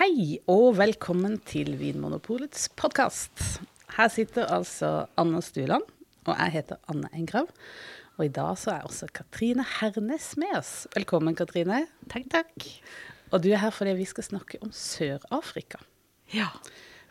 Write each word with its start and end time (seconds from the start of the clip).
Hei 0.00 0.38
og 0.48 0.78
velkommen 0.78 1.34
til 1.44 1.74
Vinmonopolets 1.76 2.70
podkast. 2.72 3.42
Her 3.98 4.08
sitter 4.08 4.46
altså 4.48 4.88
Anne 5.20 5.42
Stuland, 5.44 5.84
og 6.24 6.38
jeg 6.38 6.54
heter 6.54 6.80
Anne 6.88 7.10
Engrav. 7.12 7.50
Og 8.16 8.22
i 8.24 8.30
dag 8.32 8.56
så 8.56 8.78
er 8.78 8.88
også 8.88 9.10
Katrine 9.12 9.66
Hernes 9.74 10.30
med 10.40 10.56
oss. 10.56 10.72
Velkommen, 10.96 11.36
Katrine. 11.36 11.82
Takk, 12.08 12.30
takk. 12.32 12.70
Og 13.28 13.44
du 13.44 13.50
er 13.50 13.60
her 13.60 13.76
fordi 13.76 13.92
vi 14.00 14.08
skal 14.08 14.24
snakke 14.24 14.62
om 14.64 14.72
Sør-Afrika. 14.72 15.84
Ja. 16.32 16.48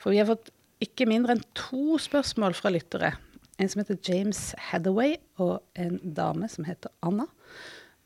For 0.01 0.09
vi 0.09 0.23
har 0.23 0.31
fått 0.33 0.49
ikke 0.81 1.05
mindre 1.13 1.37
enn 1.37 1.45
to 1.53 2.01
spørsmål 2.01 2.57
fra 2.57 2.73
lyttere. 2.73 3.19
En 3.61 3.69
som 3.69 3.83
heter 3.83 4.01
James 4.01 4.47
Hathaway, 4.71 5.19
og 5.37 5.59
en 5.77 6.01
dame 6.01 6.49
som 6.49 6.65
heter 6.65 6.89
Anna. 7.05 7.29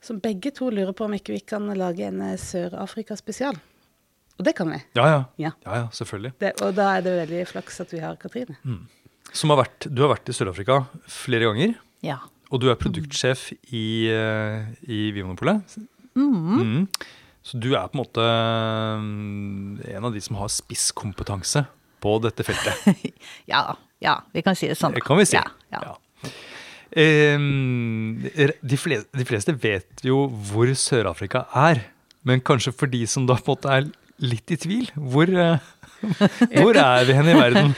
Som 0.03 0.19
begge 0.19 0.51
to 0.51 0.73
lurer 0.75 0.91
på 0.91 1.07
om 1.07 1.15
ikke 1.15 1.39
vi 1.39 1.45
kan 1.55 1.71
lage 1.71 2.11
en 2.11 2.25
Sør-Afrika-spesial. 2.35 3.63
Og 4.43 4.49
det 4.49 4.57
kan 4.57 4.67
vi. 4.67 4.77
Ja, 4.99 5.05
ja. 5.07 5.19
Ja. 5.39 5.51
ja, 5.63 5.75
ja 5.79 5.83
selvfølgelig. 5.95 6.33
Det, 6.43 6.49
og 6.65 6.73
da 6.75 6.89
er 6.97 7.03
det 7.05 7.13
veldig 7.21 7.45
flaks 7.47 7.79
at 7.79 7.93
vi 7.95 8.01
har 8.03 8.17
Katrine. 8.19 8.57
Som 9.31 9.53
har 9.53 9.61
vært, 9.63 9.87
du 9.87 10.03
har 10.03 10.11
vært 10.11 10.27
i 10.27 10.35
Sør-Afrika 10.35 10.81
flere 11.07 11.47
ganger, 11.47 11.77
ja. 12.03 12.17
og 12.51 12.59
du 12.59 12.67
er 12.67 12.75
produktsjef 12.77 13.45
i, 13.71 14.11
eh, 14.11 14.67
i 14.83 14.99
Vinmonopolet. 15.15 15.77
Mm. 16.19 16.83
Så 17.39 17.55
du 17.63 17.71
er 17.71 17.87
på 17.87 17.95
en 17.95 18.03
måte 18.03 18.27
mm, 18.99 19.79
en 19.95 20.09
av 20.11 20.11
de 20.11 20.21
som 20.27 20.35
har 20.41 20.51
spisskompetanse 20.51 21.63
på 22.03 22.19
dette 22.27 22.43
feltet. 22.43 23.15
Ja, 23.53 23.63
ja, 24.03 24.19
vi 24.35 24.43
kan 24.43 24.59
si 24.59 24.67
det 24.67 24.75
sånn. 24.75 24.99
Det 24.99 25.07
kan 25.07 25.23
vi 25.23 25.29
si. 25.31 25.39
Ja, 25.39 25.95
de, 26.91 28.77
fleste, 28.77 29.07
de 29.15 29.25
fleste 29.25 29.55
vet 29.55 30.03
jo 30.03 30.27
hvor 30.51 30.67
Sør-Afrika 30.67 31.47
er, 31.55 31.87
men 32.27 32.43
kanskje 32.43 32.75
for 32.75 32.91
de 32.91 33.07
som 33.07 33.23
da 33.23 33.39
på 33.39 33.47
en 33.47 33.55
måte 33.55 33.71
er 33.79 33.93
litt 34.21 34.53
i 34.53 34.57
tvil, 34.59 34.91
hvor, 34.95 35.29
eh, 35.29 35.63
hvor 36.59 36.77
er 36.77 37.07
vi 37.07 37.17
hen 37.17 37.31
i 37.31 37.37
verden? 37.37 37.73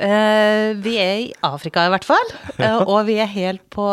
Uh, 0.00 0.70
vi 0.84 0.96
er 1.02 1.14
i 1.26 1.30
Afrika 1.46 1.86
i 1.86 1.92
hvert 1.92 2.08
fall, 2.08 2.34
Uh, 2.60 2.82
og 2.84 3.06
vi 3.08 3.16
er 3.22 3.30
helt 3.30 3.62
på 3.72 3.86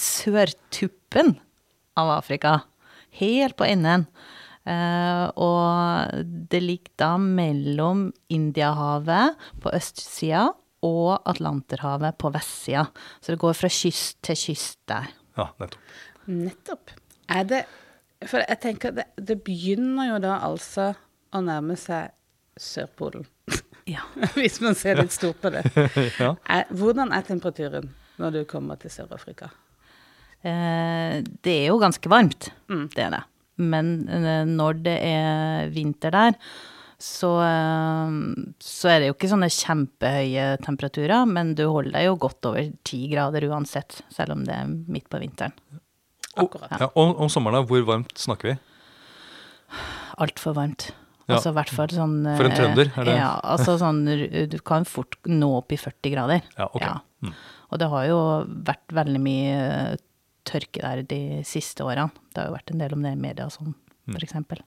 sørtuppen 0.00 1.34
av 2.00 2.14
Afrika. 2.16 2.58
Helt 3.20 3.56
på 3.58 3.66
enden. 3.68 4.06
Uh, 4.64 5.28
og 5.36 6.24
det 6.48 6.62
ligger 6.64 6.92
da 7.02 7.10
mellom 7.20 8.06
Indiahavet 8.32 9.36
på 9.60 9.72
østsida 9.76 10.46
og 10.84 11.20
Atlanterhavet 11.28 12.16
på 12.20 12.30
vestsida. 12.32 12.86
Så 13.20 13.34
det 13.34 13.42
går 13.42 13.56
fra 13.56 13.70
kyst 13.72 14.20
til 14.24 14.40
kyst 14.40 14.80
der. 14.88 15.12
Ja, 15.36 15.50
nettopp. 15.60 15.80
Nettopp. 16.32 16.94
Er 17.28 17.44
det 17.48 17.64
For 18.30 18.40
jeg 18.44 18.60
tenker 18.62 18.94
det, 18.96 19.04
det 19.16 19.38
begynner 19.44 20.12
jo 20.14 20.18
da 20.24 20.38
altså 20.46 20.92
å 21.34 21.40
nærme 21.44 21.76
seg 21.80 22.12
Sørpolen. 22.60 23.26
Ja. 23.90 24.04
Hvis 24.38 24.60
man 24.64 24.76
ser 24.78 25.00
litt 25.02 25.12
stort 25.12 25.40
på 25.42 25.50
det. 25.52 25.64
Ja. 26.22 26.34
Er, 26.48 26.68
hvordan 26.72 27.10
er 27.12 27.24
temperaturen 27.26 27.90
når 28.22 28.36
du 28.36 28.42
kommer 28.48 28.78
til 28.80 28.92
Sør-Afrika? 28.94 29.50
Eh, 30.44 31.22
det 31.44 31.54
er 31.64 31.66
jo 31.72 31.80
ganske 31.82 32.08
varmt, 32.12 32.50
Mm. 32.70 32.86
det 32.94 33.02
er 33.06 33.10
det. 33.16 33.22
Men 33.58 33.90
eh, 34.08 34.44
når 34.50 34.80
det 34.84 34.94
er 35.06 35.68
vinter 35.74 36.10
der, 36.14 36.38
så, 37.00 37.30
eh, 37.44 38.16
så 38.62 38.90
er 38.92 39.00
det 39.02 39.08
jo 39.10 39.16
ikke 39.16 39.30
sånne 39.34 39.50
kjempehøye 39.52 40.46
temperaturer, 40.64 41.24
men 41.28 41.54
du 41.58 41.64
holder 41.68 41.96
deg 41.98 42.06
jo 42.08 42.16
godt 42.28 42.48
over 42.50 42.70
ti 42.86 43.04
grader 43.12 43.46
uansett, 43.50 44.00
selv 44.14 44.36
om 44.36 44.44
det 44.46 44.54
er 44.56 44.70
midt 44.70 45.08
på 45.12 45.20
vinteren. 45.22 45.54
Akkurat. 46.36 46.80
Ja, 46.80 46.88
og 46.94 47.20
om 47.20 47.28
sommeren, 47.28 47.60
da, 47.60 47.62
hvor 47.68 47.84
varmt 47.86 48.12
snakker 48.18 48.52
vi? 48.52 48.56
Altfor 50.22 50.54
varmt. 50.56 50.90
Ja. 51.24 51.38
Altså 51.38 51.54
hvert 51.56 51.70
fall 51.72 51.88
sånn 51.88 52.18
For 52.36 52.44
en 52.44 52.52
eh, 52.52 52.56
trønder, 52.58 52.90
er 53.00 53.04
det- 53.08 53.16
Ja, 53.16 53.30
altså 53.42 53.78
sånn 53.80 54.02
Du 54.50 54.58
kan 54.60 54.84
fort 54.84 55.16
nå 55.26 55.48
opp 55.56 55.72
i 55.72 55.76
40 55.80 56.10
grader. 56.12 56.42
Ja, 56.58 56.66
ok. 56.66 56.82
Mm. 57.24 57.32
Og 57.72 57.78
det 57.80 57.88
har 57.88 58.04
jo 58.06 58.18
vært 58.62 58.92
veldig 58.92 59.20
mye 59.24 59.54
eh, 59.92 59.96
tørke 60.44 60.82
der 60.82 61.02
de 61.02 61.42
siste 61.42 61.80
årene. 61.82 62.10
Det 62.34 62.42
har 62.42 62.50
jo 62.50 62.56
vært 62.58 62.70
en 62.74 62.78
del 62.78 62.92
om 62.92 63.02
det 63.02 63.12
i 63.12 63.20
media 63.20 63.46
og 63.46 63.52
sånn, 63.52 63.74
Mm. 64.06 64.18
eksempel. 64.20 64.58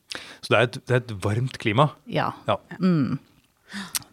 Så 0.42 0.50
det 0.50 0.58
er 0.58 0.62
et, 0.64 0.86
det 0.88 0.90
er 0.96 0.96
et 1.04 1.22
varmt 1.22 1.58
klima. 1.60 1.92
Ja, 2.08 2.32
Ja. 2.48 2.58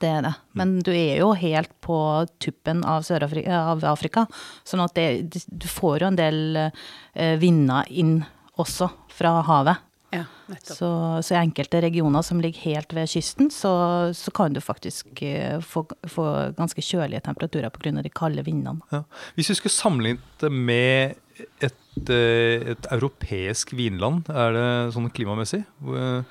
Det 0.02 0.10
er 0.10 0.22
det. 0.26 0.34
Men 0.58 0.76
du 0.84 0.92
er 0.92 1.22
jo 1.22 1.32
helt 1.38 1.72
på 1.84 1.96
tuppen 2.42 2.82
av 2.88 3.06
Sør-Afrika, 3.06 3.62
av 3.72 3.84
Afrika, 3.88 4.26
sånn 4.66 4.84
at 4.84 4.94
det, 4.98 5.40
du 5.46 5.66
får 5.70 6.04
jo 6.04 6.10
en 6.10 6.20
del 6.20 6.60
eh, 6.60 7.34
vinder 7.40 7.88
inn 7.90 8.18
også 8.60 8.90
fra 9.14 9.38
havet. 9.46 9.90
Ja, 10.14 10.24
nettopp. 10.46 10.76
Så, 10.76 10.88
så 11.26 11.34
i 11.34 11.40
enkelte 11.40 11.80
regioner 11.82 12.22
som 12.22 12.38
ligger 12.42 12.68
helt 12.68 12.92
ved 12.94 13.10
kysten, 13.10 13.50
så, 13.50 13.72
så 14.14 14.30
kan 14.34 14.54
du 14.54 14.60
faktisk 14.62 15.22
eh, 15.26 15.58
få, 15.64 15.84
få 16.10 16.26
ganske 16.58 16.84
kjølige 16.84 17.24
temperaturer 17.26 17.72
pga. 17.74 17.96
de 18.02 18.12
kalde 18.14 18.44
vindene. 18.46 18.84
Ja. 18.94 19.02
Hvis 19.34 19.50
vi 19.50 19.58
skulle 19.58 19.74
sammenlignet 19.74 20.38
det 20.42 20.52
med 20.54 21.18
et, 21.58 22.10
eh, 22.10 22.62
et 22.74 22.86
europeisk 22.94 23.74
vinland, 23.74 24.30
er 24.30 24.54
det 24.54 24.68
sånn 24.94 25.10
klimamessig? 25.10 25.64
Hvor, 25.82 26.22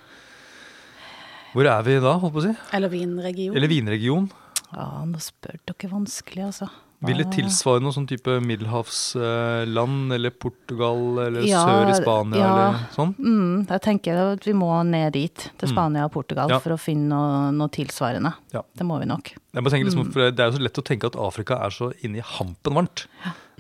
hvor 1.54 1.66
er 1.70 1.84
vi 1.86 2.00
da, 2.02 2.16
holdt 2.20 2.34
på 2.34 2.42
å 2.42 2.48
si? 2.48 2.54
Eller 2.74 2.90
vinregion. 2.90 3.56
Eller 3.56 3.68
vinregion? 3.72 4.32
Ja, 4.74 4.88
nå 5.06 5.20
spør 5.22 5.60
dere 5.70 5.90
vanskelig, 5.92 6.48
altså. 6.50 6.70
Vil 7.04 7.18
det 7.20 7.34
tilsvare 7.36 7.82
noe 7.84 7.92
sånn 7.92 8.06
type 8.08 8.32
middelhavsland, 8.40 10.14
eller 10.16 10.32
Portugal, 10.32 11.02
eller 11.26 11.44
Ja, 11.46 11.64
sør 11.68 11.90
i 11.92 11.96
Spania, 11.98 12.40
ja. 12.40 12.52
eller 12.54 12.86
sånn? 12.96 13.12
Mm, 13.20 13.68
jeg 13.68 13.82
tenker 13.84 14.20
at 14.34 14.46
vi 14.48 14.54
må 14.56 14.70
ned 14.88 15.12
dit, 15.14 15.36
til 15.60 15.68
Mm. 15.70 15.74
Spania 15.74 16.06
og 16.06 16.12
Portugal, 16.14 16.50
Ja. 16.50 16.60
for 16.60 16.72
å 16.72 16.80
finne 16.80 17.10
noe, 17.10 17.52
noe 17.52 17.68
tilsvarende. 17.68 18.34
Ja. 18.54 18.62
Det 18.76 18.86
må 18.88 19.00
vi 19.00 19.06
nok. 19.06 19.34
Jeg 19.54 19.64
må 19.64 19.70
tenker 19.70 19.86
liksom, 19.90 20.06
Mm. 20.08 20.14
for 20.14 20.32
Det 20.32 20.40
er 20.40 20.52
jo 20.52 20.58
så 20.58 20.62
lett 20.64 20.78
å 20.78 20.84
tenke 20.84 21.06
at 21.06 21.16
Afrika 21.16 21.60
er 21.62 21.70
så 21.70 21.92
inni 22.04 22.22
hampen 22.22 22.74
varmt. 22.74 23.06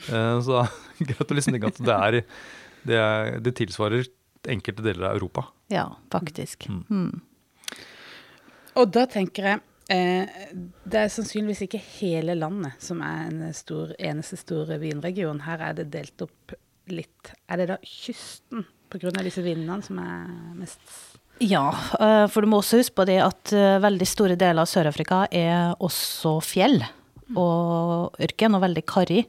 Eh, 0.09 0.39
Så 0.41 0.67
greit 0.99 1.27
å 1.27 1.35
liksom 1.35 1.53
tenke 1.53 1.67
at 1.67 1.77
det, 1.77 1.89
er, 1.89 2.25
det, 2.85 2.95
er, 2.95 3.39
det 3.39 3.55
tilsvarer 3.55 4.07
enkelte 4.47 4.81
deler 4.83 5.09
av 5.09 5.15
Europa. 5.17 5.47
Ja, 5.69 5.89
faktisk. 6.09 6.67
Mm. 6.89 7.21
Og 8.79 8.91
da 8.93 9.05
tenker 9.09 9.47
jeg 9.49 9.61
eh, 9.93 10.43
Det 10.83 10.99
er 10.99 11.11
sannsynligvis 11.13 11.65
ikke 11.67 11.81
hele 11.99 12.35
landet 12.39 12.77
som 12.83 13.01
er 13.05 13.27
en 13.27 13.41
stor, 13.55 13.93
eneste 13.99 14.39
store 14.39 14.79
vinregion. 14.81 15.43
Her 15.45 15.69
er 15.69 15.81
det 15.81 15.91
delt 15.93 16.25
opp 16.25 16.55
litt. 16.91 17.33
Er 17.47 17.61
det 17.61 17.69
da 17.71 17.77
kysten 17.85 18.65
pga. 18.93 19.13
disse 19.23 19.43
vindene 19.45 19.81
som 19.85 19.99
er 20.01 20.25
mest 20.57 20.81
Ja, 21.41 21.69
eh, 21.99 22.25
for 22.29 22.41
du 22.41 22.51
må 22.51 22.61
også 22.61 22.81
huske 22.81 22.99
på 23.01 23.07
det 23.09 23.19
at 23.23 23.53
eh, 23.55 23.79
veldig 23.83 24.07
store 24.09 24.37
deler 24.39 24.63
av 24.63 24.69
Sør-Afrika 24.69 25.25
er 25.31 25.73
også 25.81 26.37
fjell 26.45 26.83
og 27.39 28.17
ørken, 28.21 28.57
og 28.57 28.63
veldig 28.63 28.83
karrig. 28.89 29.23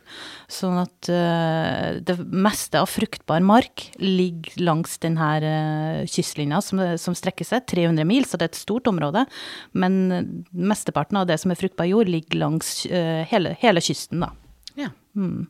Sånn 0.50 0.78
at 0.82 1.10
uh, 1.12 2.00
det 2.04 2.16
meste 2.30 2.80
av 2.82 2.90
fruktbar 2.90 3.44
mark 3.44 3.86
ligger 4.02 4.58
langs 4.64 4.98
denne 5.02 5.30
uh, 5.44 6.02
kystlinja 6.10 6.60
som, 6.64 6.82
som 7.00 7.16
strekker 7.18 7.48
seg 7.48 7.66
300 7.70 8.08
mil, 8.08 8.26
så 8.28 8.40
det 8.40 8.48
er 8.48 8.54
et 8.54 8.60
stort 8.60 8.90
område. 8.90 9.24
Men 9.72 10.44
mesteparten 10.50 11.20
av 11.20 11.28
det 11.30 11.38
som 11.42 11.54
er 11.54 11.60
fruktbar 11.60 11.88
jord, 11.90 12.10
ligger 12.10 12.42
langs 12.42 12.82
uh, 12.90 13.22
hele, 13.30 13.56
hele 13.62 13.84
kysten, 13.84 14.24
da. 14.26 14.34
Ja. 14.78 14.90
Mm. 15.14 15.46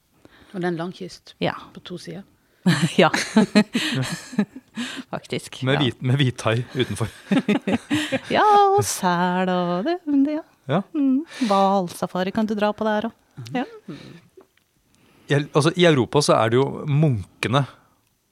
Og 0.55 0.61
det 0.61 0.69
er 0.69 0.71
en 0.71 0.79
lang 0.79 0.95
kyst 0.95 1.35
Ja. 1.43 1.57
på 1.75 1.83
to 1.83 1.99
sider. 1.99 2.23
ja. 2.97 3.11
Faktisk. 5.11 5.63
Med, 5.63 5.75
ja. 5.75 5.81
hvit, 5.83 6.03
med 6.03 6.17
hvithai 6.17 6.65
utenfor. 6.75 7.11
Ja, 8.33 8.45
og 8.77 8.85
sel 8.87 9.51
og 9.53 9.85
det. 9.87 9.99
det 10.07 10.39
ja. 10.39 10.45
Ja. 10.71 10.83
Mm. 10.95 11.25
Kan 12.35 12.47
du 12.47 12.55
dra 12.55 12.73
på 12.73 12.87
der 12.87 13.09
òg. 13.09 13.17
Ja. 13.55 13.65
Altså, 15.55 15.73
I 15.77 15.87
Europa 15.89 16.23
så 16.23 16.37
er 16.37 16.53
det 16.53 16.61
jo 16.61 16.85
munkene 16.87 17.65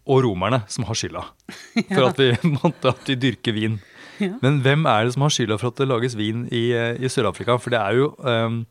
og 0.03 0.25
romerne 0.25 0.62
som 0.69 0.84
har 0.84 0.98
skylda 0.98 1.22
for 1.94 2.09
at 2.10 2.21
vi, 2.21 2.32
at 2.92 3.09
vi 3.09 3.16
dyrker 3.16 3.56
vin. 3.56 3.81
Men 4.42 4.60
hvem 4.62 4.87
er 4.87 5.06
det 5.06 5.15
som 5.16 5.24
har 5.27 5.34
skylda 5.34 5.59
for 5.59 5.72
at 5.72 5.80
det 5.80 5.89
lages 5.89 6.15
vin 6.18 6.45
i, 6.53 6.68
i 6.72 7.10
Sør-Afrika? 7.10 7.57
For 7.59 7.74
det 7.74 7.80
er 7.80 7.98
jo 7.98 8.12
um, 8.22 8.62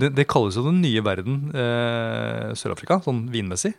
det, 0.00 0.10
det 0.16 0.26
kalles 0.30 0.58
jo 0.58 0.64
den 0.66 0.80
nye 0.82 1.02
verden, 1.06 1.48
eh, 1.54 2.50
Sør-Afrika, 2.58 2.98
sånn 3.04 3.24
vinmessig. 3.30 3.70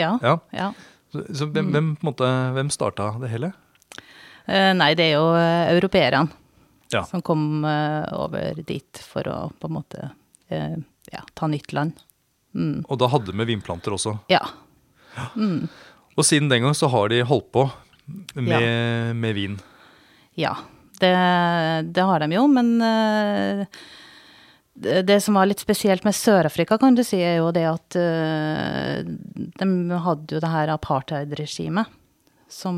Ja. 0.00 0.16
Ja. 0.24 0.34
ja. 0.54 0.72
Så, 1.14 1.22
så 1.36 1.46
hvem, 1.46 1.70
hvem, 1.74 1.92
på 1.98 2.02
en 2.02 2.10
måte, 2.10 2.30
hvem 2.56 2.72
starta 2.74 3.12
det 3.22 3.30
hele? 3.30 3.52
Eh, 4.50 4.72
nei, 4.74 4.90
det 4.98 5.06
er 5.06 5.20
jo 5.20 5.28
eh, 5.38 5.70
europeerne 5.76 6.26
Ja. 6.92 7.04
som 7.04 7.22
kom 7.22 7.64
eh, 7.64 8.14
over 8.18 8.58
dit 8.66 9.02
for 9.06 9.26
å 9.30 9.36
på 9.58 9.68
en 9.70 9.76
måte 9.76 10.08
eh, 10.48 10.74
ja, 11.12 11.22
ta 11.34 11.46
nytt 11.46 11.72
land. 11.76 12.00
Mm. 12.54 12.82
Og 12.88 12.98
da 12.98 13.06
hadde 13.12 13.34
med 13.36 13.46
vinplanter 13.46 13.94
også. 13.94 14.16
Ja. 14.30 14.42
Og 15.38 16.26
siden 16.26 16.50
den 16.50 16.66
gang 16.66 16.74
så 16.74 16.90
har 16.90 17.12
de 17.12 17.22
holdt 17.26 17.52
på 17.54 17.68
med, 18.34 19.14
med 19.16 19.36
vin. 19.38 19.56
Ja. 20.38 20.56
Det, 21.00 21.12
det 21.94 22.04
har 22.04 22.20
de 22.20 22.34
jo, 22.34 22.42
men 22.50 22.74
eh, 22.84 23.62
det, 24.74 25.20
som 25.22 25.38
var 25.38 25.48
litt 25.48 25.62
spesielt 25.62 26.04
med 26.04 26.16
Sør-Afrika, 26.18 26.76
kan 26.80 26.98
du 26.98 27.04
si, 27.06 27.22
er 27.22 27.38
jo 27.38 27.48
det 27.54 27.64
at 27.70 27.96
de 27.96 29.70
hadde 30.04 30.36
jo 30.36 30.42
det 30.42 30.52
her 30.52 30.74
apartheid-regimet. 30.74 31.99
Som 32.50 32.76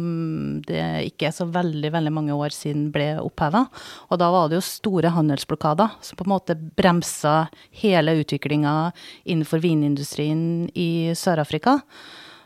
det 0.68 0.82
ikke 1.08 1.28
er 1.30 1.34
så 1.36 1.46
veldig 1.50 1.90
veldig 1.94 2.12
mange 2.14 2.36
år 2.36 2.54
siden 2.54 2.90
ble 2.94 3.14
oppheva. 3.22 3.64
Og 4.12 4.20
da 4.20 4.28
var 4.32 4.50
det 4.50 4.58
jo 4.60 4.66
store 4.66 5.12
handelsblokader 5.16 5.96
som 6.04 6.18
på 6.18 6.26
en 6.26 6.34
måte 6.34 6.56
bremsa 6.56 7.46
hele 7.82 8.18
utviklinga 8.20 8.92
innenfor 9.24 9.62
vinindustrien 9.64 10.68
i 10.76 11.12
Sør-Afrika. 11.18 11.80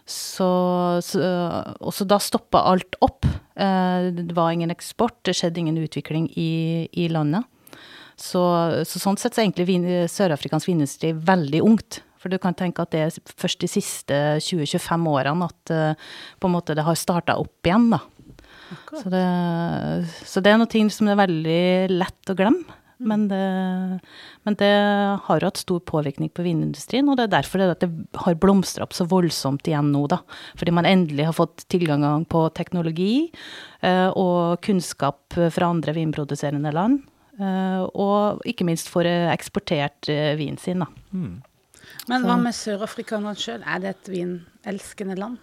Så, 0.07 0.47
så, 1.03 1.21
og 1.83 1.91
så 1.95 2.07
da 2.07 2.21
stoppa 2.23 2.63
alt 2.71 2.95
opp. 3.03 3.27
Eh, 3.59 4.13
det 4.15 4.37
var 4.39 4.55
ingen 4.55 4.71
eksport, 4.71 5.19
det 5.27 5.35
skjedde 5.35 5.65
ingen 5.65 5.83
utvikling 5.83 6.31
i, 6.39 6.87
i 6.95 7.09
landet. 7.11 7.49
Så, 8.17 8.41
så, 8.89 9.01
sånn 9.03 9.19
sett 9.21 9.35
så 9.35 9.43
er 9.43 9.49
egentlig 9.51 9.67
vin, 9.69 9.89
sørafrikansk 10.09 10.71
vinindustri 10.71 11.11
veldig 11.13 11.61
ungt. 11.67 12.01
For 12.23 12.33
du 12.33 12.39
kan 12.43 12.57
tenke 12.57 12.85
at 12.85 12.95
det 12.95 13.05
er 13.05 13.35
først 13.37 13.63
de 13.63 13.71
siste 13.71 14.21
20-25 14.43 15.09
årene 15.13 15.49
at 15.51 15.75
uh, 15.75 16.13
på 16.41 16.49
en 16.49 16.57
måte 16.57 16.77
det 16.77 16.87
har 16.87 16.99
starta 16.99 17.39
opp 17.41 17.69
igjen, 17.69 17.91
da. 17.95 18.03
Så 18.91 19.11
det, 19.13 19.23
så 20.27 20.43
det, 20.43 20.51
er 20.51 20.59
noe 20.59 20.71
ting 20.71 20.89
som 20.91 21.09
er 21.11 21.21
veldig 21.21 21.63
lett 21.93 22.33
å 22.33 22.37
glemme. 22.39 22.83
Mm. 22.97 23.09
Men 23.11 23.25
det, 23.29 23.41
men 24.49 24.55
det 24.57 24.71
har 25.27 25.45
hatt 25.45 25.61
stor 25.61 25.83
påvirkning 25.85 26.31
på 26.33 26.47
vinindustrien, 26.47 27.09
og 27.13 27.19
det 27.19 27.27
er 27.27 27.35
derfor 27.35 27.61
det, 27.61 27.67
det 27.83 27.91
har 28.23 28.39
blomstra 28.41 28.87
opp 28.87 28.97
så 28.97 29.05
voldsomt 29.11 29.69
igjen 29.69 29.91
nå, 29.93 30.07
da. 30.11 30.23
Fordi 30.57 30.75
man 30.75 30.89
endelig 30.89 31.29
har 31.29 31.37
fått 31.37 31.67
tilgang 31.73 32.25
på 32.25 32.47
teknologi 32.57 33.27
uh, 33.85 34.11
og 34.17 34.65
kunnskap 34.65 35.37
fra 35.37 35.69
andre 35.69 35.95
vinproduserende 35.99 36.73
land. 36.75 37.05
Uh, 37.37 37.85
og 37.93 38.47
ikke 38.49 38.65
minst 38.65 38.89
får 38.89 39.11
eksportert 39.35 40.09
vinen 40.41 40.59
sin, 40.63 40.83
da. 40.83 40.89
Mm. 41.13 41.37
Men 42.11 42.27
hva 42.27 42.37
med 42.39 42.55
sørafrikanerne 42.55 43.39
sjøl? 43.39 43.65
Er 43.67 43.83
det 43.83 43.93
et 43.95 44.11
vinelskende 44.13 45.17
land? 45.19 45.39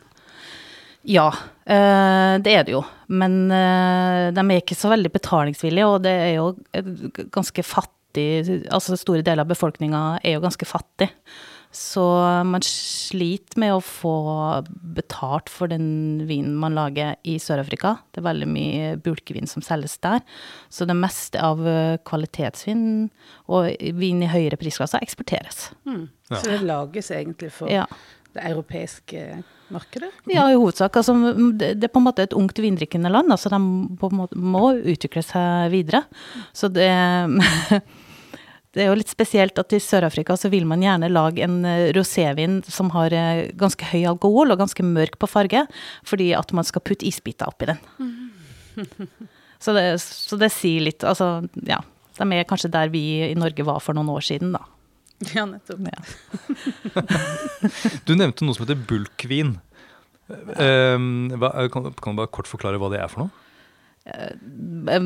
Ja, 1.04 1.28
eh, 1.68 2.36
det 2.40 2.54
er 2.54 2.64
det 2.64 2.78
jo. 2.78 2.84
Men 3.12 3.52
eh, 3.52 4.30
de 4.32 4.44
er 4.44 4.62
ikke 4.62 4.78
så 4.80 4.94
veldig 4.94 5.12
betalingsvillige, 5.12 5.88
og 5.90 6.06
det 6.06 6.14
er 6.14 6.32
jo 6.38 6.54
ganske 7.34 7.66
fattig 7.68 8.00
Altså 8.14 8.94
store 8.94 9.24
deler 9.26 9.42
av 9.42 9.50
befolkninga 9.50 10.20
er 10.22 10.36
jo 10.36 10.44
ganske 10.44 10.68
fattig. 10.70 11.08
Så 11.74 12.04
man 12.46 12.62
sliter 12.62 13.58
med 13.58 13.74
å 13.74 13.82
få 13.82 14.14
betalt 14.94 15.50
for 15.50 15.72
den 15.72 16.22
vinen 16.30 16.54
man 16.62 16.78
lager 16.78 17.16
i 17.26 17.40
Sør-Afrika. 17.42 17.96
Det 18.14 18.22
er 18.22 18.28
veldig 18.28 18.50
mye 18.54 18.92
bulkevin 19.02 19.50
som 19.50 19.66
selges 19.66 19.98
der. 20.06 20.22
Så 20.70 20.86
det 20.86 20.94
meste 21.00 21.42
av 21.42 21.66
eh, 21.66 21.98
kvalitetsvin 22.06 22.86
og 23.50 23.72
vin 23.98 24.22
i 24.22 24.30
høyere 24.30 24.62
prisklasser 24.62 25.02
eksporteres. 25.02 25.72
Mm. 25.90 26.06
Ja. 26.34 26.42
Så 26.42 26.54
det 26.54 26.62
lages 26.68 27.12
egentlig 27.14 27.52
for 27.56 27.72
ja. 27.72 27.88
det 28.34 28.46
europeiske 28.52 29.44
markedet? 29.74 30.12
Ja, 30.30 30.46
i 30.52 30.58
hovedsak. 30.58 30.96
Altså, 31.00 31.16
det 31.58 31.76
er 31.78 31.92
på 31.94 32.02
en 32.02 32.08
måte 32.08 32.26
et 32.28 32.36
ungt 32.38 32.60
vindrikkende 32.62 33.12
land. 33.14 33.32
Altså, 33.34 33.52
de 33.54 33.60
må 33.62 34.66
utvikle 34.78 35.24
seg 35.26 35.70
videre. 35.74 36.06
Så 36.54 36.72
det 36.74 36.90
Det 38.74 38.82
er 38.82 38.90
jo 38.90 38.98
litt 38.98 39.12
spesielt 39.12 39.60
at 39.62 39.74
i 39.76 39.80
Sør-Afrika 39.82 40.34
så 40.40 40.50
vil 40.50 40.66
man 40.66 40.82
gjerne 40.82 41.12
lage 41.12 41.44
en 41.46 41.60
eh, 41.70 41.92
rosévin 41.94 42.58
som 42.66 42.90
har 42.96 43.14
eh, 43.14 43.52
ganske 43.54 43.86
høy 43.92 44.02
alkohol 44.10 44.50
og 44.50 44.64
ganske 44.64 44.86
mørk 44.88 45.20
på 45.22 45.30
farge, 45.30 45.62
fordi 46.10 46.32
at 46.34 46.50
man 46.58 46.66
skal 46.66 46.82
putte 46.82 47.06
isbiter 47.06 47.52
oppi 47.52 47.70
den. 47.70 47.84
så, 49.64 49.76
det, 49.78 49.86
så, 50.02 50.40
det, 50.42 50.50
sier 50.56 50.88
litt 50.90 51.06
Altså, 51.06 51.44
ja. 51.70 51.84
De 52.18 52.26
er 52.34 52.50
kanskje 52.50 52.74
der 52.74 52.90
vi 52.94 53.04
i 53.28 53.38
Norge 53.38 53.66
var 53.66 53.78
for 53.82 53.98
noen 53.98 54.10
år 54.14 54.26
siden, 54.26 54.58
da. 54.58 54.66
Ja, 55.38 55.46
nettopp. 55.50 55.80
Ja. 55.88 57.04
du 58.08 58.16
nevnte 58.18 58.46
noe 58.46 58.56
som 58.56 58.66
heter 58.66 58.80
bulkvin. 58.90 59.56
Um, 60.58 61.32
kan, 61.72 61.92
kan 61.92 62.16
du 62.16 62.22
bare 62.22 62.32
kort 62.32 62.50
forklare 62.50 62.80
hva 62.82 62.90
det 62.94 63.02
er 63.04 63.12
for 63.12 63.26
noe? 63.26 63.44
Eh, 64.04 65.00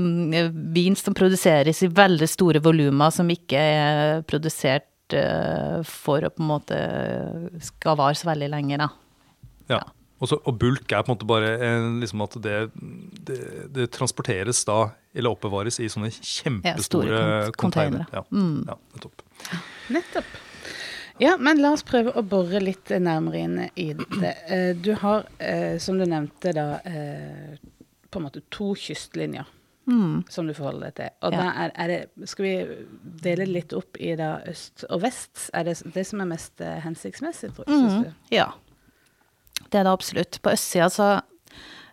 vin 0.73 0.95
som 0.97 1.13
produseres 1.17 1.83
i 1.85 1.89
veldig 1.93 2.29
store 2.29 2.61
volumer, 2.65 3.13
som 3.13 3.29
ikke 3.29 3.59
er 3.59 4.23
produsert 4.29 5.13
eh, 5.13 5.83
for 5.85 6.25
å 6.25 6.31
på 6.33 6.41
en 6.41 6.49
måte 6.49 6.79
skal 7.61 7.99
vare 7.99 8.17
så 8.17 8.31
veldig 8.31 8.49
lenge, 8.55 8.81
da. 8.81 8.89
Ja. 9.69 9.77
ja. 9.77 9.85
Også, 10.17 10.39
og 10.49 10.55
bulk 10.57 10.89
er 10.89 11.03
på 11.05 11.11
en 11.11 11.13
måte 11.13 11.27
bare 11.29 11.51
liksom 12.01 12.23
at 12.25 12.35
det, 12.41 12.55
det, 13.27 13.67
det, 13.75 13.87
transporteres 13.95 14.63
da, 14.67 14.79
eller 15.13 15.35
oppbevares 15.35 15.79
i 15.83 15.89
sånne 15.91 16.11
kjempestore 16.15 17.21
ja, 17.21 17.39
containere. 17.57 18.07
Ja, 18.13 18.23
mm. 18.31 18.59
ja, 18.67 18.77
nettopp. 18.95 19.25
Nettopp. 19.93 20.35
Ja, 21.19 21.33
men 21.41 21.61
la 21.63 21.71
oss 21.73 21.81
prøve 21.85 22.13
å 22.13 22.21
bore 22.21 22.59
litt 22.61 22.91
nærmere 22.93 23.39
inn 23.41 23.59
i 23.73 23.87
det. 23.97 24.33
Eh, 24.53 24.71
du 24.77 24.91
har, 25.01 25.25
som 25.81 25.97
du 25.97 26.05
nevnte, 26.05 26.53
da 26.53 26.67
på 28.07 28.19
en 28.19 28.27
måte 28.27 28.43
to 28.53 28.71
kystlinjer 28.77 29.47
mm. 29.87 30.23
som 30.29 30.47
du 30.47 30.53
forholder 30.53 30.91
deg 30.91 30.95
til. 30.99 31.15
Og 31.25 31.33
ja. 31.35 31.41
da 31.41 31.47
er, 31.63 31.73
er, 31.75 31.93
det 31.93 32.29
Skal 32.29 32.47
vi 32.47 32.53
dele 33.23 33.47
litt 33.49 33.75
opp 33.75 33.99
i 33.99 34.13
da 34.19 34.37
øst 34.49 34.85
og 34.89 35.01
vest? 35.05 35.49
Er 35.57 35.67
det 35.67 35.77
det 35.95 36.05
som 36.07 36.23
er 36.23 36.31
mest 36.31 36.63
hensiktsmessig, 36.83 37.53
tror 37.55 37.71
jeg? 37.71 38.03
Mm. 38.03 38.15
Ja. 38.33 38.51
Det 39.67 39.79
er 39.79 39.87
det 39.87 39.93
absolutt. 39.93 40.39
På 40.43 40.53
østsida 40.53 40.89
så 40.93 41.09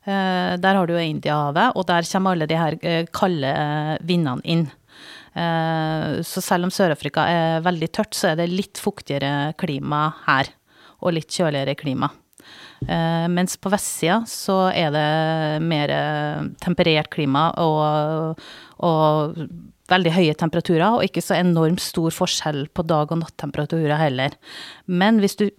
Der 0.04 0.76
har 0.76 0.86
du 0.86 0.92
jo 0.92 1.00
Indiahavet, 1.00 1.76
og 1.78 1.86
der 1.88 2.04
kommer 2.10 2.34
alle 2.34 2.48
de 2.50 2.58
her 2.60 2.76
uh, 2.76 3.06
kalde 3.08 3.52
vindene 4.04 4.44
inn. 4.44 4.66
Så 5.34 6.38
selv 6.44 6.68
om 6.68 6.70
Sør-Afrika 6.70 7.24
er 7.26 7.64
veldig 7.64 7.88
tørt, 7.90 8.14
så 8.14 8.28
er 8.28 8.36
det 8.38 8.52
litt 8.52 8.78
fuktigere 8.78 9.56
klima 9.58 10.04
her. 10.28 10.52
Og 11.02 11.16
litt 11.16 11.34
kjøligere 11.34 11.74
klima. 11.74 12.06
Mens 13.32 13.56
på 13.56 13.70
vestsida 13.72 14.20
så 14.28 14.68
er 14.74 14.90
det 14.92 15.62
mer 15.64 15.92
eh, 15.94 16.48
temperert 16.60 17.08
klima 17.14 17.48
og, 17.62 18.40
og, 18.84 19.38
veldig 19.90 20.12
høye 20.14 20.34
temperaturer, 20.40 20.96
og 20.96 21.04
ikke 21.04 21.20
så 21.20 21.36
enormt 21.36 21.82
stor 21.84 22.12
forskjell 22.14 22.62
på 22.72 22.86
dag- 22.88 23.10
og 23.12 23.20
nattemperaturer 23.20 23.98
heller. 24.00 24.32
Men 24.86 25.20
hvis 25.20 25.36
du 25.36 25.50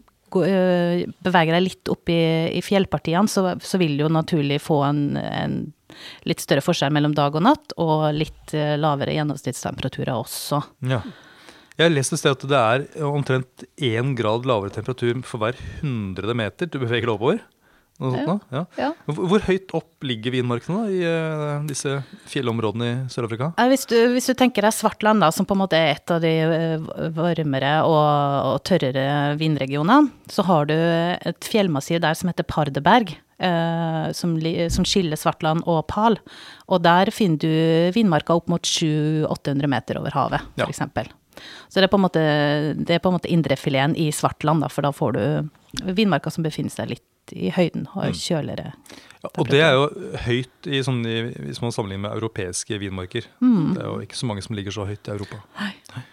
beveger 0.43 1.55
deg 1.55 1.63
litt 1.63 1.91
opp 1.91 2.11
i, 2.11 2.21
i 2.55 2.61
fjellpartiene, 2.65 3.31
så, 3.31 3.53
så, 3.61 3.79
vil 3.81 3.95
du 3.97 4.05
jo 4.05 4.11
naturlig 4.11 4.59
få 4.63 4.81
en, 4.87 5.03
en, 5.19 5.57
litt 6.27 6.43
større 6.43 6.63
forskjell 6.65 6.93
mellom 6.95 7.15
dag 7.15 7.35
og 7.37 7.45
natt, 7.45 7.75
og 7.81 8.09
litt 8.17 8.55
uh, 8.57 8.75
lavere 8.79 9.15
gjennomsnittstemperaturer 9.15 10.15
også. 10.17 10.61
Ja. 10.89 11.01
Jeg 11.75 11.89
har 11.89 11.91
lest 11.91 12.15
et 12.15 12.21
sted 12.21 12.37
at 12.37 12.45
det 12.47 12.59
er 12.59 13.07
omtrent 13.07 13.65
én 13.83 14.13
grad 14.15 14.47
lavere 14.47 14.71
temperatur 14.71 15.19
for 15.27 15.43
hver 15.43 15.57
100 15.81 16.37
meter 16.39 16.69
du 16.71 16.79
beveger 16.79 17.09
deg 17.09 17.15
oppover. 17.17 17.41
Ja, 17.95 18.36
ja. 18.51 18.62
Ja. 18.75 18.89
Hvor 19.07 19.39
høyt 19.45 19.71
opp 19.77 20.03
ligger 20.03 20.33
vinmarkene 20.33 20.81
da, 20.83 20.92
i 20.92 21.00
uh, 21.07 21.68
disse 21.68 22.01
fjellområdene 22.27 22.89
i 22.89 22.95
Sør-Afrika? 23.12 23.53
Hvis, 23.71 23.88
hvis, 23.88 24.28
du 24.28 24.35
tenker 24.35 24.68
deg 24.68 24.75
Svartland, 24.75 25.23
da, 25.23 25.30
som 25.31 25.47
på 25.47 25.56
en 25.56 25.61
måte 25.61 25.80
er 25.80 25.94
et 25.94 26.11
av 26.11 26.19
de 26.23 26.33
uh, 26.44 26.90
varmere 27.16 27.78
og, 27.87 28.02
og, 28.52 28.59
tørrere 28.68 29.37
vindregionene, 29.40 30.11
så 30.31 30.44
har 30.49 30.68
du 30.68 30.75
et 30.75 31.47
fjellmassiv 31.47 32.04
der 32.04 32.19
som 32.19 32.31
heter 32.31 32.47
Pardeberg. 32.47 33.16
Uh, 33.35 34.14
som, 34.16 34.37
som, 34.71 34.85
skiller 34.87 35.19
Svartland 35.19 35.66
og 35.68 35.81
Pal. 35.92 36.16
Og 36.71 36.80
der 36.85 37.11
finner 37.11 37.42
du 37.44 37.95
vindmarka 37.95 38.37
opp 38.40 38.47
mot 38.47 38.64
700-800 38.64 39.71
meter 39.71 39.99
over 39.99 40.16
havet, 40.16 40.45
f.eks. 40.56 40.80
Ja. 40.80 41.04
Så 41.68 41.81
det 41.81 41.90
er 41.90 41.92
på 41.92 41.99
en 41.99 42.06
måte, 42.06 42.23
det 42.87 43.02
indrefileten 43.28 43.97
i 43.99 44.07
Svartland, 44.16 44.64
da, 44.64 44.71
for 44.71 44.87
da 44.87 44.94
får 44.95 45.18
du 45.18 45.83
vindmarka 45.83 46.31
som 46.31 46.47
befinner 46.47 46.71
seg 46.71 46.94
litt 46.94 47.04
i 47.33 47.49
høyden, 47.55 47.87
og 47.94 48.11
mm. 48.11 48.17
kjøligere 48.19 48.71
ja, 49.23 49.29
Og 49.31 49.47
det 49.49 49.61
er 49.65 49.71
jo 49.73 49.85
høyt 50.27 50.67
i, 50.69 50.81
sånn, 50.85 50.99
i, 51.09 51.15
hvis 51.47 51.61
man 51.63 51.73
sammenligner 51.73 52.09
med 52.09 52.17
europeiske 52.19 52.77
vinmarker. 52.81 53.29
Mm. 53.41 53.73
Det 53.73 53.81
er 53.81 53.87
jo 53.89 54.03
ikke 54.05 54.19
så 54.19 54.29
mange 54.29 54.44
som 54.45 54.57
ligger 54.57 54.75
så 54.75 54.85
høyt 54.85 55.09
i 55.09 55.15
Europa. 55.15 55.41
Nei. 55.57 55.71
Nei. 55.95 56.03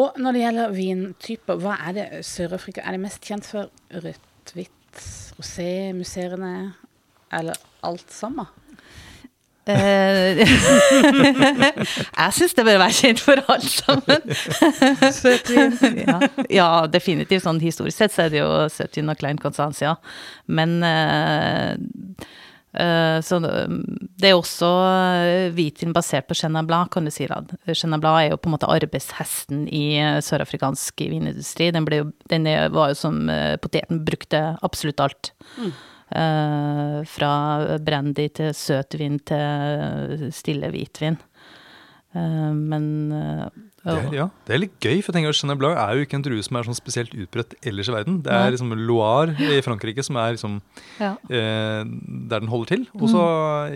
Og 0.00 0.20
når 0.22 0.36
det 0.36 0.42
gjelder 0.44 0.74
vintyper, 0.76 1.58
hva 1.60 1.76
er 1.88 1.96
det 1.96 2.06
Sør-Afrika 2.26 2.84
er 2.86 2.94
det 2.94 3.02
mest 3.02 3.26
kjent 3.26 3.48
for? 3.48 3.72
Rødt, 3.90 4.54
hvitt, 4.54 5.02
rosé, 5.36 5.90
musserende 5.96 6.54
eller 7.34 7.58
alt 7.86 8.14
sammen? 8.14 8.46
Eh, 9.68 10.40
jeg 12.20 12.34
syns 12.36 12.56
det 12.56 12.64
bør 12.64 12.80
være 12.80 12.96
kjent 12.96 13.22
for 13.22 13.42
alle 13.52 13.70
sammen. 13.70 14.20
Ja, 16.06 16.18
ja, 16.48 16.68
definitivt. 16.90 17.44
Sånn 17.44 17.60
historisk 17.62 18.00
sett 18.00 18.14
så 18.14 18.26
er 18.26 18.34
det 18.34 18.40
jo 18.42 18.50
søtvin 18.72 19.12
og 19.12 19.20
Klein 19.20 19.40
Constantia. 19.40 19.96
Men 20.50 20.80
uh, 20.80 21.76
uh, 22.80 23.18
så 23.24 23.40
det 23.44 24.30
er 24.30 24.38
også 24.38 24.70
hvitvin 25.56 25.94
basert 25.96 26.28
på 26.30 26.38
Chenin 26.40 26.72
kan 26.90 27.06
du 27.06 27.12
si. 27.14 27.28
da. 27.28 27.42
Chenin 27.68 28.00
er 28.00 28.30
jo 28.30 28.40
på 28.40 28.50
en 28.50 28.56
måte 28.56 28.70
arbeidshesten 28.70 29.68
i 29.68 30.00
sørafrikansk 30.24 31.04
vinindustri. 31.04 31.70
Den, 31.76 31.86
jo, 31.92 32.10
den 32.32 32.48
var 32.72 32.94
jo 32.94 33.00
som 33.04 33.22
poteten, 33.62 34.04
brukte 34.08 34.44
absolutt 34.64 35.04
alt. 35.04 35.34
Mm. 35.60 35.72
Uh, 36.10 37.00
fra 37.06 37.78
brandy 37.86 38.26
til 38.34 38.50
søtvin 38.56 39.20
til 39.30 40.24
stille 40.34 40.70
hvitvin. 40.72 41.18
Uh, 42.10 42.50
men 42.50 42.86
uh, 43.14 43.44
Det 43.84 43.94
er, 43.94 44.08
ja, 44.16 44.24
det 44.44 44.54
er 44.56 44.62
litt 44.64 44.74
gøy, 44.82 44.96
for 44.98 45.12
jeg 45.12 45.20
tenker 45.20 45.36
Chenin 45.38 45.60
Blanc 45.60 45.78
er 45.78 45.94
jo 45.94 46.02
ikke 46.04 46.18
en 46.18 46.24
drue 46.26 46.42
som 46.42 46.58
er 46.58 46.66
sånn 46.66 46.76
spesielt 46.76 47.14
utbredt 47.14 47.54
ellers 47.62 47.88
i 47.88 47.94
verden. 47.94 48.18
Det 48.26 48.34
er 48.34 48.50
liksom 48.52 48.74
Loire 48.76 49.36
i 49.38 49.62
Frankrike 49.64 50.02
som 50.04 50.18
er 50.20 50.34
liksom 50.34 50.58
Ja. 50.98 51.14
eh, 51.30 51.86
der 51.86 52.42
den 52.42 52.50
holder 52.50 52.74
til, 52.74 52.88
og 52.98 53.06
så 53.08 53.22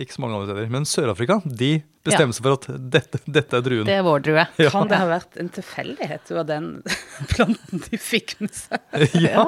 ikke 0.02 0.18
så 0.18 0.20
mange 0.26 0.36
andre 0.36 0.50
steder. 0.50 0.68
Men 0.74 0.84
Sør-Afrika 0.90 1.38
de 1.46 1.70
bestemmer 2.04 2.36
seg 2.36 2.46
for 2.46 2.56
at 2.58 2.66
dette, 2.94 3.20
dette 3.24 3.58
er 3.58 3.64
druen. 3.64 3.86
Det 3.88 3.96
er 3.96 4.04
vår 4.06 4.24
drue. 4.26 4.44
Ja. 4.60 4.70
Kan 4.72 4.90
det 4.90 4.98
ha 5.00 5.06
vært 5.08 5.38
en 5.40 5.50
tilfeldighet? 5.54 6.24
Det 6.28 6.36
var 6.36 6.48
den 6.48 6.68
planten 7.32 7.84
de 7.86 8.00
fikk 8.00 8.36
med 8.42 8.52
seg. 8.56 9.04
ja, 9.26 9.46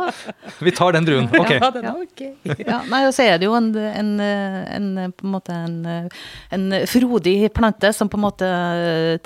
vi 0.64 0.74
tar 0.76 0.96
den 0.96 1.08
druen. 1.08 1.28
Ok. 1.30 1.52
Ja, 1.56 1.70
den 1.74 1.88
er 1.90 2.00
ok. 2.00 2.24
Ja, 2.62 2.80
nei, 2.90 3.02
og 3.08 3.14
så 3.16 3.26
er 3.26 3.40
det 3.40 3.48
jo 3.48 3.56
en, 3.58 3.70
en, 3.76 4.12
en, 4.22 4.88
på 5.12 5.28
en 5.28 5.34
måte 5.34 5.56
en, 5.66 5.78
en 6.56 6.66
frodig 6.90 7.36
plante 7.56 7.92
som 7.96 8.10
på 8.12 8.20
en 8.20 8.26
måte 8.26 8.50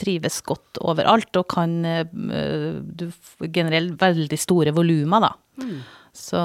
trives 0.00 0.40
godt 0.46 0.80
overalt, 0.82 1.32
og 1.38 1.48
kan 1.54 1.78
eh, 1.86 2.04
du 2.10 3.08
generelt 3.46 3.96
veldig 4.00 4.38
store 4.40 4.74
volumer, 4.76 5.28
da. 5.28 5.32
Mm. 5.60 5.80
Så, 6.12 6.40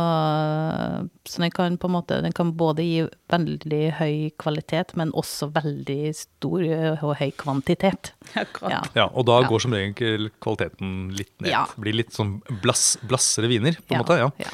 så 1.25 1.41
den 1.41 1.51
kan 1.51 1.77
på 1.81 1.88
en 1.89 1.95
måte 1.95 2.19
Den 2.22 2.34
kan 2.38 2.51
både 2.57 2.84
gi 2.86 3.00
veldig 3.34 3.81
høy 3.98 4.29
kvalitet, 4.41 4.93
men 5.00 5.12
også 5.17 5.50
veldig 5.55 6.13
stor 6.15 6.65
og 7.01 7.15
høy 7.22 7.31
kvantitet. 7.41 8.13
Ja. 8.65 8.81
Ja, 8.95 9.05
og 9.13 9.25
da 9.29 9.41
Ja. 9.41 9.48
går 9.50 9.62
som 9.65 9.74
regel 9.75 10.29
kvaliteten 10.43 11.15
litt 11.17 11.31
ned. 11.41 11.51
Ja. 11.51 11.65
Blir 11.79 11.93
litt 11.98 12.13
sånn 12.15 12.39
blass, 12.62 12.95
blassere 13.05 13.48
viner, 13.51 13.77
på 13.81 13.93
en 13.93 14.00
Ja, 14.00 14.03
måte. 14.03 14.17
ja. 14.22 14.29
ja. 14.45 14.53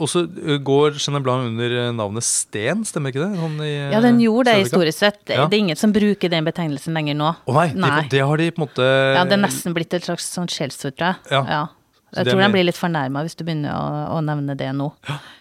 Og 0.00 0.08
så 0.08 0.22
går 0.64 0.96
Chenin 0.96 1.22
Blanc 1.22 1.50
under 1.50 1.92
navnet 1.92 2.24
Sten, 2.24 2.80
stemmer 2.88 3.12
ikke 3.12 3.26
det? 3.26 3.36
Sånn 3.42 3.58
i, 3.60 3.72
Ja, 3.92 4.00
den 4.00 4.18
gjorde 4.24 4.48
det 4.54 4.62
historisk 4.64 4.98
sett. 5.02 5.18
Det, 5.28 5.36
Ja. 5.36 5.44
det 5.46 5.56
er 5.58 5.64
ingen 5.66 5.76
som 5.76 5.92
bruker 5.92 6.30
den 6.32 6.44
betegnelsen 6.48 6.94
lenger 6.96 7.14
nå. 7.18 7.28
Å 7.46 7.52
nei, 7.58 7.68
Nei. 7.76 8.00
Det, 8.02 8.10
det 8.16 8.22
har 8.24 8.36
de 8.40 8.50
på 8.50 8.62
en 8.62 8.66
måte 8.68 8.86
Ja, 8.88 9.24
det 9.28 9.36
er 9.36 9.42
nesten 9.44 9.74
blitt 9.76 9.92
et 9.94 10.04
slags 10.08 10.24
sånn 10.32 10.48
skjellsord, 10.48 10.96
tror 10.96 11.12
jeg. 11.12 11.16
Ja. 11.30 11.42
Så 11.44 11.81
Jeg 12.12 12.28
tror 12.28 12.42
den 12.42 12.54
blir 12.54 12.66
litt 12.68 12.78
fornærma 12.78 13.22
hvis 13.24 13.36
du 13.38 13.44
begynner 13.46 13.72
å, 13.72 14.16
å 14.18 14.24
nevne 14.24 14.56
det 14.58 14.72
nå. 14.76 14.90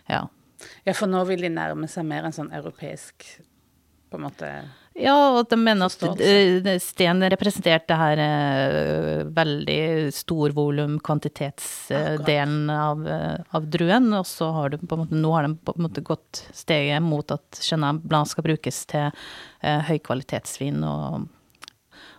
Ja. 0.10 0.26
Ja, 0.86 0.94
for 0.98 1.10
nå 1.10 1.24
vil 1.30 1.42
de 1.46 1.50
nærme 1.54 1.90
seg 1.90 2.06
mer 2.08 2.28
en 2.28 2.36
sånn 2.36 2.52
europeisk 2.54 3.26
på 4.12 4.20
en 4.20 4.26
måte 4.28 4.48
Ja, 5.00 5.16
og 5.38 5.48
de 5.50 5.56
mener 5.56 5.88
at 5.88 6.04
eh, 6.20 6.58
det- 6.64 6.82
Sten 6.84 7.24
representerte 7.32 7.96
her 7.96 8.20
uh, 8.20 9.22
veldig 9.32 10.12
stor 10.14 10.52
volum, 10.52 10.98
kvantitetsdelen 11.00 12.70
av, 12.76 13.06
uh, 13.08 13.38
av 13.56 13.70
druen. 13.72 14.10
Og 14.18 14.28
så 14.28 14.50
har 14.52 14.74
du 14.74 14.82
på 14.82 14.98
en 14.98 15.06
måte, 15.06 15.16
nå 15.16 15.32
har 15.32 15.48
de 15.48 15.56
på 15.56 15.78
en 15.78 15.86
måte 15.88 16.04
gått 16.04 16.44
steget 16.52 17.02
mot 17.06 17.32
at 17.32 17.62
Chenin 17.64 18.02
Blanc 18.04 18.34
skal 18.34 18.50
brukes 18.50 18.84
til 18.92 19.16
høykvalitetsvin 19.62 20.84
og, 20.84 21.30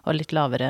og 0.03 0.17
litt 0.17 0.33
lavere 0.35 0.69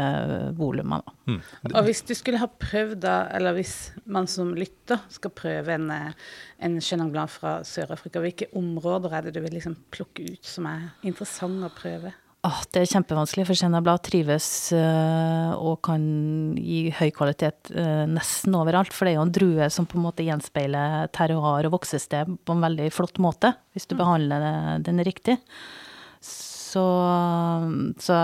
volumer, 0.59 1.05
da. 1.07 1.15
Mm. 1.33 1.39
Og 1.73 1.87
hvis 1.87 2.03
du 2.09 2.13
skulle 2.17 2.41
ha 2.43 2.49
prøvd 2.51 2.99
da, 3.05 3.17
eller 3.33 3.57
hvis 3.57 3.77
man 4.05 4.29
som 4.29 4.53
lytter 4.57 5.01
skal 5.13 5.33
prøve 5.37 5.77
en, 5.79 5.89
eh, 5.95 6.19
en 6.67 6.81
Chenin 6.85 7.13
Blanc 7.15 7.33
fra 7.33 7.61
Sør-Afrika, 7.65 8.21
hvilke 8.21 8.51
områder 8.59 9.17
er 9.17 9.29
det 9.29 9.37
du 9.37 9.41
vil 9.45 9.57
liksom 9.57 9.79
plukke 9.95 10.27
ut 10.35 10.45
som 10.45 10.69
er 10.69 10.91
interessante 11.09 11.71
å 11.71 11.73
prøve? 11.73 12.13
Åh, 12.43 12.63
det 12.75 12.81
er 12.81 12.91
kjempevanskelig, 12.91 13.45
for 13.47 13.57
Chenin 13.57 13.85
Blanc 13.87 14.03
trives 14.03 14.47
eh, 14.75 15.51
og 15.55 15.77
kan 15.87 16.03
gi 16.59 16.89
høy 16.99 17.13
kvalitet 17.15 17.71
eh, 17.71 18.03
nesten 18.11 18.57
overalt. 18.59 18.91
For 18.93 19.07
det 19.07 19.13
er 19.13 19.21
jo 19.21 19.27
en 19.29 19.37
drue 19.37 19.69
som 19.71 19.87
på 19.87 19.97
en 19.97 20.09
måte 20.09 20.27
gjenspeiler 20.27 21.07
terroir 21.15 21.69
og 21.69 21.77
voksested 21.79 22.35
på 22.43 22.57
en 22.57 22.67
veldig 22.67 22.91
flott 22.93 23.23
måte, 23.23 23.55
hvis 23.73 23.87
du 23.87 23.95
behandler 23.97 24.83
den 24.83 24.99
riktig. 25.07 25.39
Så, 26.19 26.83
så 28.03 28.19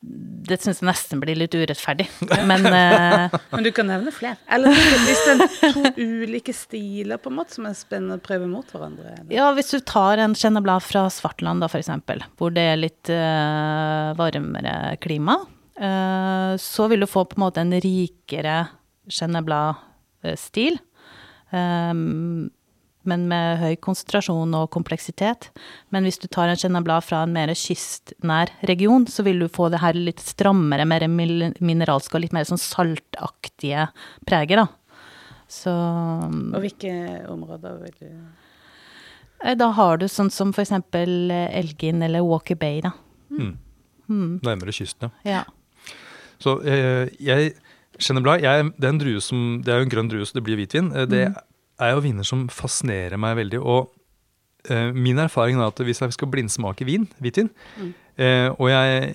det 0.00 0.60
syns 0.62 0.78
jeg 0.78 0.86
nesten 0.86 1.20
blir 1.20 1.36
litt 1.36 1.54
urettferdig. 1.58 2.06
Men 2.46 2.66
uh... 2.70 3.34
Men 3.52 3.66
du 3.66 3.70
kan 3.74 3.88
nevne 3.90 4.12
flere. 4.14 4.38
Eller 4.54 4.72
hvis 4.72 5.24
det 5.26 5.34
er 5.34 5.74
to 5.74 5.82
ulike 5.98 6.54
stiler 6.54 7.20
på 7.20 7.32
en 7.32 7.38
måte 7.40 7.56
som 7.56 7.66
er 7.68 7.76
spennende 7.76 8.20
å 8.20 8.24
prøve 8.24 8.46
mot 8.50 8.68
hverandre. 8.72 9.16
eller? 9.16 9.32
Ja, 9.34 9.50
hvis 9.56 9.72
du 9.74 9.80
tar 9.82 10.22
en 10.22 10.36
Chenin 10.38 10.70
fra 10.86 11.04
Svartland, 11.12 11.64
da, 11.64 11.70
for 11.70 11.82
eksempel, 11.82 12.22
hvor 12.38 12.54
det 12.54 12.66
er 12.72 12.80
litt 12.80 13.10
uh, 13.10 14.14
varmere 14.18 14.96
klima, 15.02 15.40
uh, 15.82 16.54
så 16.62 16.88
vil 16.92 17.02
du 17.02 17.10
få 17.10 17.26
på 17.26 17.38
en 17.38 17.46
måte 17.48 17.64
en 17.64 17.74
rikere 17.82 18.60
Chenin 19.10 19.44
Blanc-stil. 19.44 20.78
Um, 21.50 22.48
men 23.08 23.26
med 23.30 23.58
høy 23.62 23.76
konsentrasjon 23.84 24.54
og 24.58 24.68
kompleksitet. 24.74 25.50
Men 25.94 26.06
hvis 26.06 26.20
du 26.20 26.28
tar 26.28 26.52
en 26.52 26.58
Chenin 26.60 26.86
fra 27.04 27.22
en 27.24 27.32
mer 27.34 27.52
kystnær 27.56 28.52
region, 28.68 29.06
så 29.08 29.24
vil 29.26 29.40
du 29.40 29.48
få 29.48 29.70
det 29.72 29.80
her 29.82 29.96
litt 29.96 30.20
strammere, 30.20 30.86
mer 30.86 31.08
mineralske 31.08 32.18
og 32.18 32.26
litt 32.26 32.36
mer 32.36 32.48
sånn 32.48 32.60
saltaktige 32.60 33.88
preger, 34.28 34.64
da. 34.64 34.68
Så 35.48 35.72
Og 35.72 36.60
hvilke 36.60 36.92
områder 37.32 37.80
vil 37.80 37.96
du 38.02 38.10
Eh, 39.44 39.54
Da 39.54 39.70
har 39.70 39.98
du 39.98 40.08
sånn 40.08 40.30
som 40.30 40.52
eh, 40.56 41.58
Elgin 41.58 42.02
eller 42.02 42.24
Walker 42.24 42.56
Bay, 42.56 42.80
da. 42.80 42.92
Mm. 43.30 43.56
Mm. 44.08 44.40
Nærmere 44.42 44.72
kysten, 44.72 45.10
ja. 45.24 45.30
Ja. 45.30 45.44
Så 46.38 46.60
eh, 46.64 47.08
jeg 47.20 47.54
Chenin 47.98 48.22
Blanc, 48.22 48.42
jeg, 48.42 48.72
det 48.78 48.86
er 48.86 48.92
en 48.92 49.00
drue 49.00 49.20
som 49.20 49.62
Det 49.64 49.72
er 49.72 49.80
jo 49.80 49.88
en 49.88 49.90
grønn 49.90 50.08
drue, 50.08 50.26
så 50.26 50.38
det 50.38 50.44
blir 50.46 50.56
hvitvin. 50.56 50.90
Det 50.94 51.08
Det 51.10 51.24
er 51.80 51.94
jo 51.94 52.02
viner 52.04 52.26
som 52.26 52.46
fascinerer 52.52 53.20
meg 53.20 53.36
veldig. 53.38 53.60
Og 53.62 53.90
eh, 54.70 54.90
min 54.94 55.20
erfaring 55.22 55.58
er 55.58 55.70
at 55.70 55.82
hvis 55.84 56.02
jeg 56.02 56.16
skal 56.16 56.30
blindsmake 56.32 56.86
vin, 56.88 57.06
hvitvin, 57.22 57.50
eh, 58.18 58.48
og 58.56 58.70
jeg 58.72 59.14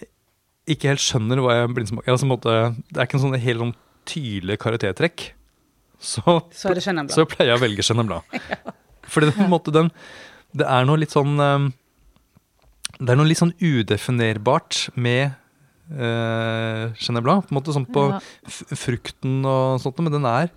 ikke 0.74 0.94
helt 0.94 1.04
skjønner 1.04 1.42
hva 1.44 1.58
jeg 1.58 1.72
blindsmaker 1.76 2.14
altså, 2.14 2.28
måtte, 2.30 2.52
Det 2.88 3.02
er 3.02 3.08
ikke 3.08 3.18
en 3.20 3.26
sånn 3.26 3.42
helt 3.46 3.64
sånn 3.66 3.74
tydelig 4.08 4.60
karaktertrekk. 4.64 5.30
Så, 6.04 6.24
Så 6.52 6.72
er 6.72 6.80
det 6.80 6.84
så 7.16 7.24
pleier 7.28 7.54
jeg 7.54 7.60
å 7.60 7.64
velge 7.64 7.84
Chenin 7.86 8.10
Blanc. 8.10 8.28
Fordi 9.12 9.30
det, 9.30 9.36
på 9.36 9.74
den, 9.76 9.92
det 10.56 10.68
er 10.68 10.88
noe 10.88 11.00
litt 11.00 11.14
sånn 11.16 11.36
eh, 11.40 11.70
Det 13.00 13.12
er 13.14 13.20
noe 13.20 13.28
litt 13.30 13.40
sånn 13.40 13.56
udefinerbart 13.60 14.86
med 14.96 15.34
uh, 15.92 16.92
Chenin 17.00 17.24
Blanc. 17.24 17.48
På 17.48 17.54
en 17.54 17.60
måte 17.60 17.76
sånn 17.76 17.88
på 17.90 18.06
Ja. 18.14 18.20
frukten 18.76 19.42
og 19.48 19.82
sånt, 19.84 20.00
men 20.00 20.14
den 20.14 20.28
er 20.30 20.52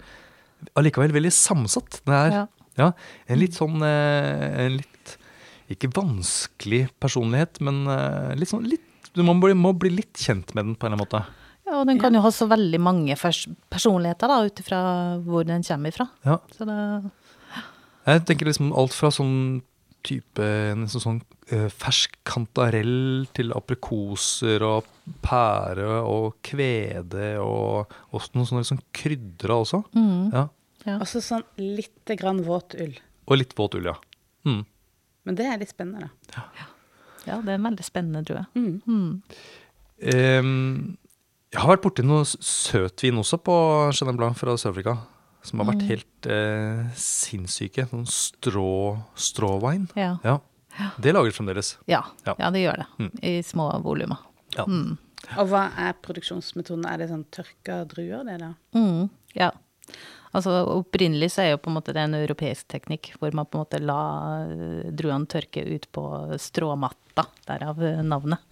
allikevel 0.76 1.12
veldig 1.14 1.32
sammensatt. 1.32 2.00
Den 2.06 2.14
er 2.14 2.30
Ja. 2.32 2.46
ja, 2.78 2.92
en 3.28 3.38
litt 3.40 3.54
sånn 3.56 3.80
eh, 3.82 4.66
En 4.66 4.76
litt 4.80 5.16
Ikke 5.68 5.88
vanskelig 5.90 6.84
personlighet, 7.02 7.60
men 7.60 7.86
eh, 7.90 8.34
litt 8.38 8.48
sånn 8.52 8.66
litt, 8.70 8.84
Du 9.14 9.22
må 9.26 9.34
bli, 9.40 9.54
må 9.54 9.72
bli 9.74 9.90
litt 9.90 10.14
kjent 10.20 10.54
med 10.54 10.64
den 10.64 10.74
på 10.76 10.86
en 10.86 10.92
eller 10.94 11.06
annen 11.06 11.06
måte. 11.06 11.26
ja, 11.66 11.80
og 11.80 11.86
den 11.88 11.98
kan 11.98 12.14
jo 12.14 12.20
ha 12.22 12.30
så 12.30 12.46
veldig 12.46 12.78
mange 12.80 13.16
personligheter, 13.70 14.28
da, 14.30 14.44
ut 14.46 14.60
ifra 14.62 14.80
hvor 15.24 15.44
den 15.48 15.64
kommer 15.66 15.90
ifra. 15.90 16.06
Ja. 16.24 16.38
Så 16.56 16.64
det 16.68 17.10
Jeg 18.06 18.24
tenker 18.28 18.46
liksom 18.46 18.72
alt 18.76 18.94
fra 18.94 19.10
sånn 19.10 19.62
type 20.06 20.46
nesten 20.78 21.02
sånn 21.02 21.18
eh, 21.52 21.66
fersk 21.72 22.14
kantarell 22.28 23.26
til 23.36 23.52
aprikoser 23.56 24.62
og 24.66 24.86
pære 25.26 25.88
og 26.06 26.38
kvede 26.46 27.34
og 27.42 27.92
også 28.16 28.38
noe 28.38 28.48
sånn 28.48 28.62
liksom 28.62 28.80
krydra 28.96 29.58
også. 29.64 29.82
mm, 29.94 30.30
Ja. 30.34 30.46
ja. 30.86 30.96
Og 31.00 31.06
så 31.10 31.22
sånn 31.24 31.44
lite 31.58 32.16
grann 32.20 32.44
våt 32.46 32.74
ull. 32.80 32.94
Og 33.26 33.40
litt 33.40 33.54
våt 33.58 33.74
ull, 33.78 33.90
ja. 33.90 33.96
Mm. 34.46 34.62
Men 35.26 35.34
det 35.38 35.46
er 35.50 35.58
litt 35.58 35.72
spennende, 35.74 36.10
da. 36.30 36.44
ja, 37.26 37.40
det 37.42 37.50
er 37.50 37.56
en 37.58 37.66
veldig 37.66 37.84
spennende 37.86 38.22
drue. 38.22 38.44
Mm. 38.54 38.76
Mm. 38.86 39.22
Ehm, 40.12 40.96
jeg 41.50 41.62
har 41.62 41.72
vært 41.72 41.84
borti 41.86 42.04
noe 42.06 42.22
søtvin 42.28 43.18
også 43.22 43.38
på 43.42 43.56
Chenin 43.96 44.18
Blanc 44.18 44.38
fra 44.38 44.54
Sør-Afrika. 44.60 44.96
Som 45.46 45.62
har 45.62 45.70
vært 45.70 45.86
helt 45.86 46.28
eh, 46.32 46.84
sinnssyke. 46.98 47.86
Sånn 47.90 48.06
strå, 48.10 48.98
stråvin. 49.14 49.86
Ja. 49.98 50.16
Ja. 50.26 50.40
Det 51.00 51.14
lager 51.14 51.32
fremdeles. 51.32 51.76
Ja. 51.88 52.02
Ja. 52.26 52.34
ja, 52.38 52.50
det 52.52 52.64
gjør 52.64 52.82
det. 52.82 52.86
Mm. 52.98 53.12
I 53.22 53.34
små 53.46 53.70
volumer. 53.84 54.24
Ja. 54.56 54.66
Mm. 54.68 54.96
Og 55.40 55.48
hva 55.50 55.68
er 55.80 55.96
produksjonsmetoden? 56.04 56.84
Er 56.88 57.00
det 57.00 57.08
sånn 57.10 57.24
tørka 57.34 57.80
druer, 57.88 58.26
det 58.26 58.36
da? 58.42 58.52
Mm, 58.76 59.08
ja. 59.38 59.50
Altså 60.36 60.52
Opprinnelig 60.74 61.30
så 61.32 61.44
er 61.44 61.52
jo 61.54 61.60
på 61.62 61.70
en 61.70 61.76
måte 61.78 61.94
det 61.96 62.02
en 62.04 62.16
europeisk 62.18 62.66
teknikk, 62.68 63.14
hvor 63.16 63.32
man 63.36 63.48
på 63.48 63.56
en 63.56 63.64
måte 63.64 63.80
la 63.80 64.00
eh, 64.44 64.88
druene 64.92 65.28
tørke 65.32 65.62
ut 65.64 65.86
på 65.96 66.04
stråmatta, 66.42 67.24
derav 67.48 67.80
eh, 67.80 68.02
navnet. 68.04 68.42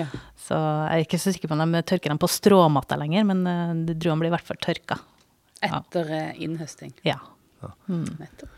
Ja. 0.00 0.06
Så 0.40 0.56
jeg 0.56 1.02
er 1.02 1.04
ikke 1.04 1.20
så 1.20 1.34
sikker 1.34 1.52
på 1.52 1.58
om 1.58 1.76
de 1.76 1.82
tørker 1.84 2.14
dem 2.14 2.22
på 2.22 2.30
stråmatta 2.32 2.96
lenger, 3.00 3.26
men 3.28 3.44
eh, 3.50 3.74
druene 3.92 4.22
blir 4.22 4.32
i 4.32 4.36
hvert 4.38 4.48
fall 4.48 4.62
tørka. 4.64 4.98
Etter 5.70 6.12
eh, 6.12 6.42
innhøsting. 6.44 6.92
Ja. 7.06 7.22
Nettopp. 7.88 8.52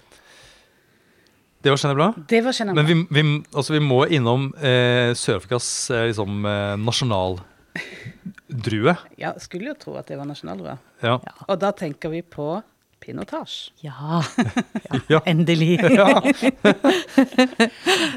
Det 1.67 1.71
var 1.71 1.77
Chenin 1.77 1.97
Blanc. 1.97 2.17
Det 2.29 2.45
var 2.45 2.53
Chenin 2.53 2.75
Men 2.75 2.87
vi, 2.87 3.07
vi, 3.11 3.45
altså 3.55 3.73
vi 3.75 3.81
må 3.83 4.07
innom 4.07 4.55
eh, 4.55 5.15
Sør-Afrikas 5.19 5.91
eh, 5.91 6.07
liksom, 6.13 6.45
eh, 6.47 6.77
nasjonaldrue. 6.79 8.95
Ja, 9.19 9.33
skulle 9.43 9.73
jo 9.73 9.75
tro 9.81 9.97
at 9.99 10.07
det 10.07 10.15
var 10.21 10.27
nasjonaldrue. 10.31 10.77
Ja. 11.03 11.19
Ja. 11.19 11.33
Og 11.49 11.59
da 11.65 11.73
tenker 11.75 12.09
vi 12.13 12.23
på 12.23 12.63
pinotasje. 13.07 13.73
Ja, 13.87 14.21
Ja. 15.13 15.21
endelig. 15.29 15.77
ja. 15.99 16.21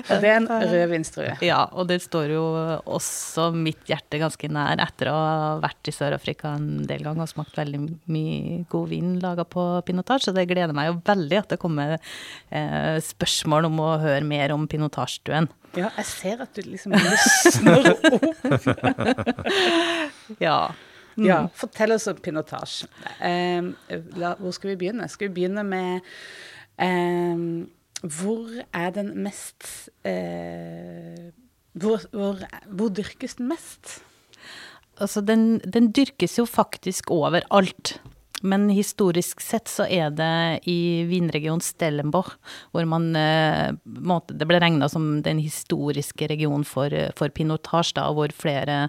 det 0.10 0.30
er 0.30 0.36
en 0.40 0.48
rødvinsdrue. 0.50 1.36
Ja, 1.46 1.62
og 1.72 1.88
det 1.92 2.00
står 2.04 2.34
jo 2.34 2.44
også 2.90 3.50
mitt 3.56 3.84
hjerte 3.90 4.20
ganske 4.22 4.50
nær 4.52 4.82
etter 4.84 5.12
å 5.12 5.16
ha 5.18 5.54
vært 5.64 5.92
i 5.92 5.94
Sør-Afrika 5.96 6.56
en 6.58 6.86
del 6.90 7.04
ganger 7.06 7.26
og 7.28 7.32
smakt 7.32 7.58
veldig 7.60 7.82
mye 8.10 8.64
god 8.72 8.90
vin 8.92 9.16
laga 9.24 9.46
på 9.46 9.68
pinotage. 9.88 10.26
Så 10.28 10.34
det 10.36 10.48
gleder 10.50 10.74
meg 10.78 10.90
jo 10.92 10.98
veldig 11.06 11.40
at 11.44 11.54
det 11.54 11.62
kommer 11.62 11.96
eh, 12.00 12.98
spørsmål 13.06 13.70
om 13.70 13.80
å 13.86 13.92
høre 14.02 14.26
mer 14.26 14.54
om 14.56 14.68
pinotage-duen. 14.70 15.50
Ja, 15.78 15.92
jeg 16.00 16.06
ser 16.10 16.40
at 16.42 16.56
du 16.58 16.64
liksom 16.66 16.96
lysner 16.98 17.92
opp. 17.94 18.04
Ja. 20.42 20.60
Ja, 21.26 21.42
fortell 21.58 21.96
oss 21.96 22.08
om 22.12 22.20
pinotage. 22.24 22.88
Eh, 23.22 23.72
la, 24.20 24.36
hvor 24.40 24.56
skal 24.56 24.74
vi 24.74 24.80
begynne? 24.86 25.10
Skal 25.12 25.30
vi 25.30 25.42
begynne 25.42 25.64
med 25.68 26.06
eh, 26.80 27.44
Hvor 28.00 28.54
er 28.74 28.94
den 28.96 29.12
mest 29.24 29.90
eh, 30.08 31.30
hvor, 31.80 32.02
hvor, 32.12 32.40
hvor 32.68 32.90
dyrkes 32.90 33.36
den 33.36 33.50
mest? 33.52 34.00
Altså, 35.00 35.22
den, 35.22 35.60
den 35.60 35.92
dyrkes 35.96 36.38
jo 36.40 36.46
faktisk 36.46 37.12
overalt. 37.12 38.02
Men 38.42 38.70
historisk 38.72 39.42
sett 39.44 39.68
så 39.68 39.86
er 39.90 40.14
det 40.16 40.68
i 40.72 41.04
vinregionen 41.10 41.64
Stellenbosch, 41.64 42.38
hvor 42.72 42.86
man 42.88 43.10
eh, 43.18 43.74
måte, 43.86 44.36
Det 44.38 44.48
ble 44.48 44.62
regna 44.64 44.88
som 44.92 45.22
den 45.26 45.42
historiske 45.44 46.30
regionen 46.32 46.64
for, 46.68 46.94
for 47.20 47.34
pinotasje, 47.36 47.98
da, 48.00 48.08
hvor 48.16 48.32
flere 48.36 48.86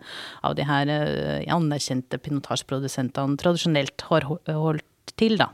av 0.47 0.55
de 0.59 0.67
her 0.69 0.93
eh, 0.95 1.49
anerkjente 1.51 2.21
pinotasjeprodusentene 2.23 3.41
tradisjonelt 3.41 4.07
har 4.11 4.29
holdt 4.29 5.17
til, 5.19 5.39
da. 5.41 5.51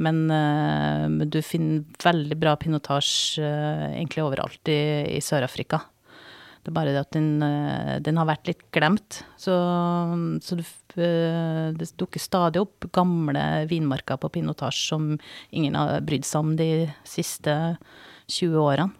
Men 0.00 0.24
uh, 0.32 1.26
du 1.28 1.42
finner 1.44 1.84
veldig 2.00 2.38
bra 2.40 2.54
pinotasje 2.56 3.44
uh, 3.44 3.90
egentlig 3.92 4.24
overalt 4.24 4.70
i, 4.72 4.80
i 5.18 5.20
Sør-Afrika. 5.20 5.82
Det 6.62 6.70
er 6.70 6.76
bare 6.76 6.92
det 6.94 7.00
at 7.02 7.14
den, 7.16 7.42
eh, 7.42 7.98
den 8.06 8.18
har 8.20 8.28
vært 8.28 8.46
litt 8.46 8.62
glemt. 8.74 9.24
Så, 9.40 9.54
så 10.46 10.58
det, 10.60 10.66
eh, 10.94 11.74
det 11.74 11.88
dukker 11.98 12.22
stadig 12.22 12.62
opp 12.62 12.86
gamle 12.94 13.66
vinmarker 13.70 14.20
på 14.22 14.30
pinotasje 14.38 14.92
som 14.92 15.08
ingen 15.50 15.74
har 15.74 16.04
brydd 16.06 16.26
seg 16.28 16.44
om 16.44 16.52
de 16.60 16.70
siste 17.02 17.56
20 18.30 18.62
årene. 18.62 18.92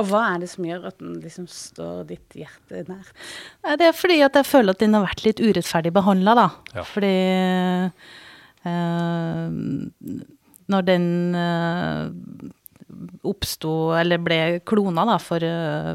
Og 0.00 0.08
hva 0.08 0.24
er 0.32 0.40
det 0.42 0.48
som 0.50 0.64
gjør 0.66 0.88
at 0.88 0.98
den 0.98 1.20
liksom 1.22 1.44
står 1.50 2.06
ditt 2.08 2.34
hjerte 2.34 2.80
nær? 2.88 3.12
Det 3.78 3.86
er 3.86 3.94
fordi 3.94 4.18
at 4.26 4.34
jeg 4.40 4.48
føler 4.48 4.74
at 4.74 4.82
den 4.82 4.96
har 4.96 5.04
vært 5.04 5.22
litt 5.26 5.42
urettferdig 5.44 5.92
behandla, 5.94 6.34
da. 6.34 6.46
Ja. 6.74 6.84
Fordi 6.88 7.12
eh, 8.66 9.54
når 10.74 10.88
den 10.88 11.06
eh, 11.38 12.10
oppsto, 13.28 13.94
eller 14.00 14.18
ble 14.24 14.40
klona, 14.66 15.06
da, 15.12 15.20
for 15.22 15.46
eh, 15.46 15.94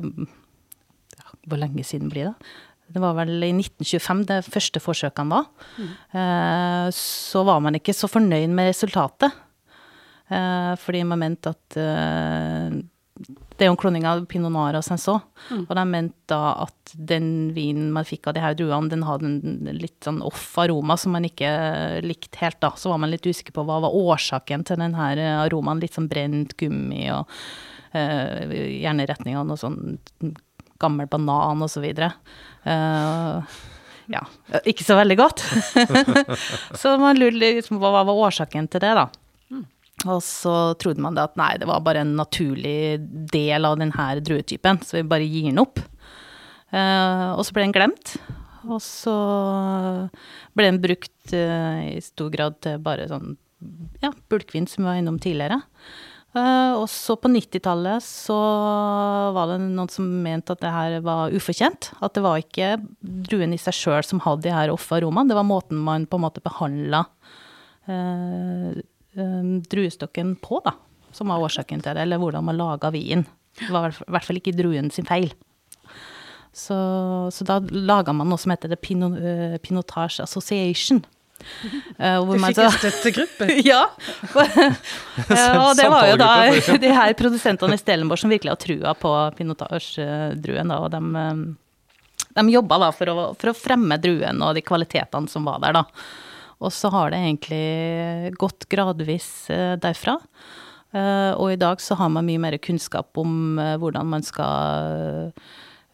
Hvor 1.50 1.60
lenge 1.60 1.86
siden 1.88 2.12
blir 2.14 2.30
det? 2.30 2.52
Det 2.90 3.02
var 3.02 3.14
vel 3.20 3.36
i 3.46 3.52
1925 3.54 4.24
det 4.30 4.40
første 4.50 4.82
forsøkene 4.82 5.36
var. 5.36 5.50
Eh, 5.80 6.88
så 6.96 7.44
var 7.46 7.62
man 7.62 7.78
ikke 7.78 7.94
så 7.94 8.10
fornøyd 8.10 8.50
med 8.50 8.72
resultatet. 8.72 9.36
Eh, 10.30 10.74
fordi 10.82 11.04
man 11.10 11.22
mente 11.22 11.54
at 11.54 11.78
eh, 11.82 12.80
Det 13.20 13.66
er 13.66 13.68
jo 13.68 13.74
en 13.74 13.80
kloning 13.82 14.06
av 14.08 14.22
pinot 14.32 14.54
noir 14.54 14.78
og 14.80 14.86
senso. 14.86 15.18
Og 15.60 15.72
de 15.76 15.86
mente 15.86 16.32
da 16.32 16.54
at 16.64 16.94
den 16.96 17.52
vinen 17.54 17.90
man 17.94 18.08
fikk 18.08 18.30
av 18.30 18.38
de 18.38 18.44
her 18.46 18.56
druene, 18.58 18.90
den 18.90 19.04
hadde 19.04 19.28
en 19.28 19.74
litt 19.76 20.00
sånn 20.06 20.22
off 20.26 20.54
aroma 20.62 20.96
som 20.98 21.12
man 21.18 21.28
ikke 21.28 21.50
likte 22.06 22.40
helt, 22.40 22.62
da. 22.64 22.72
Så 22.80 22.90
var 22.90 23.02
man 23.04 23.12
litt 23.12 23.28
usikker 23.28 23.54
på 23.54 23.66
hva 23.68 23.82
var 23.84 23.98
årsaken 23.98 24.64
til 24.66 24.80
den 24.80 24.96
her 24.96 25.20
aromaen. 25.44 25.84
Litt 25.84 26.00
sånn 26.00 26.10
brent 26.10 26.56
gummi 26.58 27.10
og 27.12 27.28
gjerne 27.92 29.04
i 29.04 29.10
retning 29.10 29.36
av 29.36 29.50
noe 29.50 29.60
sånn 29.60 30.00
gammel 30.80 31.10
banan 31.12 31.68
så 31.70 31.84
videre. 31.84 32.14
Eh, 32.64 33.58
ja, 34.10 34.22
ikke 34.66 34.86
så 34.86 34.98
veldig 34.98 35.18
godt. 35.20 35.44
så 36.82 36.96
man 37.02 37.20
lurte 37.20 37.38
liksom 37.38 37.82
hva 37.82 38.00
var 38.02 38.16
årsaken 38.28 38.70
til 38.72 38.84
det, 38.84 38.94
da. 38.98 39.10
Og 40.08 40.22
så 40.24 40.56
trodde 40.80 41.04
man 41.04 41.18
det 41.18 41.26
at 41.28 41.38
nei, 41.40 41.54
det 41.60 41.68
var 41.68 41.84
bare 41.84 42.06
en 42.06 42.16
naturlig 42.16 43.00
del 43.34 43.68
av 43.68 43.80
denne 43.82 44.10
druetypen, 44.24 44.80
så 44.86 45.00
vi 45.00 45.08
bare 45.12 45.28
gir 45.28 45.50
den 45.50 45.60
opp. 45.60 45.82
Uh, 46.72 47.36
og 47.36 47.44
så 47.44 47.56
ble 47.56 47.66
den 47.66 47.76
glemt. 47.76 48.16
Og 48.70 48.80
så 48.84 49.16
ble 50.56 50.70
den 50.70 50.80
brukt 50.84 51.34
uh, 51.34 51.84
i 51.90 52.00
stor 52.04 52.32
grad 52.32 52.60
til 52.64 52.80
bare 52.84 53.10
sånn 53.12 53.36
ja, 54.00 54.14
bulkvin, 54.32 54.70
som 54.72 54.86
vi 54.86 54.92
var 54.92 55.02
innom 55.02 55.20
tidligere. 55.20 55.60
Eh, 56.38 56.74
og 56.78 56.86
så 56.94 57.16
på 57.18 57.30
90-tallet 57.32 58.06
så 58.06 58.38
var 59.34 59.50
det 59.50 59.58
noen 59.64 59.90
som 59.90 60.06
mente 60.24 60.54
at 60.54 60.62
det 60.62 60.74
her 60.74 60.98
var 61.06 61.34
ufortjent. 61.34 61.90
At 62.06 62.14
det 62.18 62.24
var 62.26 62.42
ikke 62.42 62.76
druen 63.02 63.56
i 63.56 63.62
seg 63.62 63.78
sjøl 63.78 64.06
som 64.06 64.22
hadde 64.26 64.46
de 64.46 64.54
her 64.54 64.74
off-aromaene, 64.74 65.32
det 65.32 65.40
var 65.40 65.48
måten 65.48 65.82
man 65.82 66.06
på 66.10 66.20
en 66.20 66.26
måte 66.28 66.44
behandla 66.46 67.02
uh, 67.90 68.78
um, 69.18 69.52
druestokken 69.66 70.36
på, 70.44 70.62
da, 70.66 70.76
som 71.16 71.34
var 71.34 71.42
årsaken 71.48 71.82
til 71.82 71.98
det, 71.98 72.06
eller 72.06 72.22
hvordan 72.22 72.46
man 72.46 72.60
laga 72.60 72.94
vin. 72.94 73.26
Det 73.60 73.74
var 73.74 73.96
i 73.96 74.12
hvert 74.14 74.28
fall 74.28 74.40
ikke 74.40 74.58
druen 74.58 74.94
sin 74.94 75.10
feil. 75.10 75.34
Så, 76.54 76.76
så 77.34 77.46
da 77.46 77.60
laga 77.70 78.14
man 78.14 78.30
noe 78.30 78.42
som 78.42 78.54
heter 78.54 78.72
The 78.72 78.78
eh, 78.78 79.58
Pinotage 79.62 80.22
Association. 80.24 81.04
Eh, 81.98 82.18
hvor 82.24 82.38
Du 82.38 82.44
fikk 82.44 82.58
så- 82.60 82.66
en 82.68 82.78
støttegruppe. 82.78 83.48
ja. 83.72 83.82
ja. 85.30 85.48
Og 85.66 85.76
det 85.80 85.88
var 85.92 86.08
jo 86.12 86.18
da 86.20 86.32
de 86.86 86.94
her 86.94 87.14
produsentene 87.20 87.76
i 87.78 87.82
Stelenborg 87.82 88.22
som 88.22 88.32
virkelig 88.34 88.54
har 88.56 88.62
trua 88.64 88.94
på 89.00 89.14
pinotage-druen, 89.40 90.72
og 90.78 90.90
de, 90.94 91.02
eh, 91.24 92.40
de 92.40 92.56
jobba 92.56 92.80
da 92.86 92.92
for 92.96 93.12
å, 93.14 93.28
for 93.40 93.52
å 93.52 93.58
fremme 93.58 93.98
druen 94.02 94.42
og 94.46 94.56
de 94.58 94.64
kvalitetene 94.66 95.30
som 95.32 95.48
var 95.48 95.60
der, 95.64 95.80
da. 95.82 95.86
Og 96.60 96.74
så 96.76 96.90
har 96.92 97.12
det 97.14 97.22
egentlig 97.24 98.34
gått 98.40 98.68
gradvis 98.72 99.30
eh, 99.54 99.76
derfra. 99.80 100.18
Eh, 100.92 101.32
og 101.38 101.54
i 101.54 101.60
dag 101.62 101.80
så 101.84 101.96
har 102.00 102.10
man 102.12 102.26
mye 102.28 102.42
mer 102.42 102.58
kunnskap 102.58 103.16
om 103.22 103.60
eh, 103.62 103.76
hvordan 103.80 104.10
man 104.10 104.26
skal 104.26 105.32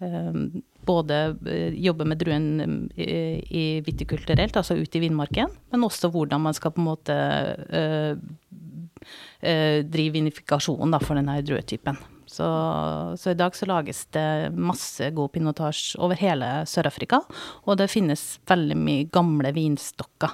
eh, 0.02 0.30
både 0.86 1.20
eh, 1.50 1.76
jobbe 1.86 2.08
med 2.08 2.22
druen 2.22 2.90
eh, 2.96 3.40
i 3.50 3.66
vitikulturelt, 3.86 4.58
altså 4.58 4.78
ut 4.78 4.96
i 4.96 5.04
vinmarken, 5.04 5.52
men 5.72 5.88
også 5.88 6.12
hvordan 6.14 6.44
man 6.46 6.58
skal 6.58 6.74
på 6.76 6.84
en 6.84 6.90
måte 6.90 7.16
eh, 7.70 8.16
drive 9.86 10.16
vinifikasjon 10.16 11.00
for 11.04 11.20
denne 11.20 11.38
druetypen. 11.46 12.00
Så, 12.26 12.48
så 13.22 13.32
i 13.32 13.38
dag 13.38 13.54
så 13.56 13.68
lages 13.70 14.06
det 14.16 14.50
masse 14.58 15.12
god 15.14 15.30
pinotasje 15.36 16.00
over 16.02 16.18
hele 16.18 16.48
Sør-Afrika, 16.68 17.22
og 17.70 17.78
det 17.80 17.92
finnes 17.94 18.24
veldig 18.50 18.78
mye 18.80 19.06
gamle 19.14 19.54
vinstokker 19.56 20.34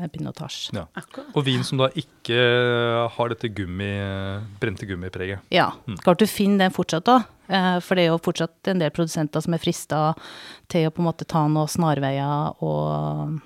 med 0.00 0.12
pinotage. 0.12 0.72
Ja. 0.76 0.86
Og 1.34 1.44
vin 1.46 1.64
som 1.66 1.80
da 1.80 1.90
ikke 1.98 2.38
har 3.14 3.32
dette 3.32 3.50
gummi, 3.54 3.90
brente 4.62 4.88
gummipreget. 4.88 5.44
Ja, 5.54 5.70
klart 6.04 6.22
du 6.22 6.26
finner 6.30 6.66
den 6.66 6.74
fortsatt 6.74 7.06
da, 7.08 7.18
eh, 7.48 7.76
for 7.84 7.98
det 7.98 8.06
er 8.06 8.12
jo 8.12 8.20
fortsatt 8.24 8.72
en 8.72 8.82
del 8.82 8.92
produsenter 8.94 9.44
som 9.44 9.56
er 9.56 9.62
frista 9.62 10.02
til 10.70 10.88
å 10.88 10.94
på 10.94 11.02
en 11.02 11.10
måte 11.10 11.28
ta 11.28 11.46
noen 11.50 11.70
snarveier 11.70 12.60
og, 12.64 13.40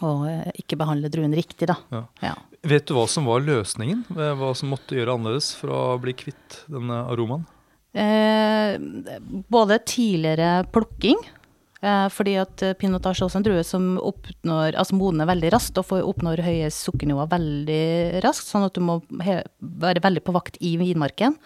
og 0.00 0.26
eh, 0.30 0.50
ikke 0.62 0.80
behandle 0.80 1.12
druen 1.12 1.36
riktig, 1.36 1.70
da. 1.70 1.78
Ja. 1.92 2.04
Ja. 2.30 2.34
Vet 2.60 2.90
du 2.90 2.92
hva 2.92 3.06
som 3.08 3.24
var 3.24 3.40
løsningen? 3.40 4.04
Hva 4.12 4.52
som 4.58 4.72
måtte 4.74 4.98
gjøre 4.98 5.14
annerledes 5.16 5.54
for 5.56 5.72
å 5.72 5.80
bli 6.02 6.12
kvitt 6.12 6.62
denne 6.68 7.06
aromaen? 7.08 7.46
Eh, 7.92 8.76
både 9.48 9.78
tidligere 9.78 10.64
plukking, 10.70 11.16
eh, 11.24 11.39
fordi 11.80 12.34
at 12.36 12.62
pinotasje 12.76 13.24
også 13.24 13.38
er 13.38 13.40
en 13.40 13.46
drue 13.46 13.64
som 13.64 13.84
oppnår, 14.04 14.76
altså 14.76 14.98
modner 14.98 15.28
veldig 15.30 15.52
raskt 15.54 15.78
og 15.80 15.86
får 15.88 16.02
oppnår 16.04 16.42
høye 16.44 16.68
sukkernivåer 16.76 17.30
veldig 17.32 18.20
raskt, 18.24 18.50
sånn 18.52 18.66
at 18.66 18.76
du 18.76 18.82
må 18.84 18.98
være 19.08 20.02
veldig 20.04 20.24
på 20.26 20.34
vakt 20.36 20.58
i 20.60 20.74
vinmarken. 20.80 21.38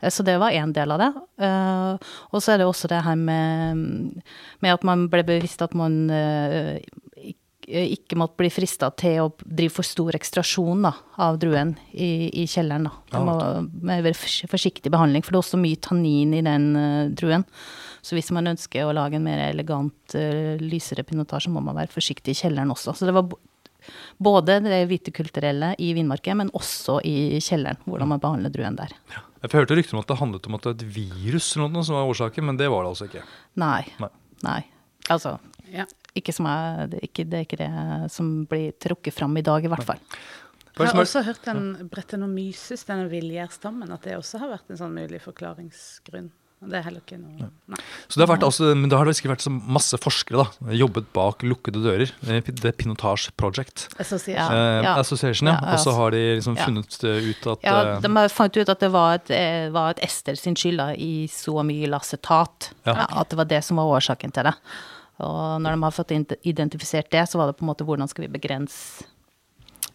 Eh, 0.00 0.10
Så 0.10 0.24
det 0.24 0.38
var 0.40 0.56
én 0.56 0.72
del 0.72 0.92
av 0.92 0.98
det. 0.98 1.12
Eh, 1.44 2.12
og 2.32 2.40
så 2.42 2.54
er 2.54 2.58
det 2.58 2.66
også 2.66 2.88
det 2.88 3.04
her 3.04 3.16
med, 3.16 4.22
med 4.60 4.72
at 4.72 4.84
man 4.84 5.08
ble 5.12 5.24
bevisst 5.28 5.62
at 5.62 5.74
man 5.74 6.08
eh, 6.10 6.80
ikke 7.66 8.14
måtte 8.14 8.38
bli 8.38 8.48
frista 8.48 8.92
til 8.94 9.24
å 9.24 9.32
drive 9.42 9.74
for 9.74 9.82
stor 9.86 10.14
ekstrasjon 10.14 10.84
da, 10.86 10.92
av 11.18 11.40
druen 11.42 11.74
i, 11.90 12.30
i 12.30 12.44
kjelleren. 12.46 12.86
Da. 12.86 12.92
Det 13.10 13.22
må 13.26 13.34
være 13.90 14.14
forsiktig 14.14 14.92
behandling, 14.94 15.24
for 15.26 15.34
det 15.34 15.40
er 15.40 15.44
også 15.44 15.58
mye 15.58 15.80
tannin 15.82 16.36
i 16.36 16.44
den 16.46 16.68
eh, 16.78 17.10
druen. 17.10 17.44
Så 18.06 18.14
hvis 18.14 18.30
man 18.34 18.46
ønsker 18.52 18.86
å 18.86 18.94
lage 18.94 19.18
en 19.18 19.26
mer 19.26 19.42
elegant, 19.48 19.98
uh, 20.14 20.54
lysere 20.62 21.02
pinotasje, 21.06 21.48
så 21.48 21.54
må 21.54 21.64
man 21.66 21.78
være 21.78 21.90
forsiktig 21.90 22.36
i 22.36 22.40
kjelleren 22.44 22.70
også. 22.74 22.94
Så 22.94 23.08
det 23.08 23.14
var 23.16 23.26
både 24.22 24.60
det 24.64 24.84
vitikulturelle 24.90 25.74
i 25.82 25.92
vinmarken, 25.96 26.40
men 26.42 26.52
også 26.56 27.00
i 27.06 27.40
kjelleren, 27.42 27.80
hvordan 27.86 28.14
man 28.14 28.22
behandler 28.22 28.54
druen 28.54 28.78
der. 28.78 28.94
Jeg 29.42 29.52
hørte 29.52 29.76
rykter 29.78 29.96
om 29.96 30.02
at 30.02 30.08
det 30.10 30.18
handlet 30.20 30.48
om 30.48 30.56
at 30.56 30.64
det 30.64 30.72
var 30.72 30.78
et 30.78 30.96
virus 30.96 31.52
eller 31.54 31.74
noe 31.74 31.86
som 31.86 31.98
var 31.98 32.08
årsaken, 32.10 32.48
men 32.48 32.58
det 32.58 32.70
var 32.72 32.86
det 32.86 32.94
altså 32.94 33.10
ikke. 33.10 33.22
Nei. 33.62 33.82
Nei. 34.02 34.10
Nei. 34.46 34.62
Altså, 35.12 35.36
Ja. 35.70 35.84
ikke 36.18 36.32
som 36.34 36.48
er, 36.50 36.86
det, 36.90 36.98
er 36.98 37.08
ikke, 37.10 37.26
det 37.30 37.38
er 37.38 37.46
ikke 37.46 37.60
det 37.60 38.10
som 38.14 38.32
blir 38.48 38.74
trukket 38.82 39.14
fram 39.14 39.36
i 39.36 39.44
dag, 39.46 39.64
i 39.64 39.70
hvert 39.70 39.86
fall. 39.86 40.02
Jeg 40.76 40.92
har 40.92 41.00
også 41.00 41.22
hørt 41.24 41.46
den 41.46 41.88
Bretanomyces, 41.88 42.82
denne 42.84 43.06
viljærstammen, 43.08 43.92
at 43.94 44.02
det 44.04 44.16
også 44.18 44.42
har 44.42 44.50
vært 44.52 44.72
en 44.72 44.80
sånn 44.80 44.96
mulig 44.96 45.22
forklaringsgrunn. 45.24 46.28
Det 46.56 46.78
er 46.78 46.84
heller 46.86 47.02
ikke 47.02 47.18
noe 47.20 47.50
Nei. 47.68 47.78
Så 48.08 48.16
det 48.16 48.24
har 48.24 48.30
vært, 48.30 48.44
også, 48.46 48.70
men 48.78 48.88
det 48.88 48.96
har 48.96 49.10
sikkert 49.12 49.34
vært 49.34 49.44
så 49.44 49.50
masse 49.52 49.98
forskere 50.00 50.40
da, 50.40 50.74
jobbet 50.78 51.10
bak 51.16 51.44
lukkede 51.44 51.82
dører. 51.84 52.12
det 52.24 52.54
The 52.62 52.72
Pinotage 52.72 53.32
Project. 53.36 53.88
Association. 54.00 54.54
Ja. 54.56 54.94
Eh, 54.94 55.00
Association, 55.02 55.50
ja. 55.50 55.56
Ja, 55.60 55.74
Og 55.74 55.82
så 55.84 55.92
har 55.98 56.14
de 56.14 56.22
liksom 56.38 56.56
funnet 56.56 56.96
eh, 57.04 57.28
ut 57.30 57.48
at 57.52 57.66
Ja, 57.66 57.76
eh, 57.82 58.00
de 58.00 58.12
har 58.16 58.32
funnet 58.32 58.60
ut 58.62 58.72
at 58.72 58.84
det 58.86 58.90
var 58.94 59.18
et, 59.18 59.32
eh, 59.36 59.68
var 59.74 59.96
et 59.96 60.02
ester 60.06 60.38
sin 60.40 60.56
skyld 60.56 60.80
da, 60.80 60.88
i 60.94 61.26
zoamylacetat. 61.32 62.70
Ja. 62.88 62.94
Ja, 62.94 63.06
at 63.20 63.34
det 63.34 63.40
var 63.42 63.50
det 63.52 63.60
som 63.66 63.82
var 63.82 63.92
årsaken 63.98 64.32
til 64.32 64.48
det. 64.48 64.54
Og 65.26 65.60
når 65.64 65.76
de 65.76 65.84
har 65.84 65.96
fått 65.96 66.16
identifisert 66.46 67.10
det, 67.12 67.26
så 67.28 67.40
var 67.40 67.50
det 67.50 67.58
på 67.60 67.66
en 67.66 67.72
måte 67.74 67.84
hvordan 67.88 68.08
skal 68.08 68.26
vi 68.26 68.32
begrense 68.38 69.04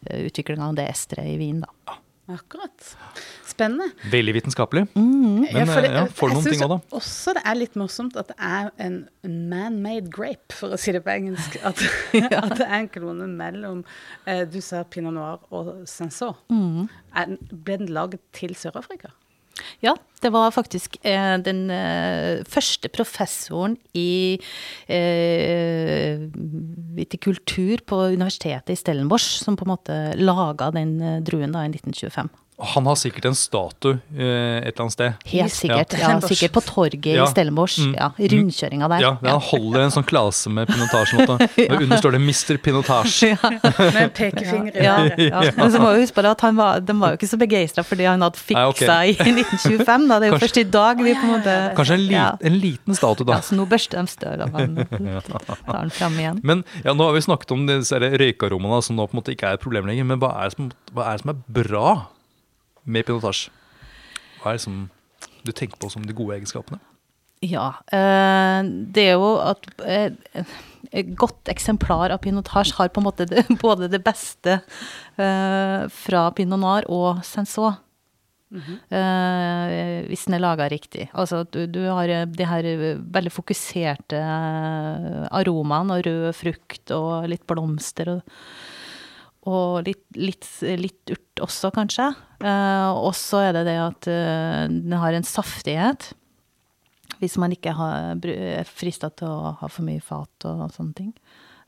utviklinga 0.09 0.67
av 0.71 0.77
det 0.77 0.87
esteret 0.89 1.29
i 1.29 1.37
vinen, 1.37 1.65
da. 1.65 2.00
Akkurat. 2.31 2.91
Spennende. 3.47 3.91
Veldig 4.11 4.33
vitenskapelig. 4.37 4.85
Mm. 4.95 5.45
Men, 5.45 5.69
for 5.69 5.83
det, 5.83 5.91
ja, 5.91 6.03
du 6.07 6.21
noen 6.33 6.45
ting 6.45 6.61
også, 6.63 6.69
da? 6.71 6.79
Også 6.97 7.35
det 7.37 7.43
er 7.51 7.57
litt 7.59 7.77
morsomt 7.79 8.17
at 8.19 8.31
det 8.31 8.37
er 8.37 8.69
en 8.85 8.97
man-made 9.23 10.11
grape, 10.13 10.55
for 10.55 10.73
å 10.73 10.79
si 10.81 10.93
det 10.95 11.03
på 11.05 11.13
engelsk. 11.13 11.57
At, 11.67 11.81
at 12.43 12.55
det 12.57 12.67
er 12.67 12.77
en 12.79 12.91
klone 12.91 13.27
mellom 13.31 13.83
eh, 14.25 14.45
Du 14.49 14.61
sa 14.63 14.83
pinot 14.87 15.15
noir 15.15 15.41
og 15.51 15.73
sensor. 15.89 16.39
Mm. 16.53 16.87
Er 17.17 17.35
Ble 17.51 17.81
den 17.83 17.91
laget 17.91 18.23
til 18.35 18.55
Sør-Afrika? 18.57 19.11
Ja, 19.83 19.95
det 20.21 20.29
var 20.33 20.53
faktisk 20.53 20.97
eh, 21.05 21.37
den 21.41 21.63
eh, 21.73 22.43
første 22.49 22.91
professoren 22.93 23.77
i 23.97 24.37
eh, 24.87 26.21
vitikultur 26.97 27.81
på 27.89 28.03
universitetet 28.13 28.75
i 28.75 28.77
Stellenbosch 28.77 29.41
som 29.41 29.57
på 29.57 29.65
en 29.65 29.73
måte 29.73 29.97
laga 30.21 30.69
den 30.75 30.99
eh, 31.01 31.19
druen 31.25 31.55
da 31.55 31.65
i 31.65 31.73
1925. 31.73 32.29
Han 32.61 32.85
har 32.85 32.95
sikkert 32.99 33.25
en 33.25 33.35
statue 33.37 33.95
eh, 34.13 34.59
et 34.61 34.67
eller 34.75 34.83
annet 34.85 34.93
sted. 34.93 35.13
Helt 35.31 35.53
sikkert. 35.55 35.95
Ja, 35.97 36.11
ja 36.13 36.19
sikkert 36.21 36.51
på 36.53 36.61
torget 36.61 37.05
Ja. 37.15 37.23
i 37.25 37.31
Stellenbosch. 37.31 37.79
Mm. 37.81 37.95
Ja, 37.97 38.09
Rundkjøringa 38.17 38.89
der. 38.91 39.01
Ja, 39.01 39.11
Han 39.23 39.41
holder 39.47 39.85
en 39.87 39.93
sånn 39.95 40.05
klase 40.05 40.51
med 40.53 40.69
pinotasje. 40.69 41.25
ja. 41.57 41.77
Under 41.79 41.97
står 41.97 42.11
det 42.17 42.21
'Mr. 42.21 42.59
Pinotasje'. 42.61 43.33
Med 43.97 44.13
pekefinger 44.13 44.75
i 44.77 44.83
Ja, 44.85 44.95
været. 45.01 45.19
ja. 45.31 45.41
Men 45.57 45.71
så 45.73 45.81
må 45.81 45.93
vi 45.95 46.03
huske 46.05 46.15
på 46.19 46.21
det 46.21 46.31
at 46.35 46.41
han 46.45 46.55
var, 46.55 46.79
de 46.79 46.93
var 46.99 47.15
jo 47.15 47.19
ikke 47.19 47.31
så 47.33 47.39
begeistra 47.41 47.83
fordi 47.83 48.05
han 48.05 48.21
hadde 48.21 48.37
Nei, 48.53 48.65
okay. 48.69 49.09
i 49.09 49.33
1925. 49.33 50.07
Da. 50.07 50.19
Det 50.19 50.27
er 50.27 50.31
jo 50.35 50.41
først 50.45 50.57
i 50.61 50.63
dag 50.63 51.01
vi 51.01 51.13
på 51.17 51.25
en 51.25 51.33
måte 51.39 51.57
Kanskje 51.75 51.93
en, 51.97 52.05
li 52.07 52.13
Ja. 52.13 52.29
en 52.41 52.57
liten 52.61 52.95
statue, 52.95 53.25
da. 53.25 53.39
Ja, 53.39 53.41
så 53.41 53.55
nå 53.57 53.65
børster 53.65 54.01
de 54.01 54.07
støv 54.07 54.41
av 54.41 54.53
ham. 54.53 54.75
Tar 54.85 55.77
han 55.77 55.89
fram 55.89 56.19
igjen. 56.19 56.39
Men 56.43 56.63
ja, 56.85 56.93
nå 56.93 57.03
har 57.09 57.13
vi 57.17 57.21
snakket 57.25 57.51
om 57.55 57.65
disse 57.69 57.97
røykarommene 57.97 58.81
som 58.85 58.95
nå 58.99 59.07
på 59.09 59.15
en 59.17 59.21
måte 59.23 59.33
ikke 59.35 59.49
er 59.49 59.57
et 59.57 59.63
problem 59.63 59.87
lenger. 59.89 60.03
Men 60.05 60.19
hva 60.21 60.33
er 60.41 60.49
det 60.49 60.57
som, 60.57 60.71
hva 60.93 61.07
er, 61.09 61.17
det 61.17 61.25
som 61.25 61.33
er 61.33 61.41
bra 61.61 61.87
med 62.85 63.05
pinotasje? 63.07 63.51
Hva 64.41 64.51
er 64.51 64.57
det 64.57 64.65
som 64.65 64.87
du 65.45 65.51
tenker 65.51 65.77
på 65.81 65.89
som 65.93 66.05
de 66.05 66.15
gode 66.17 66.37
egenskapene? 66.37 66.81
Ja. 67.41 67.73
eh, 67.89 68.61
det 68.93 69.05
er 69.09 69.15
jo 69.17 69.31
at 69.41 69.65
eh, 69.81 70.13
et 70.91 71.13
godt 71.17 71.49
eksemplar 71.49 72.13
av 72.13 72.21
pinotage 72.21 72.75
har 72.77 72.91
på 72.93 73.01
en 73.01 73.07
måte 73.09 73.25
det, 73.29 73.47
både 73.65 73.89
det 73.89 74.03
beste 74.05 74.59
eh, 75.17 75.87
fra 75.89 76.27
pinot 76.37 76.61
noir 76.61 76.89
og 76.89 77.23
senso. 77.25 77.73
Eh, 78.51 80.07
hvis 80.09 80.25
den 80.27 80.35
er 80.35 80.43
laga 80.43 80.67
riktig. 80.69 81.07
Altså 81.15 81.45
at 81.45 81.53
du, 81.55 81.63
du 81.71 81.85
har 81.87 82.11
de 82.27 82.47
her 82.47 82.67
veldig 82.99 83.31
fokuserte 83.31 84.19
aromaene 85.31 85.97
og 85.97 86.09
rød 86.09 86.35
frukt 86.35 86.91
og 86.95 87.29
litt 87.31 87.45
blomster 87.47 88.17
og, 88.17 88.35
og 89.47 89.87
litt, 89.87 90.03
litt, 90.19 90.49
litt 90.61 91.15
urt 91.15 91.45
også, 91.47 91.71
kanskje. 91.73 92.11
Eh, 92.43 92.89
og 92.97 93.13
så 93.17 93.43
er 93.49 93.53
det 93.59 93.65
det 93.69 93.77
at 93.81 94.07
eh, 94.11 94.65
den 94.71 94.93
har 94.97 95.13
en 95.13 95.23
saftighet. 95.27 96.11
Hvis 97.21 97.37
man 97.37 97.51
ikke 97.53 97.73
har, 97.77 98.15
er 98.25 98.65
frista 98.65 99.11
til 99.13 99.27
å 99.29 99.51
ha 99.59 99.67
for 99.69 99.85
mye 99.85 100.01
fat 100.01 100.45
og 100.49 100.71
sånne 100.73 100.95
ting. 100.97 101.11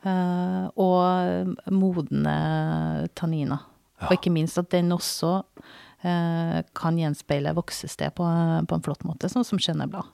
Eh, 0.04 0.66
og 0.82 1.54
modne 1.72 2.38
tanniner. 3.16 3.62
Og 4.04 4.16
ikke 4.18 4.34
minst 4.36 4.58
at 4.60 4.72
den 4.74 4.90
også 4.92 5.44
eh, 6.04 6.58
kan 6.76 6.98
gjenspeile 7.00 7.54
voksested 7.56 8.16
på, 8.18 8.26
på 8.68 8.76
en 8.80 8.84
flott 8.84 9.06
måte, 9.08 9.30
sånn 9.32 9.46
som 9.48 9.62
Cheneblad. 9.62 10.10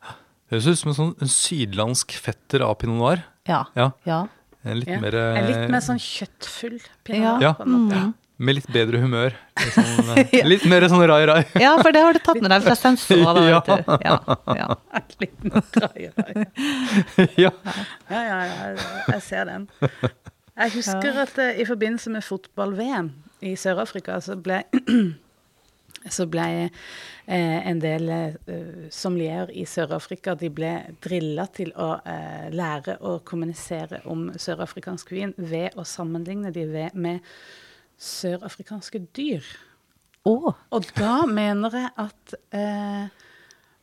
Det 0.49 0.57
høres 0.59 0.67
ut 0.75 0.81
som 0.83 0.91
en 0.91 0.97
sånn 0.99 1.31
sydlandsk 1.33 2.13
fetter 2.21 2.61
av 2.65 2.75
pinot 2.81 2.99
noir. 2.99 3.23
Ja. 3.49 3.63
Ja, 3.77 3.91
ja. 4.05 4.19
en 4.67 4.77
litt 4.81 4.89
Ja. 4.91 4.99
mer, 5.01 5.15
En 5.15 5.47
litt 5.47 5.71
mer 5.71 5.81
sånn 5.85 6.01
kjøttfull 6.01 6.79
pinot 7.07 7.21
Ja. 7.23 7.37
noir, 7.37 7.41
Ja. 7.47 7.53
på 7.53 7.63
en 7.65 7.75
måte. 7.77 7.99
Mm. 8.03 8.13
Med 8.39 8.55
litt 8.55 8.69
bedre 8.71 9.01
humør. 9.03 9.33
Litt, 9.59 9.73
sånn, 9.75 10.11
eh, 10.21 10.45
litt 10.47 10.63
mer 10.71 10.85
sånn 10.87 11.03
rai-rai. 11.11 11.41
ja, 11.59 11.73
for 11.81 11.91
det 11.91 12.03
har 12.05 12.15
du 12.15 12.21
tatt 12.23 12.39
med 12.39 12.53
deg 12.53 12.63
fra 12.63 12.75
Sensoa, 12.79 13.33
da, 13.35 13.43
Ja. 13.51 13.59
vet 13.67 13.85
du. 13.89 13.95
Ja, 14.05 14.17
ja. 14.55 14.67
En 14.99 15.15
liten 15.19 15.55
rai, 15.83 16.07
rai. 16.15 16.45
ja. 17.45 17.51
Ja, 18.09 18.21
ja, 18.23 18.37
ja, 18.47 18.69
jeg 19.11 19.21
ser 19.27 19.49
den. 19.51 19.67
Jeg 20.59 20.73
husker 20.77 21.19
at 21.25 21.35
uh, 21.39 21.51
i 21.59 21.67
forbindelse 21.67 22.11
med 22.15 22.23
fotball-VM 22.23 23.11
i 23.47 23.53
Sør-Afrika, 23.59 24.17
så 24.23 24.35
ble, 24.39 24.61
så 26.17 26.25
ble 26.31 26.47
eh, 27.27 27.59
en 27.69 27.79
del 27.83 28.09
eh, 28.11 28.89
sommelierer 28.91 29.51
i 29.55 29.65
Sør-Afrika 29.67 30.35
de 30.39 30.49
ble 30.51 30.73
drilla 31.03 31.45
til 31.55 31.71
å 31.79 31.93
eh, 32.03 32.49
lære 32.55 32.97
å 33.03 33.17
kommunisere 33.27 34.01
om 34.11 34.29
sørafrikansk 34.39 35.11
vin 35.15 35.35
ved 35.37 35.75
å 35.79 35.83
sammenligne 35.87 36.51
de 36.55 36.65
ved, 36.71 36.95
med 36.95 37.19
sørafrikanske 37.99 39.01
dyr. 39.15 39.43
Oh. 40.27 40.53
Og 40.75 40.85
da 40.97 41.21
mener 41.29 41.71
jeg 41.79 41.89
at 41.97 42.33
eh, 42.51 43.05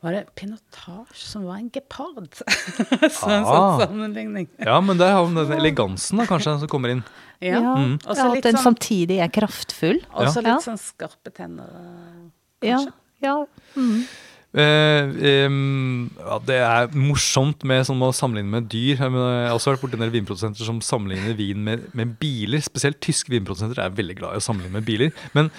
Var 0.05 0.13
det 0.13 0.27
pinotage 0.37 1.17
som 1.17 1.47
var 1.49 1.57
en 1.59 1.71
gepard? 1.73 2.29
Så 2.37 3.31
en 3.33 3.45
Ah. 3.45 3.49
sånn 3.49 3.81
sammenligning. 3.87 4.49
ja, 4.61 4.77
men 4.85 4.99
der 5.01 5.15
har 5.17 5.25
vi 5.27 5.35
den 5.41 5.55
elegansen 5.57 6.21
da, 6.21 6.27
kanskje 6.29 6.59
som 6.61 6.69
kommer 6.71 6.93
inn. 6.93 7.01
Ja. 7.41 7.57
ja. 7.59 7.73
Mm. 7.81 7.97
Ja, 8.05 8.27
litt 8.31 8.45
at 8.45 8.51
den 8.53 8.59
sånn- 8.61 8.69
samtidig 8.77 9.19
er 9.25 9.33
kraftfull. 9.33 9.99
Også 10.13 10.43
Ja. 10.45 10.55
litt 10.55 10.65
sånn 10.69 10.79
skarpe 10.79 11.33
tenner, 11.35 12.31
Ja, 12.63 12.79
ja. 13.25 13.35
Mm. 13.75 14.05
Eh, 14.55 15.47
um, 15.49 16.07
ja, 16.17 16.37
det 16.49 16.57
er 16.65 16.95
morsomt 16.97 17.65
med 17.69 17.83
sånn 17.89 18.01
å 18.07 18.13
sammenligne 18.15 18.49
med 18.55 18.69
dyr. 18.73 18.95
Jeg, 18.97 19.11
mener, 19.13 19.33
jeg 19.43 19.49
har 19.51 19.57
også 19.59 19.75
vært 19.75 19.83
borti 19.85 19.99
en 19.99 20.05
del 20.07 20.15
vinprodusenter 20.15 20.65
som 20.69 20.79
sammenligner 20.85 21.35
vin 21.37 21.65
med, 21.67 21.83
med 21.99 22.15
biler. 22.21 22.63
Spesielt 22.65 23.01
tyske 23.05 23.35
vinprodusenter 23.35 23.83
er 23.85 23.93
veldig 23.99 24.17
glad 24.21 24.37
i 24.37 24.41
å 24.41 24.45
sammenligne 24.47 24.79
med 24.79 24.87
biler. 24.89 25.13
Men 25.37 25.51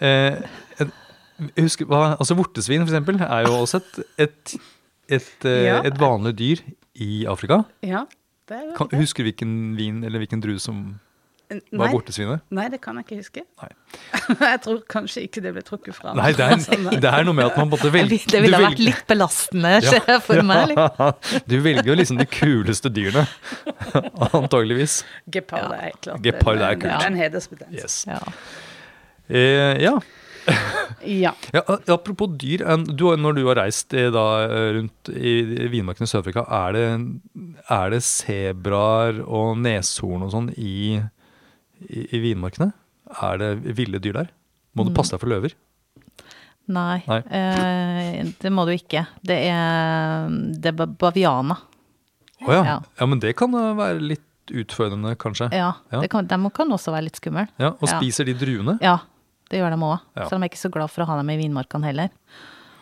uh, 0.00 0.88
husker, 1.60 1.86
hva- 1.90 2.16
altså 2.16 2.34
vortesvin 2.38 2.82
for 2.82 2.90
eksempel, 2.90 3.20
er 3.22 3.46
jo 3.46 3.54
også 3.60 3.82
et, 3.84 4.00
et, 4.26 4.56
et, 5.20 5.30
eh, 5.46 5.62
Ja. 5.68 5.78
et 5.86 6.00
vanlig 6.00 6.34
dyr 6.40 6.64
i 7.00 7.24
Afrika. 7.30 7.62
Ja, 7.86 8.02
det 8.50 8.56
er 8.58 8.74
Kan, 8.76 8.88
det. 8.90 8.98
husker 9.04 9.22
du 9.22 9.30
hvilken 9.30 9.54
vin 9.78 10.02
eller 10.04 10.18
hvilken 10.24 10.42
drue 10.42 10.58
som 10.58 10.98
var 11.50 11.82
Nei, 11.82 11.90
bortesvinet? 11.92 12.44
nei, 12.54 12.66
det 12.70 12.78
kan 12.82 12.98
jeg 12.98 13.06
ikke 13.06 13.18
huske. 13.18 13.42
Nei. 13.62 13.70
jeg 14.52 14.60
tror 14.66 14.80
kanskje 14.92 15.24
ikke 15.26 15.42
det 15.44 15.52
ble 15.56 15.64
trukket 15.66 15.96
fra. 15.98 16.14
Nei, 16.18 16.30
det 16.38 16.46
er, 16.46 16.62
Sånn, 16.66 16.86
det 17.02 17.10
er 17.10 17.26
noe 17.26 17.36
med 17.36 17.50
at 17.50 17.58
man 17.60 17.72
måtte 17.72 17.90
velge 17.96 18.20
Det 18.30 18.42
ville 18.44 18.62
vært 18.62 18.82
litt 18.82 19.02
belastende 19.10 19.74
ja, 19.80 19.96
jeg 19.98 20.22
for 20.26 20.44
meg. 20.46 20.74
Liksom. 20.74 21.42
Du 21.50 21.58
velger 21.64 21.92
jo 21.92 21.98
liksom 21.98 22.22
de 22.22 22.28
kuleste 22.30 22.92
dyrene, 22.94 23.26
antageligvis. 24.30 25.00
Gepard 25.32 25.74
er 25.74 25.86
helt 25.88 26.00
klart 26.06 26.24
Gepard 26.24 26.64
er 26.64 26.78
kult. 26.78 26.88
Det 26.90 26.96
er 26.96 27.12
en 27.12 27.20
hedersbetegnelse. 27.24 27.84
Yes. 27.84 28.00
Ja. 28.08 28.22
Eh, 29.30 29.76
ja. 29.82 29.98
Ja. 31.04 31.34
ja. 31.52 31.62
Apropos 31.86 32.28
dyr. 32.40 32.64
Du, 32.86 33.08
når 33.16 33.36
du 33.38 33.42
har 33.48 33.60
reist 33.62 33.94
eh, 33.94 34.10
da, 34.12 34.26
eh, 34.46 34.66
rundt 34.78 35.10
i 35.12 35.34
vinmarkene 35.72 36.08
i 36.08 36.10
Sør-Afrika, 36.10 36.44
er 36.46 36.76
det, 36.76 36.86
er 37.68 37.94
det 37.94 38.02
sebraer 38.06 39.22
og 39.24 39.58
neshorn 39.62 40.26
og 40.26 40.34
sånn 40.34 40.50
i, 40.56 41.00
i, 41.88 42.04
i 42.16 42.20
vinmarkene? 42.22 42.70
Er 43.22 43.40
det 43.40 43.50
ville 43.78 44.00
dyr 44.02 44.20
der? 44.20 44.30
Må 44.76 44.86
du 44.86 44.92
passe 44.94 45.14
deg 45.14 45.22
for 45.22 45.32
løver? 45.32 45.54
Nei, 46.70 47.00
Nei. 47.08 47.20
Eh, 47.34 48.28
det 48.38 48.52
må 48.54 48.62
du 48.68 48.72
ikke. 48.76 49.02
Det 49.26 49.36
er, 49.50 50.28
det 50.62 50.70
er 50.70 50.86
baviana. 50.86 51.56
Å 52.46 52.52
ja. 52.54 52.60
Ja. 52.64 52.76
ja. 53.00 53.08
Men 53.10 53.22
det 53.22 53.34
kan 53.38 53.50
være 53.52 53.98
litt 53.98 54.26
utfordrende, 54.50 55.16
kanskje. 55.20 55.50
Ja, 55.54 55.72
Ja. 55.90 56.00
Det 56.02 56.10
kan, 56.12 56.26
de 56.30 56.38
kan 56.54 56.70
også 56.74 56.94
være 56.94 57.08
litt 57.08 57.18
skumle. 57.18 57.48
Ja, 57.60 57.74
Og 57.78 57.90
spiser 57.90 58.26
de 58.28 58.34
druene? 58.38 58.76
Ja, 58.82 58.98
det 59.50 59.60
gjør 59.60 59.74
de 59.74 59.82
òg. 59.82 60.06
Så 60.22 60.30
de 60.36 60.40
er 60.42 60.50
ikke 60.50 60.62
så 60.62 60.72
glad 60.72 60.90
for 60.94 61.04
å 61.04 61.10
ha 61.10 61.18
dem 61.20 61.30
i 61.34 61.38
vinmarkene 61.42 61.90
heller. 61.90 62.14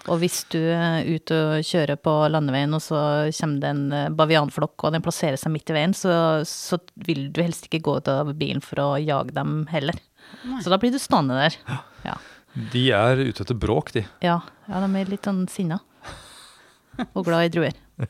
Og 0.09 0.21
hvis 0.23 0.39
du 0.53 0.61
er 0.61 1.05
ute 1.05 1.37
og 1.37 1.67
kjører 1.67 1.99
på 2.01 2.13
landeveien, 2.33 2.73
og 2.77 2.83
så 2.85 3.01
kommer 3.41 3.63
det 3.63 3.73
en 3.75 3.85
eh, 3.93 4.09
bavianflokk, 4.17 4.77
og 4.87 4.95
den 4.95 5.05
plasserer 5.05 5.37
seg 5.41 5.53
midt 5.53 5.73
i 5.73 5.77
veien, 5.77 5.95
så, 5.97 6.13
så 6.49 6.79
vil 7.09 7.27
du 7.35 7.43
helst 7.45 7.69
ikke 7.69 7.83
gå 7.85 7.99
ut 7.99 8.09
av 8.13 8.33
bilen 8.39 8.63
for 8.65 8.81
å 8.85 8.89
jage 9.03 9.35
dem 9.37 9.67
heller. 9.73 9.99
Så 10.63 10.73
da 10.73 10.79
blir 10.81 10.95
du 10.95 11.01
stående 11.03 11.37
der. 11.39 11.59
Ja. 12.07 12.17
De 12.73 12.85
er 12.95 13.21
ute 13.21 13.45
etter 13.45 13.59
bråk, 13.59 13.93
de. 13.97 14.05
Ja, 14.25 14.41
ja 14.69 14.81
de 14.85 14.89
er 15.01 15.13
litt 15.13 15.29
sånn 15.29 15.45
sinna. 15.53 15.81
Og 17.13 17.27
glad 17.29 17.51
i 17.51 17.55
druer. 17.59 17.77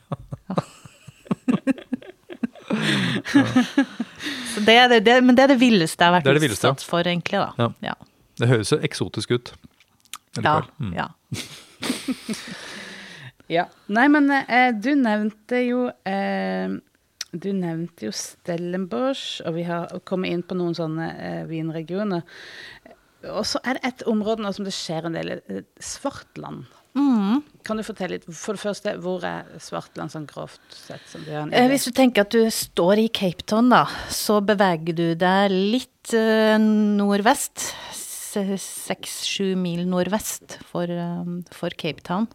Ja. 0.49 0.55
Så 4.53 4.61
det 4.65 4.75
er 4.77 4.89
det, 4.89 4.99
det, 5.05 5.15
men 5.25 5.37
det 5.37 5.45
er 5.45 5.53
det 5.53 5.59
villeste 5.61 6.03
jeg 6.03 6.09
har 6.09 6.15
vært 6.17 6.27
Det 6.27 6.35
det 6.37 6.43
villeste, 6.43 6.69
utsatt 6.69 6.85
for, 6.85 7.07
egentlig. 7.07 7.41
da. 7.41 7.49
Ja. 7.57 7.69
Ja. 7.91 7.95
Det 8.39 8.49
høres 8.49 8.71
jo 8.73 8.79
eksotisk 8.85 9.33
ut. 9.35 9.53
Ja. 10.41 10.61
Mm. 10.79 10.93
ja. 10.97 11.09
Ja. 13.49 13.65
Nei, 13.89 14.05
men 14.13 14.29
eh, 14.29 14.69
du 14.77 14.91
nevnte 14.93 15.63
jo 15.65 15.87
eh, 16.05 16.69
Du 17.33 17.49
nevnte 17.57 18.05
jo 18.05 18.13
Stellenbosch, 18.13 19.39
og 19.41 19.55
vi 19.57 19.65
har 19.65 19.89
kommet 20.05 20.35
inn 20.35 20.43
på 20.45 20.57
noen 20.57 20.77
sånne 20.77 21.07
eh, 21.17 21.41
vinregioner. 21.49 22.21
Og 23.29 23.41
så 23.49 23.59
er 23.65 23.79
det 23.79 23.89
et 23.89 24.03
område 24.09 24.45
nå 24.45 24.51
som 24.55 24.67
det 24.67 24.73
skjer 24.75 25.09
en 25.09 25.17
del 25.17 25.33
i. 25.33 25.63
Svartland. 25.83 26.69
Mm. 26.97 27.41
Kan 27.65 27.77
du 27.77 27.85
fortelle 27.85 28.17
litt? 28.17 28.27
For 28.33 28.57
det 28.57 28.63
første, 28.63 28.93
hvor 29.01 29.25
er 29.27 29.49
Svartland 29.61 30.13
sånn 30.13 30.29
grovt 30.29 30.61
sett? 30.73 31.03
Som 31.09 31.25
du 31.25 31.33
en 31.33 31.53
Eh. 31.53 31.67
Hvis 31.69 31.89
du 31.89 31.93
tenker 31.95 32.25
at 32.25 32.33
du 32.33 32.49
står 32.53 33.05
i 33.05 33.09
Cape 33.09 33.45
Town, 33.45 33.69
da, 33.73 33.85
så 34.09 34.39
beveger 34.41 34.93
du 34.97 35.07
deg 35.19 35.53
litt 35.53 36.13
eh, 36.13 36.57
nordvest. 36.57 37.71
Seks-sju 38.29 39.55
mil 39.59 39.85
nordvest 39.89 40.59
for, 40.69 40.89
eh, 40.89 41.31
for 41.55 41.73
Cape 41.77 42.03
Town. 42.05 42.27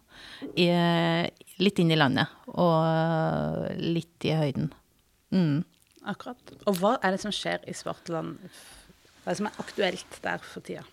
I, 0.55 0.67
litt 1.61 1.79
inn 1.79 1.93
i 1.93 1.99
landet, 1.99 2.31
og 2.51 2.75
eh, 2.83 3.77
litt 3.79 4.27
i 4.27 4.35
høyden. 4.35 4.71
Mm. 5.35 5.63
Akkurat. 6.05 6.57
Og 6.69 6.81
hva 6.81 6.97
er 7.01 7.15
det 7.15 7.21
som 7.23 7.33
skjer 7.33 7.63
i 7.69 7.73
Svartland? 7.75 8.37
Hva 9.23 9.31
er 9.31 9.33
det 9.33 9.39
som 9.39 9.49
er 9.49 9.63
aktuelt 9.63 10.19
der 10.21 10.43
for 10.45 10.65
tida? 10.65 10.83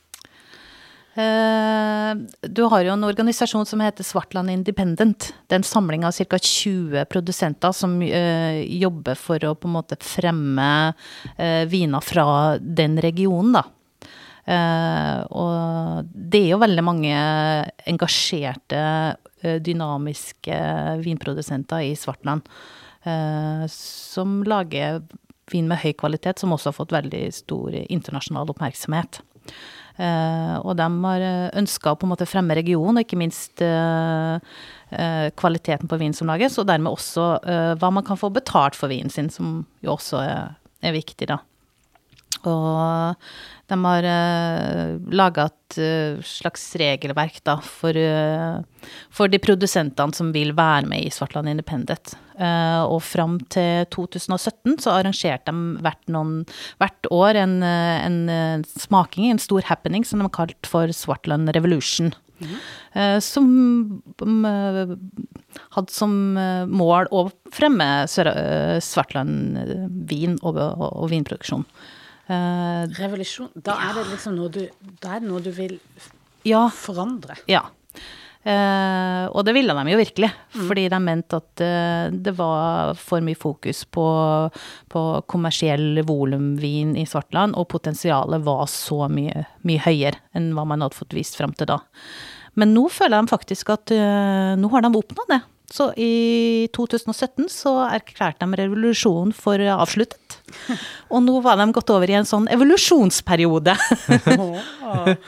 Eh, 1.14 2.14
Du 2.48 2.62
har 2.72 2.84
jo 2.84 2.94
en 2.94 3.04
organisasjon 3.04 3.66
som 3.68 3.80
heter 3.84 4.04
Svartland 4.04 4.50
Independent. 4.50 5.32
Det 5.46 5.56
er 5.56 5.60
en 5.60 5.68
samling 5.68 6.06
av 6.08 6.16
ca. 6.16 6.38
20 6.38 7.04
produsenter 7.12 7.72
som 7.76 8.00
eh, 8.02 8.62
jobber 8.80 9.18
for 9.20 9.44
å 9.44 9.54
på 9.54 9.68
en 9.68 9.76
måte 9.76 9.98
fremme 10.00 10.94
eh, 11.36 11.64
viner 11.68 12.00
fra 12.00 12.56
den 12.58 12.96
regionen, 13.02 13.52
da. 13.60 13.66
Eh, 14.42 15.18
og 15.30 16.08
det 16.10 16.40
er 16.40 16.48
jo 16.50 16.62
veldig 16.62 16.82
mange 16.82 17.16
engasjerte, 17.86 18.84
eh, 19.42 19.58
dynamiske 19.62 20.58
vinprodusenter 21.04 21.90
i 21.90 21.94
Svartland. 21.94 22.42
eh, 23.04 23.66
som 23.66 24.44
lager 24.44 25.02
vin 25.50 25.66
med 25.66 25.78
høy 25.82 25.92
kvalitet, 25.98 26.38
som 26.38 26.52
også 26.54 26.70
har 26.70 26.76
fått 26.76 26.92
veldig 26.94 27.32
stor 27.34 27.74
internasjonal 27.74 28.46
oppmerksomhet. 28.52 29.20
Uh, 29.98 30.56
og 30.62 30.76
de 30.78 30.86
har 30.86 31.24
ønska 31.58 31.90
å 31.90 31.98
på 31.98 32.06
en 32.06 32.12
måte 32.14 32.28
fremme 32.30 32.54
regionen, 32.54 32.96
og 32.96 33.02
ikke 33.02 33.18
minst 33.18 33.60
uh, 33.60 34.38
uh, 34.38 35.28
kvaliteten 35.34 35.90
på 35.90 35.98
vinen 35.98 36.14
som 36.14 36.30
lages, 36.30 36.56
og 36.62 36.68
dermed 36.70 36.94
også 36.94 37.26
hva 37.76 37.90
man 37.90 38.06
kan 38.06 38.16
få 38.16 38.30
betalt 38.30 38.78
for 38.78 38.88
vinen 38.88 39.10
sin, 39.10 39.28
som 39.34 39.66
jo 39.82 39.96
også 39.96 40.22
er, 40.22 40.54
er 40.80 40.94
viktig, 40.94 41.26
da. 41.28 41.42
Og 42.42 43.18
de 43.72 43.78
har 43.84 44.06
uh, 44.08 44.96
laga 45.14 45.46
et 45.48 45.78
uh, 45.80 46.22
slags 46.26 46.64
regelverk 46.80 47.38
da, 47.46 47.56
for, 47.64 47.96
uh, 47.96 48.88
for 49.14 49.32
de 49.32 49.40
produsentene 49.42 50.16
som 50.16 50.32
vil 50.34 50.52
være 50.56 50.88
med 50.90 51.06
i 51.06 51.12
Svartland 51.14 51.52
Independent. 51.52 52.14
Uh, 52.36 52.82
og 52.88 53.00
fram 53.04 53.38
til 53.52 53.86
2017 53.92 54.80
så 54.82 54.96
arrangerte 54.96 55.52
de 55.52 55.84
hvert, 55.84 56.02
noen, 56.12 56.42
hvert 56.82 57.08
år 57.12 57.38
en, 57.44 57.58
en, 57.62 58.18
en, 58.26 58.60
eh, 58.62 58.82
smaking, 58.82 59.30
en 59.30 59.40
stor 59.42 59.64
happening, 59.68 60.04
som 60.04 60.20
de 60.20 60.28
har 60.28 60.36
kalt 60.36 60.68
for 60.68 60.92
Svartland 60.96 61.52
Revolution. 61.54 62.12
Eh, 62.92 63.18
som 63.20 63.46
mm, 64.22 64.44
eh, 64.44 64.92
hadde 65.76 65.94
som 65.94 66.36
eh, 66.36 66.66
mål 66.68 67.08
å 67.14 67.26
fremme 67.54 67.88
eh, 68.04 68.78
Svartland-vin 68.82 70.38
og, 70.42 70.58
og, 70.58 70.86
og 70.90 71.10
vinproduksjon. 71.12 71.66
Eh, 72.32 72.96
Revolusjon. 72.98 73.52
Da 73.54 73.76
er 73.88 73.98
det 73.98 74.08
liksom 74.14 74.36
noe 74.38 74.50
du, 74.52 74.64
da 75.02 75.16
er 75.16 75.22
det 75.22 75.30
noe 75.30 75.42
du 75.44 75.52
vil 75.54 75.78
ja, 76.48 76.66
forandre. 76.74 77.38
ja. 77.50 77.66
Uh, 78.42 79.28
og 79.30 79.44
det 79.46 79.52
ville 79.54 79.70
de 79.70 79.92
jo 79.92 79.98
virkelig, 80.00 80.28
fordi 80.66 80.88
de 80.90 80.98
mente 80.98 81.38
at 81.38 81.62
uh, 81.62 82.08
det 82.10 82.32
var 82.34 82.96
for 82.98 83.22
mye 83.22 83.38
fokus 83.38 83.84
på, 83.86 84.06
på 84.90 85.02
kommersiell 85.30 86.00
volumvin 86.08 86.96
i 86.98 87.04
Svartland, 87.06 87.54
og 87.54 87.68
potensialet 87.70 88.42
var 88.42 88.64
så 88.66 89.06
mye, 89.06 89.44
mye 89.62 89.84
høyere 89.84 90.18
enn 90.34 90.50
hva 90.56 90.66
man 90.66 90.82
hadde 90.82 90.98
fått 90.98 91.14
vist 91.14 91.38
fram 91.38 91.54
til 91.54 91.70
da. 91.70 91.78
Men 92.58 92.74
nå 92.74 92.88
føler 92.90 93.22
de 93.22 93.30
faktisk 93.30 93.70
at 93.76 93.94
uh, 93.94 94.58
nå 94.58 94.72
har 94.74 94.82
de 94.82 94.90
oppnådd 94.90 95.30
det. 95.36 95.40
Så 95.72 95.92
i 95.94 96.66
2017 96.74 97.46
så 97.48 97.78
erklærte 97.86 98.42
de 98.42 98.58
revolusjonen 98.64 99.30
for 99.38 99.62
avsluttet. 99.78 100.18
Og 101.12 101.22
nå 101.24 101.38
var 101.44 101.58
de 101.60 101.66
gått 101.74 101.90
over 101.92 102.10
i 102.10 102.16
en 102.18 102.28
sånn 102.28 102.48
evolusjonsperiode. 102.52 103.76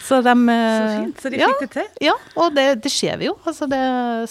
Så 0.05 0.21
de 0.25 0.35
Så 0.35 0.89
fint. 0.91 1.21
Så 1.23 1.31
de 1.33 1.41
ja, 1.41 1.49
fikk 1.49 1.63
det 1.65 1.71
til. 1.79 1.87
ja, 2.05 2.15
og 2.37 2.55
det, 2.57 2.67
det 2.85 2.93
skjer 2.93 3.19
vi 3.21 3.29
jo. 3.31 3.37
Altså 3.49 3.69
det, 3.71 3.81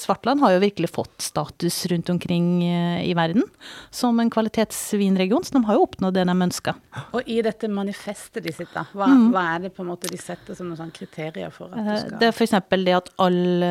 Svartland 0.02 0.44
har 0.44 0.56
jo 0.56 0.62
virkelig 0.64 0.92
fått 0.94 1.26
status 1.26 1.80
rundt 1.92 2.12
omkring 2.14 2.48
eh, 2.68 3.02
i 3.08 3.14
verden 3.18 3.46
som 3.94 4.20
en 4.22 4.30
kvalitetsvinregion, 4.34 5.44
så 5.44 5.58
de 5.58 5.64
har 5.68 5.80
jo 5.80 5.88
oppnådd 5.88 6.18
det 6.20 6.28
de 6.30 6.38
ønska. 6.48 6.76
Og 7.14 7.30
i 7.30 7.40
dette 7.46 7.70
manifestet 7.72 8.44
de 8.46 8.54
sitter, 8.54 8.90
hva, 8.94 9.10
hva 9.34 9.48
er 9.56 9.68
det 9.68 9.74
på 9.76 9.84
en 9.86 9.92
måte 9.94 10.12
de 10.12 10.20
setter 10.22 10.58
som 10.58 10.70
noen 10.70 10.80
sånne 10.80 10.96
kriterier 10.96 11.54
for 11.54 11.72
at 11.72 11.80
du 11.80 11.92
skal 11.98 12.14
Mm. 12.14 12.20
Det 12.20 12.28
er 12.28 12.34
f.eks. 12.34 12.56
det 12.84 12.96
at 12.96 13.10
alle, 13.24 13.70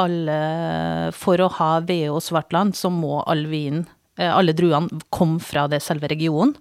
alle 0.00 0.36
For 1.16 1.42
å 1.42 1.48
ha 1.58 1.70
VO 1.84 2.20
Svartland, 2.22 2.76
så 2.78 2.90
må 2.92 3.20
all 3.28 3.46
vinen, 3.50 3.84
eh, 3.84 3.99
alle 4.28 4.52
druene, 4.56 5.00
kom 5.08 5.38
fra 5.40 5.68
det 5.70 5.80
selve 5.84 6.10
regionen. 6.10 6.56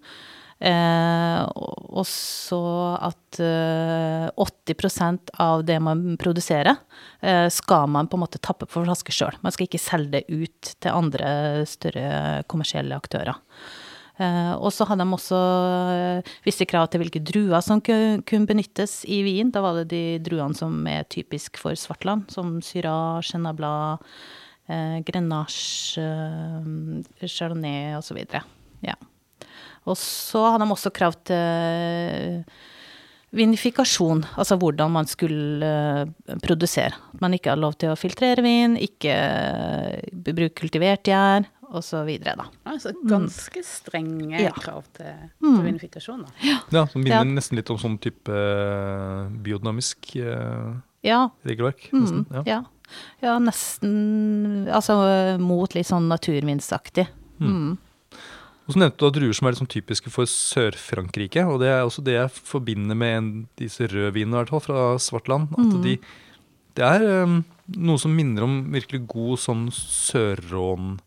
Eh, 0.59 1.41
og 1.55 2.03
så 2.07 2.59
at 2.99 3.39
eh, 3.39 4.27
80% 4.35 5.31
av 5.39 5.63
det 5.63 5.77
man 5.83 6.17
produserer, 6.19 6.75
eh, 7.23 7.47
skal 7.53 7.87
man 7.91 8.09
på 8.11 8.19
en 8.19 8.25
måte 8.25 8.41
tappe 8.43 8.67
på 8.67 8.83
flaske 8.83 9.15
sjøl. 9.15 9.37
Man 9.45 9.55
skal 9.55 9.69
ikke 9.69 9.79
selge 9.81 10.17
det 10.17 10.25
ut 10.27 10.73
til 10.83 10.91
andre 10.91 11.29
større 11.69 12.43
kommersielle 12.51 12.97
aktører. 12.99 13.39
Eh, 14.19 14.51
og 14.59 14.73
så 14.75 14.83
hadde 14.89 15.05
de 15.07 15.15
også 15.15 15.39
eh, 15.93 16.33
visse 16.43 16.67
krav 16.67 16.89
til 16.91 17.05
hvilke 17.05 17.23
druer 17.23 17.63
som 17.63 17.79
kunne 17.79 18.49
benyttes 18.49 19.05
i 19.07 19.21
vin. 19.23 19.53
Da 19.55 19.63
var 19.63 19.79
det 19.79 19.87
de 19.95 20.03
druene 20.27 20.59
som 20.59 20.83
er 20.91 21.07
typisk 21.07 21.61
for 21.61 21.79
Svartland, 21.79 22.27
som 22.35 22.57
Syrah, 22.59 23.23
Chenin 23.23 23.55
Blanc, 23.55 24.03
eh, 24.69 24.99
Grenache, 25.07 25.99
eh, 26.01 27.27
Chardonnay 27.27 27.95
osv. 27.97 28.21
Ja. 28.85 28.95
Og 29.89 29.97
så 29.97 30.43
hadde 30.51 30.65
de 30.67 30.71
også 30.75 30.91
krav 30.93 31.15
til 31.25 32.43
vinifikasjon, 33.35 34.23
altså 34.41 34.57
hvordan 34.57 34.89
man 34.95 35.05
skulle 35.09 35.61
eh, 35.65 36.35
produsere. 36.41 36.95
At 37.13 37.21
man 37.21 37.35
ikke 37.37 37.51
hadde 37.53 37.61
lov 37.61 37.75
til 37.81 37.91
å 37.93 37.97
filtrere 37.99 38.41
vin, 38.45 38.73
ikke 38.81 39.13
eh, 39.13 40.17
bruke 40.25 40.55
kultivert 40.63 41.05
gjær, 41.09 41.45
osv. 41.69 42.09
Altså 42.65 42.95
ganske 43.05 43.61
strenge 43.61 44.39
Mm. 44.39 44.47
Mm. 44.49 44.55
krav 44.57 44.83
til, 44.97 45.11
til 45.37 45.59
vinifikasjon. 45.67 46.23
Da. 46.25 46.31
Ja, 46.73 46.85
som 46.89 47.03
minner 47.03 47.19
Ja. 47.21 47.23
nesten 47.29 47.59
litt 47.59 47.69
om 47.69 47.77
sånn 47.77 47.99
type 48.01 48.33
eh, 48.33 49.29
biodynamisk 49.45 50.15
eh, 50.17 50.73
Ja, 51.05 51.29
regelverk. 51.45 51.91
Mm, 51.93 52.01
Nesten. 52.01 52.45
Ja. 52.49 52.63
Ja. 53.21 53.33
ja, 53.33 53.39
nesten 53.43 54.67
Altså 54.71 54.93
mot 55.41 55.73
litt 55.75 55.87
sånn 55.89 56.07
naturvinsaktig. 56.11 57.07
Mm. 57.39 57.77
Og 58.69 58.73
så 58.75 58.79
nevnte 58.83 59.01
du 59.01 59.07
at 59.07 59.15
druer 59.17 59.33
som 59.33 59.47
er 59.49 59.55
sånn 59.57 59.69
typiske 59.71 60.11
for 60.13 60.29
Sør-Frankrike. 60.29 61.41
Og 61.49 61.57
det 61.63 61.69
er 61.73 61.81
også 61.81 62.03
det 62.05 62.13
jeg 62.19 62.29
forbinder 62.51 62.95
med 62.97 63.11
en, 63.17 63.29
disse 63.57 63.87
rødvinene 63.89 64.37
hvert 64.37 64.51
fall, 64.53 64.61
fra 64.61 64.81
Svartland. 65.01 65.49
At 65.57 65.73
Mm. 65.73 65.81
de, 65.81 65.93
det 66.77 66.85
er 66.85 67.23
um, 67.23 67.41
noe 67.77 67.97
som 67.97 68.13
minner 68.13 68.43
om 68.45 68.71
virkelig 68.71 69.07
god 69.09 69.39
sånn 69.41 69.71
Sør-Rån-vin. 69.73 71.01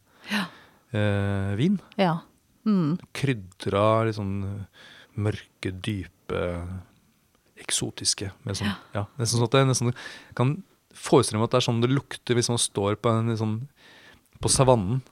Ja. 2.03 2.15
Mm. 2.67 2.99
Krydra, 3.15 4.05
litt 4.07 4.19
sånn 4.19 4.67
mørke, 5.15 5.71
dype, 5.71 6.43
eksotiske. 7.63 8.33
Med 8.43 8.59
sånn, 8.59 8.75
ja. 8.95 9.07
nesten 9.19 9.39
sånn 9.39 9.47
at 9.47 9.55
det 9.55 9.67
nesten, 9.71 9.95
kan 10.35 10.65
forestille 10.95 11.39
meg 11.41 11.49
at 11.49 11.55
det 11.57 11.61
er 11.63 11.67
sånn 11.69 11.81
det 11.83 11.91
lukter 11.91 12.35
hvis 12.39 12.49
man 12.53 12.59
står 12.61 12.97
på, 13.03 13.11
en, 13.11 13.37
sånn, 13.39 13.57
på 14.43 14.49
savannen 14.53 15.03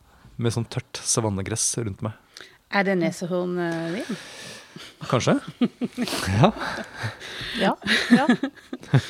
med 0.41 0.53
sånn 0.55 0.69
tørt 0.73 0.97
savannegress 0.97 1.67
rundt 1.85 2.03
meg. 2.03 2.13
Er 2.71 2.85
det 2.87 2.97
nesehornvin? 3.01 4.17
Kanskje? 5.11 5.35
ja. 6.41 6.53
Ja. 7.61 7.75
ja. 8.15 8.27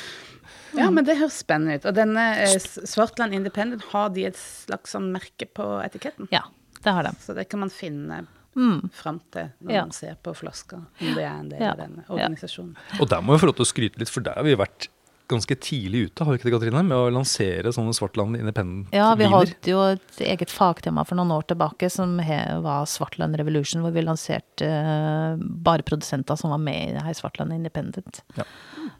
Ja, 0.71 0.85
men 0.87 1.03
det 1.03 1.17
høres 1.19 1.35
spennende 1.41 1.75
ut. 1.81 1.85
Og 1.89 1.95
denne 1.97 2.21
eh, 2.45 2.53
Svartland 2.87 3.35
Independent, 3.35 3.83
har 3.91 4.07
de 4.15 4.23
et 4.29 4.37
slags 4.39 4.93
sånn 4.95 5.09
merke 5.11 5.43
på 5.51 5.65
etiketten? 5.83 6.29
Ja, 6.31 6.45
det 6.79 6.93
har 6.95 7.03
de. 7.03 7.11
Så 7.19 7.35
det 7.35 7.49
kan 7.51 7.59
man 7.65 7.73
finne 7.73 8.21
Mm. 8.51 8.89
fram 8.91 9.21
til 9.31 9.45
når 9.63 9.71
Ja. 9.71 9.81
man 9.85 9.91
ser 9.95 10.15
på 10.23 10.33
flaska, 10.35 10.75
om 10.99 11.11
det 11.15 11.23
er 11.23 11.37
en 11.39 11.47
del 11.47 11.61
Ja. 11.61 11.69
av 11.71 11.77
denne 11.77 12.03
organisasjonen. 12.09 12.75
Og 12.99 13.07
der 13.07 13.21
må 13.21 13.31
vi 13.37 13.39
få 13.39 13.45
lov 13.47 13.55
til 13.55 13.63
å 13.63 13.69
skryte 13.71 13.97
litt, 13.99 14.09
for 14.09 14.19
der 14.19 14.33
har 14.35 14.43
vi 14.43 14.55
vært 14.59 14.89
ganske 15.31 15.55
tidlig 15.63 16.05
ute, 16.07 16.25
har 16.25 16.33
vi 16.33 16.39
ikke 16.39 16.49
det, 16.49 16.53
Katrine? 16.57 16.83
Med 16.87 16.97
å 16.97 17.11
lansere 17.13 17.71
sånne 17.73 17.95
Svartland 17.95 18.37
Independent-viner. 18.39 18.97
Ja, 18.97 19.11
vi 19.17 19.29
hadde 19.31 19.71
jo 19.71 19.81
et 19.93 20.21
eget 20.25 20.53
fagtema 20.53 21.05
for 21.07 21.19
noen 21.19 21.33
år 21.35 21.47
tilbake 21.49 21.89
som 21.91 22.17
var 22.19 22.87
Svartland 22.89 23.39
Revolution, 23.39 23.83
hvor 23.85 23.95
vi 23.95 24.03
lanserte 24.05 24.67
eh, 24.67 25.39
bare 25.39 25.87
produsenter 25.87 26.39
som 26.39 26.53
var 26.53 26.61
med 26.61 26.89
i 26.89 26.95
det 26.95 27.05
her 27.05 27.17
Svartland 27.17 27.55
Independent. 27.55 28.21
Ja. 28.37 28.45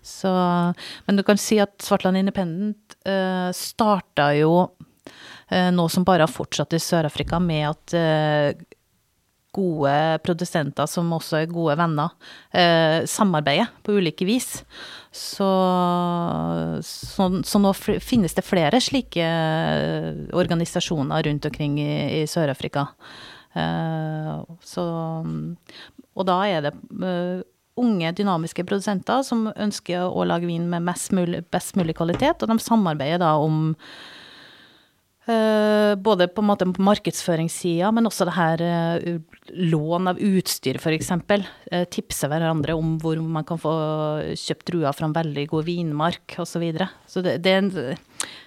Så, 0.02 0.32
men 1.06 1.20
du 1.20 1.24
kan 1.28 1.40
si 1.42 1.60
at 1.62 1.76
Svartland 1.84 2.18
Independent 2.18 2.96
uh, 3.08 3.50
starta 3.56 4.32
jo 4.38 4.54
uh, 4.66 5.70
nå 5.74 5.88
som 5.90 6.06
bare 6.08 6.26
har 6.26 6.32
fortsatt 6.32 6.74
i 6.74 6.82
Sør-Afrika, 6.82 7.40
med 7.44 7.70
at 7.70 7.96
uh, 7.98 8.71
gode 9.56 9.94
produsenter 10.26 10.88
som 10.90 11.12
også 11.16 11.42
er 11.42 11.52
gode 11.52 11.76
venner, 11.80 12.14
eh, 12.56 13.04
samarbeider 13.10 13.72
på 13.84 13.98
ulike 14.00 14.28
vis. 14.28 14.64
Så, 15.12 15.50
så, 16.88 17.28
så, 17.44 17.60
nå 17.60 17.74
finnes 17.76 18.36
det 18.38 18.48
flere 18.48 18.80
slike 18.80 19.28
organisasjoner 20.40 21.28
rundt 21.28 21.50
omkring 21.50 21.80
i, 21.84 21.92
i 22.22 22.28
Sør-Afrika. 22.32 22.88
Eh, 23.54 24.32
Og 26.16 26.28
da 26.28 26.38
er 26.48 26.64
det 26.68 26.74
eh, 27.04 27.44
unge, 27.82 28.14
dynamiske 28.16 28.66
produsenter 28.68 29.24
som 29.28 29.50
ønsker 29.52 30.08
å 30.08 30.26
lage 30.28 30.50
vin 30.50 30.68
med 30.72 30.88
mulig, 31.16 31.44
best 31.52 31.78
mulig 31.80 31.96
kvalitet, 32.00 32.44
og 32.44 32.52
de 32.52 32.60
samarbeider 32.62 33.22
da 33.22 33.36
om 33.40 33.76
både 35.26 36.26
på 36.34 36.42
en 36.42 36.48
måte 36.50 36.66
på 36.66 36.82
markedsføringssida, 36.82 37.92
men 37.94 38.10
også 38.10 38.26
det 38.26 38.34
her 38.34 38.64
uh, 38.66 39.44
lån 39.54 40.10
av 40.10 40.22
utstyr, 40.22 40.80
f.eks. 40.82 41.12
Uh, 41.14 41.84
tipse 41.94 42.30
hverandre 42.32 42.74
om 42.74 42.96
hvor 43.02 43.22
man 43.22 43.46
kan 43.48 43.62
få 43.62 43.74
kjøpt 44.34 44.66
druer 44.72 44.98
fra 44.98 45.08
en 45.08 45.16
veldig 45.16 45.46
god 45.54 45.68
vinmark, 45.70 46.40
osv. 46.42 46.56
Så, 46.56 46.64
videre. 46.64 46.90
så 47.08 47.22
det, 47.26 47.38
det 47.46 47.54
er 47.54 47.62
en, 47.62 47.72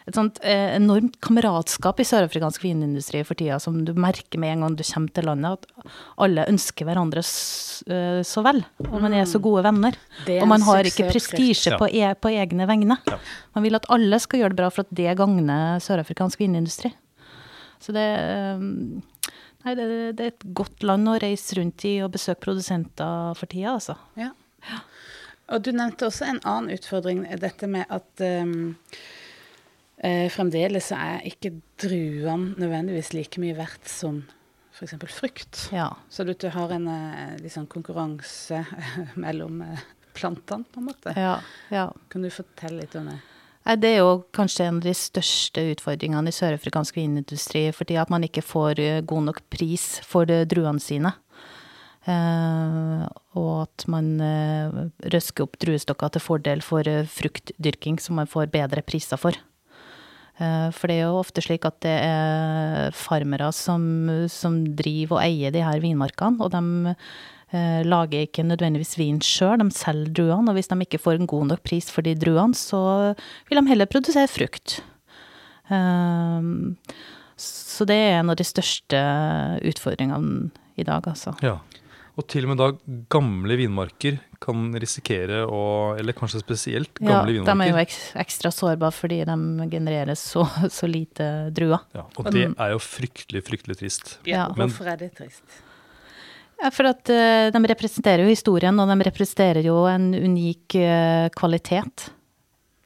et 0.04 0.16
sånt 0.16 0.37
eh, 0.44 0.74
enormt 0.76 1.16
kameratskap 1.24 2.00
i 2.02 2.06
sørafrikansk 2.06 2.66
vinindustri 2.66 3.22
for 3.24 3.38
tida, 3.38 3.56
som 3.62 3.78
du 3.87 3.94
merker 3.96 4.40
med 4.42 4.52
en 4.52 4.66
gang 4.66 4.76
du 4.76 4.82
kommer 4.84 5.14
til 5.16 5.28
landet, 5.30 5.64
at 5.64 5.94
alle 6.26 6.44
ønsker 6.52 6.88
hverandre 6.88 7.22
uh, 7.24 8.20
så 8.26 8.44
vel. 8.44 8.60
Og 8.90 8.98
man 9.00 9.16
er 9.16 9.24
så 9.28 9.40
gode 9.42 9.64
venner. 9.64 9.96
Og 10.37 10.50
man 10.50 10.64
har 10.66 10.84
ikke 10.88 11.08
prestisje 11.08 11.78
på, 11.80 11.88
e 11.88 12.12
på, 12.20 12.34
egne 12.34 12.68
vegne. 12.68 12.98
Ja. 13.08 13.16
Man 13.56 13.64
vil 13.64 13.80
at 13.80 13.88
alle 13.92 14.20
skal 14.20 14.42
gjøre 14.42 14.54
det 14.54 14.60
bra 14.60 14.70
for 14.74 14.84
at 14.84 14.92
det 14.94 15.16
gagner 15.18 15.80
sørafrikansk 15.84 16.44
vinindustri. 16.44 16.92
Så 17.80 17.96
det 17.96 18.06
um, 18.60 19.02
Nei, 19.64 19.72
det, 19.78 19.84
det, 20.18 20.24
er 20.24 20.32
et 20.34 20.46
godt 20.52 20.82
land 20.84 21.08
å 21.08 21.16
reise 21.16 21.56
rundt 21.56 21.87
i 21.88 21.94
og 22.04 22.10
besøke 22.12 22.42
produsenter 22.44 23.32
for 23.38 23.48
tida, 23.48 23.78
altså. 23.78 23.94
Ja. 24.20 24.34
Og 25.54 25.64
du 25.64 25.70
nevnte 25.72 26.10
også 26.10 26.26
en 26.28 26.40
annen 26.44 26.76
utfordring, 26.76 27.22
dette 27.40 27.68
med 27.72 27.88
at 27.92 28.24
um, 28.44 28.74
Eh, 30.02 30.26
fremdeles 30.33 30.90
er 30.96 31.22
ikke 31.28 31.52
druene 31.80 32.57
nødvendigvis 32.59 33.12
like 33.14 33.42
mye 33.42 33.54
verdt 33.57 33.88
som 33.88 34.22
f.eks. 34.74 34.96
frukt. 35.14 35.68
Ja. 35.72 35.92
Så 36.11 36.26
du, 36.26 36.35
har 36.50 36.72
en 36.74 36.88
liksom, 37.42 37.68
konkurranse 37.70 38.64
mellom 39.24 39.62
eh, 39.62 39.85
plantene, 40.14 40.66
på 40.72 40.83
en 40.83 40.90
måte. 40.90 41.14
Ja, 41.16 41.38
ja. 41.70 41.88
Kan 42.11 42.26
du 42.26 42.30
fortelle 42.35 42.83
litt 42.83 42.98
om 42.98 43.12
det? 43.12 43.20
Det 43.80 43.94
er 43.94 44.02
jo 44.02 44.26
kanskje 44.37 44.66
en 44.68 44.78
av 44.83 44.85
de 44.85 44.92
største 44.92 45.62
utfordringene 45.72 46.28
i 46.28 46.37
sørafrikansk 46.37 46.98
vinindustri, 46.98 47.70
fordi 47.72 47.96
at 47.96 48.11
man 48.12 48.26
ikke 48.26 48.44
får 48.44 48.80
eh, 48.83 49.04
god 49.09 49.30
nok 49.30 49.44
pris 49.52 49.87
for 50.04 50.28
druene 50.28 50.83
sine. 50.85 51.14
Uh, 52.04 53.07
og 53.33 53.62
at 53.62 53.87
man 53.88 54.11
uh, 54.20 54.74
røsker 55.09 55.46
opp 55.46 55.57
druestokker 55.62 56.12
til 56.12 56.20
fordel 56.20 56.61
for 56.61 56.85
uh, 56.85 57.07
fruktdyrking, 57.09 57.96
som 57.96 58.20
man 58.20 58.28
får 58.28 58.50
bedre 58.52 58.85
priser 58.85 59.16
for. 59.16 59.38
Eh, 60.42 60.70
for 60.75 60.90
det 60.90 60.99
er 60.99 61.07
jo 61.07 61.20
ofte 61.20 61.44
slik 61.44 61.66
at 61.68 61.77
det 61.85 61.94
er 62.03 62.97
farmere 62.97 63.53
som, 63.55 63.85
som 64.33 64.62
driver 64.77 65.20
og 65.20 65.23
eier 65.23 65.55
de 65.55 65.62
her 65.62 65.83
vinmarkene, 65.83 66.42
og 66.42 66.51
de 66.55 66.94
eh, 67.55 67.85
lager 67.87 68.27
ikke 68.27 68.47
nødvendigvis 68.47 68.97
vin 68.99 69.20
sjøl, 69.23 69.61
de 69.62 69.68
selger 69.75 70.11
druene. 70.18 70.51
Og 70.51 70.59
hvis 70.59 70.70
de 70.73 70.81
ikke 70.83 71.03
får 71.03 71.20
en 71.20 71.31
god 71.31 71.53
nok 71.53 71.64
pris 71.66 71.90
for 71.92 72.07
de 72.07 72.16
druene, 72.18 72.59
så 72.59 73.14
vil 73.49 73.61
de 73.61 73.70
heller 73.70 73.90
produsere 73.90 74.31
frukt. 74.31 74.81
Eh, 75.70 76.51
så 77.44 77.87
det 77.88 77.97
er 77.99 78.20
en 78.20 78.31
av 78.31 78.38
de 78.38 78.47
største 78.47 78.99
utfordringene 79.66 80.51
i 80.79 80.87
dag, 80.87 81.07
altså. 81.07 81.35
Ja. 81.42 81.59
Og 82.14 82.27
til 82.31 82.46
og 82.46 82.53
med 82.53 82.61
da 82.61 82.68
gamle 83.11 83.57
vinmarker 83.59 84.20
kan 84.44 84.68
risikere 84.79 85.40
å 85.50 85.62
Eller 85.98 86.14
kanskje 86.16 86.42
spesielt 86.44 87.00
gamle 87.00 87.33
ja, 87.33 87.40
vinmarker. 87.40 87.59
De 87.59 87.66
er 87.66 87.72
jo 87.72 88.22
ekstra 88.22 88.53
sårbare 88.55 88.94
fordi 88.94 89.20
de 89.27 89.68
genererer 89.72 90.18
så, 90.18 90.46
så 90.70 90.90
lite 90.90 91.50
druer. 91.55 91.83
Ja, 91.96 92.07
og 92.07 92.31
det 92.35 92.48
er 92.53 92.74
jo 92.74 92.81
fryktelig, 92.83 93.44
fryktelig 93.48 93.81
trist. 93.83 94.18
Ja, 94.29 94.46
Men, 94.55 94.68
hvorfor 94.68 94.92
er 94.94 95.00
det 95.03 95.14
trist? 95.18 95.62
Ja, 96.61 96.70
for 96.70 96.87
at 96.92 97.11
uh, 97.11 97.50
de 97.50 97.70
representerer 97.72 98.22
jo 98.22 98.31
historien, 98.31 98.79
og 98.79 98.88
de 98.88 99.09
representerer 99.09 99.66
jo 99.66 99.81
en 99.90 100.12
unik 100.14 100.77
uh, 100.79 101.27
kvalitet 101.35 102.12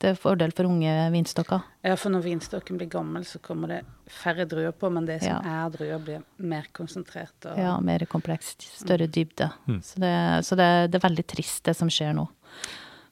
til 0.02 0.18
fordel 0.18 0.52
for 0.54 0.68
unge 0.68 0.92
vinstokker. 1.14 1.64
Ja, 1.86 1.94
for 1.98 2.14
når 2.14 2.24
vinstokken 2.26 2.78
blir 2.80 2.90
gammel, 2.92 3.24
så 3.26 3.40
kommer 3.42 3.72
det 3.72 3.80
færre 4.12 4.46
druer 4.48 4.74
på, 4.76 4.90
men 4.94 5.06
det 5.08 5.20
som 5.22 5.32
ja. 5.34 5.62
er 5.64 5.72
druer, 5.74 6.02
blir 6.02 6.20
mer 6.38 6.68
konsentrert. 6.76 7.36
Og... 7.44 7.58
Ja, 7.58 7.74
mer 7.84 8.04
komplekst. 8.10 8.68
Større 8.78 9.08
mm. 9.08 9.14
dybde. 9.14 9.50
Mm. 9.66 9.80
Så, 9.84 10.02
det, 10.04 10.12
så 10.46 10.58
det, 10.60 10.68
det, 10.92 11.00
er 11.00 11.08
veldig 11.08 11.26
trist, 11.34 11.64
det 11.68 11.74
som 11.78 11.90
skjer 11.92 12.14
nå. 12.18 12.28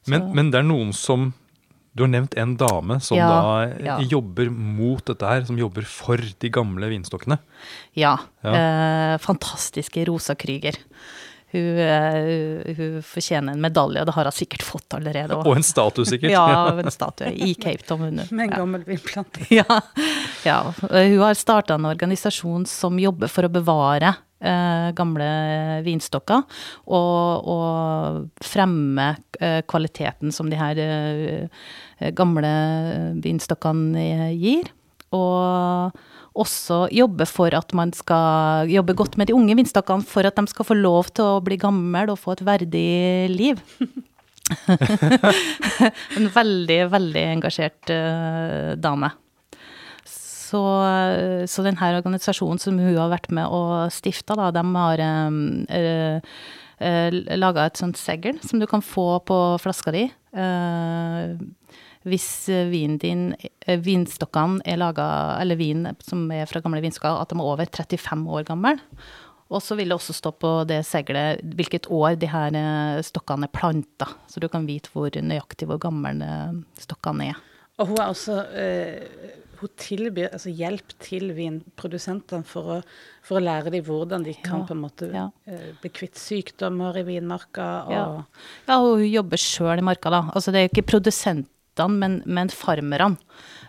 Men, 0.07 0.31
men, 0.35 0.53
det 0.53 0.61
er 0.61 0.67
noen 0.67 0.93
som 0.95 1.33
Du 1.97 2.05
har 2.05 2.11
nevnt 2.13 2.35
en 2.39 2.53
dame 2.55 2.99
som 3.03 3.17
ja, 3.17 3.27
da 3.27 3.83
ja. 3.83 3.95
jobber 4.05 4.51
mot 4.53 5.01
dette 5.09 5.27
her, 5.27 5.41
som 5.47 5.57
jobber 5.57 5.87
for 5.89 6.21
de 6.21 6.51
gamle 6.53 6.91
vinstokkene. 6.91 7.39
Ja. 7.97 8.13
Eh, 8.45 9.15
fantastiske 9.23 10.05
Rosa 10.05 10.37
Krüger. 10.37 10.77
Hun, 11.51 11.77
uh, 11.79 12.75
hun, 12.75 12.95
fortjener 13.07 13.55
en 13.55 13.61
medalje, 13.63 14.01
og 14.01 14.09
det 14.09 14.15
har 14.17 14.27
hun 14.27 14.35
sikkert 14.35 14.65
fått 14.67 14.97
allerede. 14.97 15.37
Og 15.39 15.55
en 15.55 15.63
statue, 15.63 16.03
sikkert. 16.07 16.33
ja, 16.33 16.43
en 16.83 16.91
statue 16.91 17.31
i 17.31 17.53
Cape 17.55 17.87
Town. 17.87 18.19
Med 18.19 18.49
en 18.49 18.51
gammel 18.51 18.83
vinplante. 18.87 19.45
ja, 19.59 19.79
ja. 20.43 20.57
Hun 20.81 21.19
har 21.23 21.39
starta 21.39 21.77
en 21.77 21.87
organisasjon 21.87 22.67
som 22.67 22.99
jobber 22.99 23.31
for 23.31 23.47
å 23.47 23.51
bevare 23.53 24.11
eh, 24.43 24.89
gamle 24.97 25.29
vinstokker, 25.87 26.43
og, 26.91 27.47
og 27.55 28.43
fremme 28.43 29.07
eh, 29.39 29.61
kvaliteten 29.71 30.35
som 30.35 30.51
de 30.51 30.59
her 30.59 30.83
gamle 32.17 32.51
vinstokkene 33.23 34.33
gir. 34.35 34.67
Og 35.15 35.95
også 36.39 36.85
jobbe 36.93 37.27
for 37.29 37.53
at 37.57 37.73
man 37.77 37.93
skal 37.95 38.69
jobbe 38.71 38.95
godt 38.97 39.17
med 39.19 39.29
de 39.29 39.35
unge 39.37 39.55
vindstokkene 39.59 40.05
for 40.07 40.27
at 40.27 40.37
de 40.37 40.45
skal 40.51 40.67
få 40.67 40.77
lov 40.77 41.11
til 41.17 41.37
å 41.37 41.43
bli 41.43 41.59
gammel 41.61 42.13
og 42.13 42.19
få 42.21 42.37
et 42.37 42.45
verdig 42.47 42.89
liv. 43.33 43.61
en 46.17 46.29
veldig, 46.33 46.81
veldig 46.93 47.23
engasjert 47.35 47.91
uh, 47.91 48.75
dame. 48.79 49.11
Så, 50.07 50.61
så 51.51 51.63
denne 51.65 51.89
organisasjonen 51.97 52.61
som 52.61 52.77
hun 52.79 52.95
har 52.95 53.11
vært 53.11 53.33
med 53.35 53.51
å 53.51 53.87
stifte, 53.91 54.37
da, 54.39 54.47
de 54.55 54.63
har 54.63 55.03
um, 55.27 55.41
uh, 55.67 56.37
uh, 56.79 57.17
laga 57.35 57.67
et 57.67 57.81
sånt 57.81 57.99
segl 57.99 58.39
som 58.45 58.61
du 58.61 58.67
kan 58.69 58.83
få 58.85 59.17
på 59.27 59.41
flaska 59.59 59.91
di. 59.95 60.05
Uh, 60.31 61.35
hvis 62.05 62.49
eh, 62.53 62.67
vinen 62.71 62.97
din, 63.01 63.23
eh, 63.65 63.79
vinstokkene 63.83 64.61
er 64.67 64.79
laga, 64.81 65.07
eller 65.41 65.59
vin 65.59 65.87
som 66.05 66.27
er 66.33 66.49
fra 66.49 66.61
gamle 66.63 66.81
vinstokker, 66.83 67.21
at 67.21 67.31
de 67.31 67.39
er 67.39 67.47
over 67.53 67.71
35 67.71 68.27
år 68.37 68.45
gammel. 68.47 68.83
Og 69.47 69.63
så 69.63 69.77
vil 69.79 69.89
det 69.89 69.95
også 69.95 70.15
stå 70.15 70.33
på 70.35 70.51
det 70.67 70.81
seglet 70.87 71.39
hvilket 71.55 71.87
år 71.93 72.19
de 72.19 72.29
her 72.31 72.55
eh, 72.59 73.01
stokkene 73.07 73.47
er 73.47 73.55
planta, 73.55 74.11
så 74.27 74.43
du 74.43 74.49
kan 74.51 74.67
vite 74.67 74.91
hvor 74.93 75.11
nøyaktig 75.11 75.69
hvor 75.69 75.81
gamle 75.81 76.29
stokkene 76.81 77.31
er. 77.31 77.43
Og 77.77 77.91
hun 77.91 77.99
er 78.01 78.09
også 78.09 78.39
eh, 78.57 79.35
hun 79.57 79.71
tilbyr 79.79 80.35
altså 80.35 80.51
hjelp 80.53 80.91
til 81.01 81.31
vinprodusentene 81.33 82.45
for 82.45 82.81
for 83.25 83.39
å 83.39 83.43
lære 83.43 83.71
dem 83.73 83.85
hvordan 83.87 84.23
de 84.23 84.35
kan 84.37 84.61
ja, 84.61 84.67
på 84.69 84.75
en 84.75 84.83
måte 84.83 85.07
ja. 85.11 85.25
bli 85.81 85.89
kvitt 85.91 86.15
sykdommer 86.21 86.95
i 86.99 87.03
vinmarka. 87.07 87.65
Og 87.87 87.95
ja. 87.95 88.03
ja, 88.69 88.77
hun 88.77 89.03
jobber 89.03 89.41
sjøl 89.41 89.81
i 89.81 89.83
marka, 89.83 90.13
da. 90.13 90.21
Altså 90.31 90.53
det 90.53 90.61
er 90.61 90.67
jo 90.67 90.73
ikke 90.75 90.91
produsent 90.93 91.49
produsentene, 91.77 91.99
men, 91.99 92.21
men 92.25 92.49
farmerne. 92.49 93.17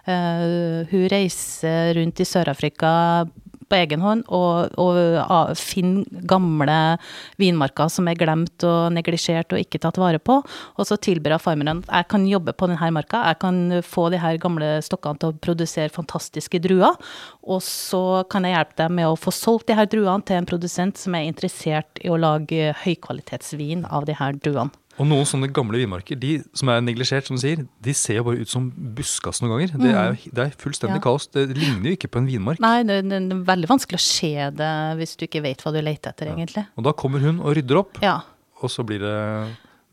Uh, 0.09 0.87
hun 0.89 1.09
reiser 1.13 1.95
rundt 1.95 2.21
i 2.21 2.25
Sør-Afrika 2.25 3.29
på 3.69 3.77
egen 3.77 4.01
hånd 4.01 4.23
og, 4.33 4.73
og 4.81 5.51
finner 5.61 6.07
gamle 6.25 6.97
vinmarker 7.37 7.91
som 7.93 8.09
er 8.09 8.17
glemt 8.17 8.65
og 8.65 8.95
neglisjert 8.95 9.53
og 9.53 9.61
ikke 9.61 9.83
tatt 9.83 10.01
vare 10.01 10.19
på. 10.19 10.39
Og 10.41 10.89
så 10.89 10.97
tilbyr 10.97 11.37
hun 11.37 11.45
farmerne 11.45 11.75
jeg 11.85 12.09
kan 12.09 12.25
jobbe 12.25 12.55
på 12.57 12.71
denne 12.71 12.91
marka, 12.97 13.21
jeg 13.29 13.41
kan 13.43 13.61
få 13.85 14.09
de 14.09 14.23
her 14.23 14.41
gamle 14.41 14.79
stokkene 14.81 15.21
til 15.21 15.35
å 15.35 15.39
produsere 15.45 15.93
fantastiske 15.93 16.63
druer. 16.65 16.97
Og 17.45 17.61
så 17.61 18.25
kan 18.33 18.49
jeg 18.49 18.57
hjelpe 18.57 18.81
dem 18.81 18.97
med 19.03 19.11
å 19.11 19.21
få 19.21 19.35
solgt 19.35 19.69
de 19.69 19.77
her 19.77 19.93
druene 19.93 20.25
til 20.25 20.41
en 20.41 20.49
produsent 20.49 20.97
som 20.97 21.19
er 21.19 21.29
interessert 21.29 22.01
i 22.01 22.09
å 22.09 22.17
lage 22.17 22.73
høykvalitetsvin 22.87 23.85
av 23.85 24.09
de 24.09 24.17
her 24.17 24.41
druene. 24.41 24.73
Og 24.99 25.07
noen 25.07 25.27
sånne 25.29 25.51
gamle 25.55 25.79
vinmarker 25.79 26.19
de 26.19 26.39
som 26.59 26.71
er 26.73 26.83
neglisjert, 26.83 27.29
som 27.29 27.39
du 27.39 27.43
sier, 27.43 27.63
de 27.85 27.95
ser 27.95 28.19
jo 28.19 28.27
bare 28.27 28.43
ut 28.43 28.51
som 28.51 28.67
buskas 28.97 29.43
noen 29.43 29.55
ganger. 29.55 29.75
Det 29.79 29.93
er, 29.93 30.17
mm. 30.17 30.33
det 30.35 30.45
er 30.45 30.57
fullstendig 30.59 30.99
ja. 30.99 31.05
kaos. 31.05 31.29
Det 31.35 31.47
ligner 31.55 31.93
jo 31.93 31.99
ikke 31.99 32.11
på 32.15 32.23
en 32.23 32.27
vinmark. 32.31 32.63
Nei, 32.65 32.81
det, 32.89 33.05
det, 33.07 33.21
er 33.23 33.45
veldig 33.47 33.71
vanskelig 33.71 34.01
å 34.01 34.07
se 34.09 34.33
det 34.59 34.73
hvis 34.99 35.15
du 35.19 35.29
ikke 35.29 35.45
vet 35.47 35.63
hva 35.63 35.75
du 35.75 35.81
leter 35.81 36.11
etter, 36.11 36.33
ja. 36.33 36.35
egentlig. 36.35 36.67
Og 36.75 36.89
da 36.89 36.95
kommer 36.99 37.23
hun 37.23 37.39
og 37.45 37.55
rydder 37.59 37.83
opp, 37.85 38.03
ja. 38.03 38.19
og 38.59 38.75
så 38.75 38.85
blir 38.87 39.05
det 39.05 39.19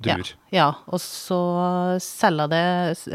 druer. 0.05 0.31
Ja, 0.49 0.57
ja, 0.57 0.69
og 0.91 1.01
så 1.03 1.39
selger 2.03 2.49
det, 2.51 2.63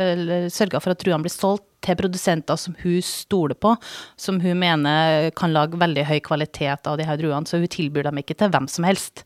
eller 0.00 0.46
sørger 0.52 0.82
for 0.82 0.94
at 0.94 1.02
druene 1.02 1.26
blir 1.26 1.34
solgt 1.34 1.66
til 1.84 1.96
produsenter 1.96 2.58
som 2.60 2.76
hun 2.82 3.00
stoler 3.04 3.56
på, 3.56 3.74
som 4.20 4.40
hun 4.42 4.60
mener 4.60 5.30
kan 5.36 5.52
lage 5.56 5.80
veldig 5.80 6.06
høy 6.08 6.18
kvalitet 6.24 6.88
av 6.88 7.00
de 7.00 7.08
her 7.08 7.18
druene, 7.20 7.48
så 7.48 7.60
hun 7.60 7.72
tilbyr 7.72 8.08
dem 8.10 8.20
ikke 8.20 8.36
til 8.38 8.52
hvem 8.52 8.68
som 8.70 8.86
helst. 8.88 9.24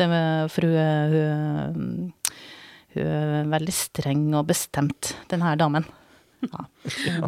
Det, 0.00 0.08
for 0.48 0.64
hun, 0.64 1.12
hun, 1.12 2.12
hun 2.94 3.10
er 3.12 3.50
veldig 3.52 3.74
streng 3.76 4.28
og 4.38 4.46
bestemt, 4.48 5.14
den 5.28 5.44
her 5.44 5.58
damen. 5.60 5.84
Ja. 6.40 6.64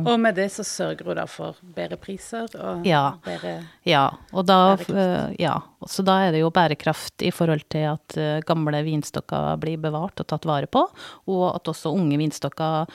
Og 0.01 0.15
med 0.21 0.37
det 0.39 0.49
så 0.55 0.65
sørger 0.65 1.05
hun 1.11 1.19
da 1.19 1.27
for 1.29 1.59
bedre 1.77 1.99
priser 2.01 2.49
og 2.57 2.87
Ja. 2.89 3.19
bedre 3.25 3.59
Ja, 3.85 4.07
og 4.33 4.47
da, 4.47 4.77
eh, 4.77 5.35
ja, 5.39 5.59
så 5.87 6.05
da 6.07 6.21
er 6.27 6.33
det 6.33 6.41
jo 6.41 6.51
bærekraft 6.51 7.23
i 7.23 7.31
forhold 7.31 7.67
til 7.69 7.91
at 7.93 8.17
eh, 8.17 8.41
gamle 8.47 8.83
vinstokker 8.87 9.59
blir 9.61 9.77
bevart 9.83 10.21
og 10.21 10.27
tatt 10.27 10.47
vare 10.49 10.67
på, 10.67 10.87
og 11.29 11.45
at 11.55 11.69
også 11.69 11.93
unge 11.93 12.17
vinstokker 12.17 12.89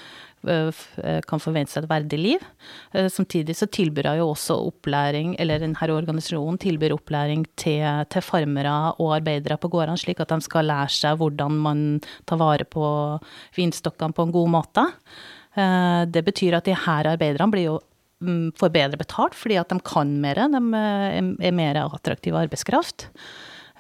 eh, 0.48 1.22
kan 1.28 1.44
forvente 1.44 1.72
seg 1.74 1.84
et 1.84 1.90
verdig 1.92 2.20
liv. 2.20 2.44
Samtidig 2.94 3.56
så 3.58 3.68
tilbyr 3.68 4.10
hun 4.14 4.22
jo 4.22 4.30
også 4.32 4.58
opplæring, 4.72 5.36
eller 5.40 5.60
denne 5.60 5.76
organisasjonen 5.76 6.58
tilbyr 6.58 6.96
opplæring 6.96 7.46
til, 7.58 7.84
til 8.10 8.22
farmere 8.22 8.94
og 8.98 9.18
arbeidere 9.20 9.58
på 9.58 9.70
gårdene, 9.70 9.98
slik 9.98 10.22
at 10.24 10.30
de 10.30 10.42
skal 10.42 10.66
lære 10.66 10.90
seg 10.90 11.18
hvordan 11.18 11.52
man 11.52 11.88
tar 12.26 12.38
vare 12.38 12.66
på 12.66 13.20
vinstokkene 13.58 14.14
på 14.16 14.24
en 14.24 14.32
god 14.32 14.56
måte. 14.56 14.88
Eh, 15.58 16.06
Det 16.06 16.24
betyr 16.26 16.58
at 16.58 16.66
de 16.70 16.76
her 16.76 17.10
arbeiderne 17.16 17.52
blir 17.54 17.66
jo 17.72 17.76
mm, 18.22 18.54
får 18.60 18.74
bedre 18.74 19.00
betalt 19.02 19.36
fordi 19.38 19.58
at 19.60 19.70
de 19.70 19.80
kan 19.86 20.16
mer, 20.22 20.36
de 20.36 20.62
eh, 20.78 21.20
er 21.50 21.56
mer 21.56 21.82
attraktiv 21.84 22.38
arbeidskraft. 22.38 23.10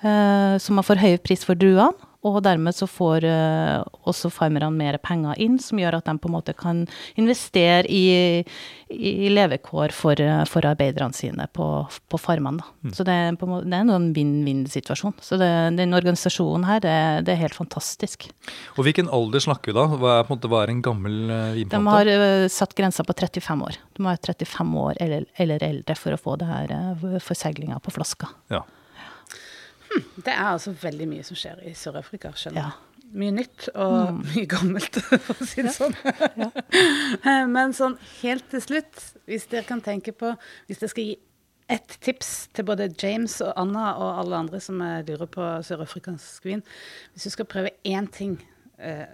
Eh, 0.03 0.57
Så 0.57 0.73
man 0.73 0.83
får 0.85 1.03
høy 1.03 1.17
pris 1.21 1.45
for 1.45 1.55
druene, 1.55 1.93
og 2.27 2.43
dermed 2.45 2.75
så 2.75 2.87
får 2.89 3.25
uh, 3.27 3.85
også 4.07 4.31
farmerne 4.33 4.69
mer 4.73 4.97
penger 5.03 5.37
inn, 5.41 5.57
som 5.61 5.79
gjør 5.81 5.99
at 5.99 6.09
de 6.09 6.15
på 6.19 6.29
en 6.29 6.35
måte 6.35 6.55
kan 6.57 6.83
investere 7.19 7.85
i, 7.91 8.43
i 8.91 9.29
levekår 9.31 9.93
for, 9.95 10.19
eh, 10.21 10.43
for 10.47 10.65
arbeiderne 10.67 11.15
sine 11.15 11.47
på, 11.53 11.65
på 12.11 12.19
farmene. 12.21 12.63
Mm. 12.85 12.93
Så 12.95 13.05
det 13.07 13.15
er, 13.15 13.35
på 13.39 13.47
en 13.47 13.53
måte, 13.53 13.69
det 13.71 13.79
er 13.79 13.91
en 13.95 14.09
vinn-vinn-situasjon. 14.15 15.17
Så 15.23 15.39
det, 15.41 15.49
den 15.79 15.97
organisasjonen 15.97 16.67
her, 16.69 16.81
det, 16.83 16.95
det 17.27 17.35
er 17.35 17.41
helt 17.43 17.57
fantastisk. 17.57 18.29
Og 18.77 18.87
hvilken 18.87 19.11
alder 19.13 19.43
snakker 19.43 19.73
vi 19.73 19.77
da? 19.77 19.87
Hva 19.91 20.15
er, 20.19 20.27
på 20.27 20.33
en 20.33 20.39
måte, 20.39 20.51
hva 20.51 20.63
er 20.63 20.73
en 20.73 20.85
gammel 20.85 21.19
vinplante? 21.57 21.75
De 21.75 21.93
har 21.97 22.13
uh, 22.13 22.47
satt 22.53 22.75
grensa 22.77 23.05
på 23.07 23.17
35 23.17 23.67
år. 23.67 23.81
Du 23.97 24.03
må 24.03 24.13
være 24.13 24.33
35 24.33 24.79
år 24.85 25.03
eller, 25.03 25.27
eller 25.41 25.67
eldre 25.67 25.97
for 25.99 26.15
å 26.15 26.21
få 26.21 26.39
det 26.39 26.49
her 26.49 26.73
uh, 26.73 27.07
forseglinga 27.23 27.79
på 27.83 27.95
flaska. 27.97 28.31
Ja. 28.53 28.63
Det 30.17 30.33
er 30.33 30.43
altså 30.53 30.73
veldig 30.81 31.07
mye 31.11 31.23
som 31.27 31.37
skjer 31.39 31.61
i 31.69 31.73
Sør-Afrika, 31.77 32.31
skjønner 32.37 32.61
Ja. 32.61 32.67
jeg. 32.73 32.83
Mye 33.17 33.31
nytt 33.31 33.69
og 33.79 34.17
mye 34.19 34.45
gammelt, 34.51 34.97
for 35.23 35.39
å 35.39 35.45
si 35.47 35.63
det 35.63 35.71
sånn. 35.71 35.93
Men 37.55 37.71
sånn 37.77 37.95
helt 38.21 38.49
til 38.51 38.61
slutt, 38.63 38.99
hvis 39.29 39.47
dere 39.51 39.63
kan 39.67 39.79
tenke 39.85 40.11
på 40.15 40.33
Hvis 40.67 40.81
dere 40.81 40.91
skal 40.91 41.07
gi 41.07 41.15
ett 41.71 41.97
tips 42.03 42.33
til 42.55 42.63
både 42.67 42.89
James 42.99 43.39
og 43.43 43.53
Anna 43.59 43.89
og 43.99 44.19
alle 44.21 44.37
andre 44.43 44.59
som 44.63 44.79
eh, 44.83 45.01
lurer 45.07 45.27
på 45.31 45.47
sørafrikansk 45.67 46.45
vin 46.47 46.61
Hvis 47.13 47.27
du 47.27 47.33
skal 47.33 47.47
prøve 47.51 47.73
én 47.87 48.07
ting 48.11 48.37
eh, 48.79 49.07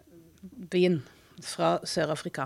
vin 0.73 0.99
fra 1.41 1.79
Sør-Afrika, 1.85 2.45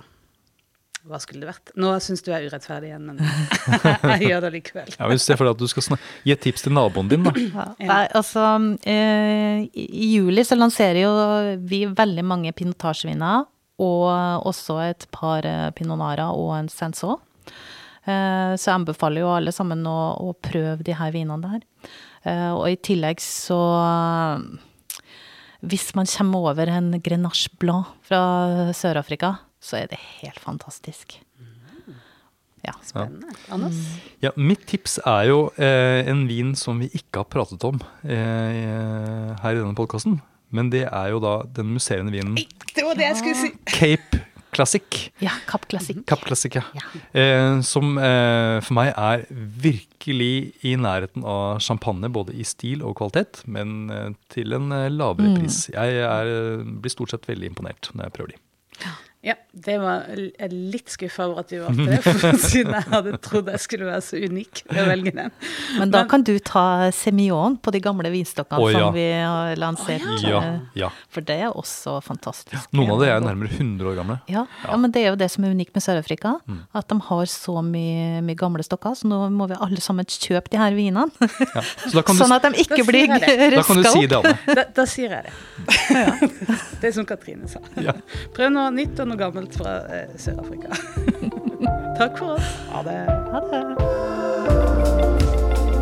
hva 1.08 1.20
skulle 1.24 1.44
det 1.44 1.50
vært? 1.50 1.74
Nå 1.80 1.92
syns 2.04 2.24
du 2.24 2.32
jeg 2.32 2.44
er 2.44 2.52
urettferdig 2.52 2.92
igjen, 2.92 3.10
men 3.10 3.22
jeg 4.14 4.32
gjør 4.32 4.48
det 4.48 4.54
likevel. 4.58 4.96
Ja, 4.98 5.10
Hvis 5.12 5.28
det 5.28 5.36
er 5.36 5.42
fordi 5.42 5.54
at 5.56 5.62
du 5.62 5.68
skal 5.72 6.02
gi 6.28 6.36
et 6.36 6.44
tips 6.44 6.66
til 6.66 6.76
naboen 6.78 7.12
din, 7.12 7.28
da. 7.28 7.34
Nei, 7.92 8.02
altså 8.18 8.48
eh, 8.88 9.68
I 9.72 10.10
juli 10.18 10.44
så 10.48 10.58
lanserer 10.60 11.04
jo 11.06 11.14
vi 11.68 11.86
veldig 11.90 12.26
mange 12.28 12.54
pinotasjeviner, 12.58 13.48
og 13.78 14.46
også 14.50 14.80
et 14.88 15.08
par 15.14 15.46
eh, 15.46 15.72
og 15.78 16.52
en 16.58 16.70
senso. 16.70 17.20
Eh, 18.08 18.54
så 18.56 18.70
jeg 18.70 18.76
anbefaler 18.78 19.22
jo 19.22 19.34
alle 19.36 19.52
sammen 19.52 19.84
å, 19.88 19.98
å 20.24 20.34
prøve 20.34 20.86
de 20.86 20.96
her 20.96 21.12
vinene 21.14 21.44
der. 21.44 21.92
Eh, 22.24 22.52
og 22.54 22.66
i 22.72 22.80
tillegg 22.80 23.22
så 23.24 23.60
Hvis 25.62 25.94
man 25.96 26.06
kommer 26.06 26.52
over 26.52 26.70
en 26.70 27.02
Grenache 27.02 27.50
Blanc 27.60 27.96
fra 28.06 28.72
Sør-Afrika, 28.78 29.38
så 29.64 29.78
er 29.82 29.88
det 29.92 30.00
helt 30.22 30.40
fantastisk. 30.40 31.18
Ja. 32.66 32.74
Spennende. 32.84 33.30
Anders? 33.54 33.78
Ja, 34.22 34.32
Mitt 34.36 34.66
tips 34.68 34.98
er 35.08 35.28
jo 35.30 35.38
eh, 35.62 36.02
en 36.10 36.26
vin 36.28 36.56
som 36.58 36.80
vi 36.82 36.90
ikke 36.98 37.22
har 37.22 37.28
pratet 37.32 37.64
om 37.64 37.78
eh, 38.04 39.36
her 39.40 39.54
i 39.56 39.60
denne 39.62 39.76
podkasten. 39.78 40.18
Men 40.52 40.70
det 40.74 40.86
er 40.88 41.12
jo 41.14 41.20
da 41.24 41.42
den 41.52 41.74
musserende 41.76 42.12
vinen 42.16 42.38
Det 42.40 42.84
var 42.86 42.96
det 42.96 43.04
jeg 43.10 43.18
skulle 43.20 43.40
si! 43.40 43.50
Cape 43.78 44.22
Classic. 44.56 44.98
ja 45.22 45.34
Kapp 45.46 45.68
Classic. 45.70 45.98
Cap 46.08 46.24
Classic, 46.26 46.56
ja. 46.58 46.64
Ja. 46.74 46.86
Eh, 47.20 47.60
som 47.68 47.98
eh, 48.00 48.58
for 48.66 48.78
meg 48.80 48.94
er 48.96 49.26
virkelig 49.68 50.54
i 50.66 50.74
nærheten 50.80 51.26
av 51.28 51.60
champagne, 51.64 52.10
både 52.10 52.34
i 52.40 52.46
stil 52.48 52.82
og 52.88 52.96
kvalitet, 52.98 53.44
men 53.46 53.90
eh, 53.94 54.10
til 54.34 54.56
en 54.58 54.72
eh, 54.74 54.88
lavere 54.92 55.30
Mm. 55.36 55.40
pris. 55.44 55.62
Jeg 55.76 56.00
er, 56.08 56.34
blir 56.82 56.94
stort 56.96 57.12
sett 57.14 57.28
veldig 57.30 57.52
imponert 57.54 57.92
når 57.94 58.08
jeg 58.08 58.16
prøver 58.18 58.34
de. 58.34 58.42
Ja, 59.26 59.34
det 59.52 59.80
var 59.82 60.06
jeg 60.14 60.50
litt 60.54 60.92
skuffa 60.94 61.26
over 61.26 61.42
at 61.42 61.50
du 61.50 61.58
valgte 61.60 61.86
det, 61.90 61.98
for 62.06 62.38
siden 62.52 62.76
jeg 62.78 62.86
hadde 62.92 63.16
trodd 63.26 63.48
jeg 63.50 63.60
skulle 63.64 63.88
være 63.90 64.04
så 64.06 64.20
unik 64.22 64.62
ved 64.70 64.78
å 64.84 64.86
velge 64.92 65.14
den. 65.18 65.32
Men 65.80 65.92
da 65.92 66.04
Men- 66.04 66.10
kan 66.12 66.24
du 66.28 66.32
ta 66.40 66.92
Semion 66.94 67.58
på 67.58 67.74
de 67.74 67.82
gamle 67.84 68.12
vinstokkene 68.14 68.62
Å, 68.62 68.68
ja. 68.72 68.84
som 68.86 68.94
vi 68.96 69.06
har 69.18 69.58
lansert. 69.60 70.06
Ja, 70.22 70.42
eh, 70.44 70.60
ja. 70.84 70.92
For 71.10 71.26
det 71.26 71.40
er 71.48 71.50
også 71.50 71.98
fantastisk. 72.06 72.70
Noen 72.78 72.94
av 72.94 73.02
de 73.02 73.10
er 73.10 73.26
nærmere 73.26 73.50
100 73.58 73.90
år 73.90 73.98
gamle. 74.00 74.20
Ja, 74.32 74.46
ja, 74.64 74.78
men 74.78 74.94
det 74.94 75.02
er 75.02 75.10
jo 75.12 75.20
det 75.20 75.32
som 75.34 75.44
er 75.50 75.56
unikt 75.58 75.74
med 75.76 75.84
Sør-Afrika. 75.88 76.36
Mm. 76.48 76.62
At 76.78 76.88
de 76.94 77.00
har 77.10 77.26
så 77.34 77.58
mye, 77.66 78.22
mye 78.24 78.38
gamle 78.38 78.64
stokker, 78.64 78.96
så 79.02 79.10
nå 79.10 79.24
må 79.34 79.50
vi 79.50 79.58
alle 79.60 79.82
sammen 79.84 80.06
kjøpe 80.06 80.54
de 80.54 80.62
her 80.62 80.78
vinene. 80.78 81.10
Ja. 81.58 81.66
Så 81.88 81.96
da 81.98 82.06
kan, 82.06 82.16
sånn 82.22 82.38
at 82.38 82.46
de 82.46 82.54
ikke 82.64 82.84
Da 82.84 82.88
blir 82.88 83.10
røska 83.10 83.34
opp. 83.34 83.58
da 83.58 83.66
kan 83.66 83.82
du 83.82 83.90
si 83.90 84.06
det, 84.08 84.22
Anne. 84.22 84.56
Da, 84.62 84.64
da 84.78 84.86
sier 84.86 85.18
jeg 85.18 85.26
det. 85.28 85.36
Det 86.82 86.92
er 86.92 86.94
som 86.94 87.06
Katrine 87.10 87.50
sa. 87.50 87.62
Ja. 87.82 87.94
Prøv 88.38 88.52
noe 88.54 88.70
nytt 88.76 89.00
og 89.08 89.14
noe 89.14 89.22
gammelt 89.22 89.56
fra 89.56 89.80
eh, 89.94 90.12
Sør-Afrika. 90.20 90.76
Takk 92.00 92.20
for 92.20 92.36
oss. 92.36 92.52
Ha 92.74 92.84
det. 92.86 92.98
Ha 93.32 93.42
det. 93.48 93.64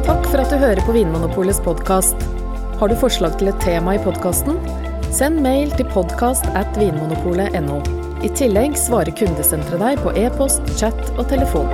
Takk 0.06 0.28
for 0.30 0.44
at 0.44 0.54
du 0.54 0.58
hører 0.62 0.82
på 0.86 0.94
Vinmonopolets 0.96 1.62
podkast. 1.66 2.28
Har 2.80 2.92
du 2.92 2.98
forslag 3.00 3.38
til 3.40 3.50
et 3.50 3.62
tema 3.64 3.96
i 3.98 4.04
podkasten? 4.04 4.60
Send 5.16 5.42
mail 5.42 5.74
til 5.80 5.88
podkast 5.96 6.46
at 6.60 6.70
vinmonopolet.no. 6.78 7.82
I 8.26 8.32
tillegg 8.38 8.78
svarer 8.80 9.16
kundesenteret 9.18 9.82
deg 9.82 10.06
på 10.06 10.14
e-post, 10.22 10.62
chat 10.78 11.02
og 11.16 11.26
telefon. 11.32 11.70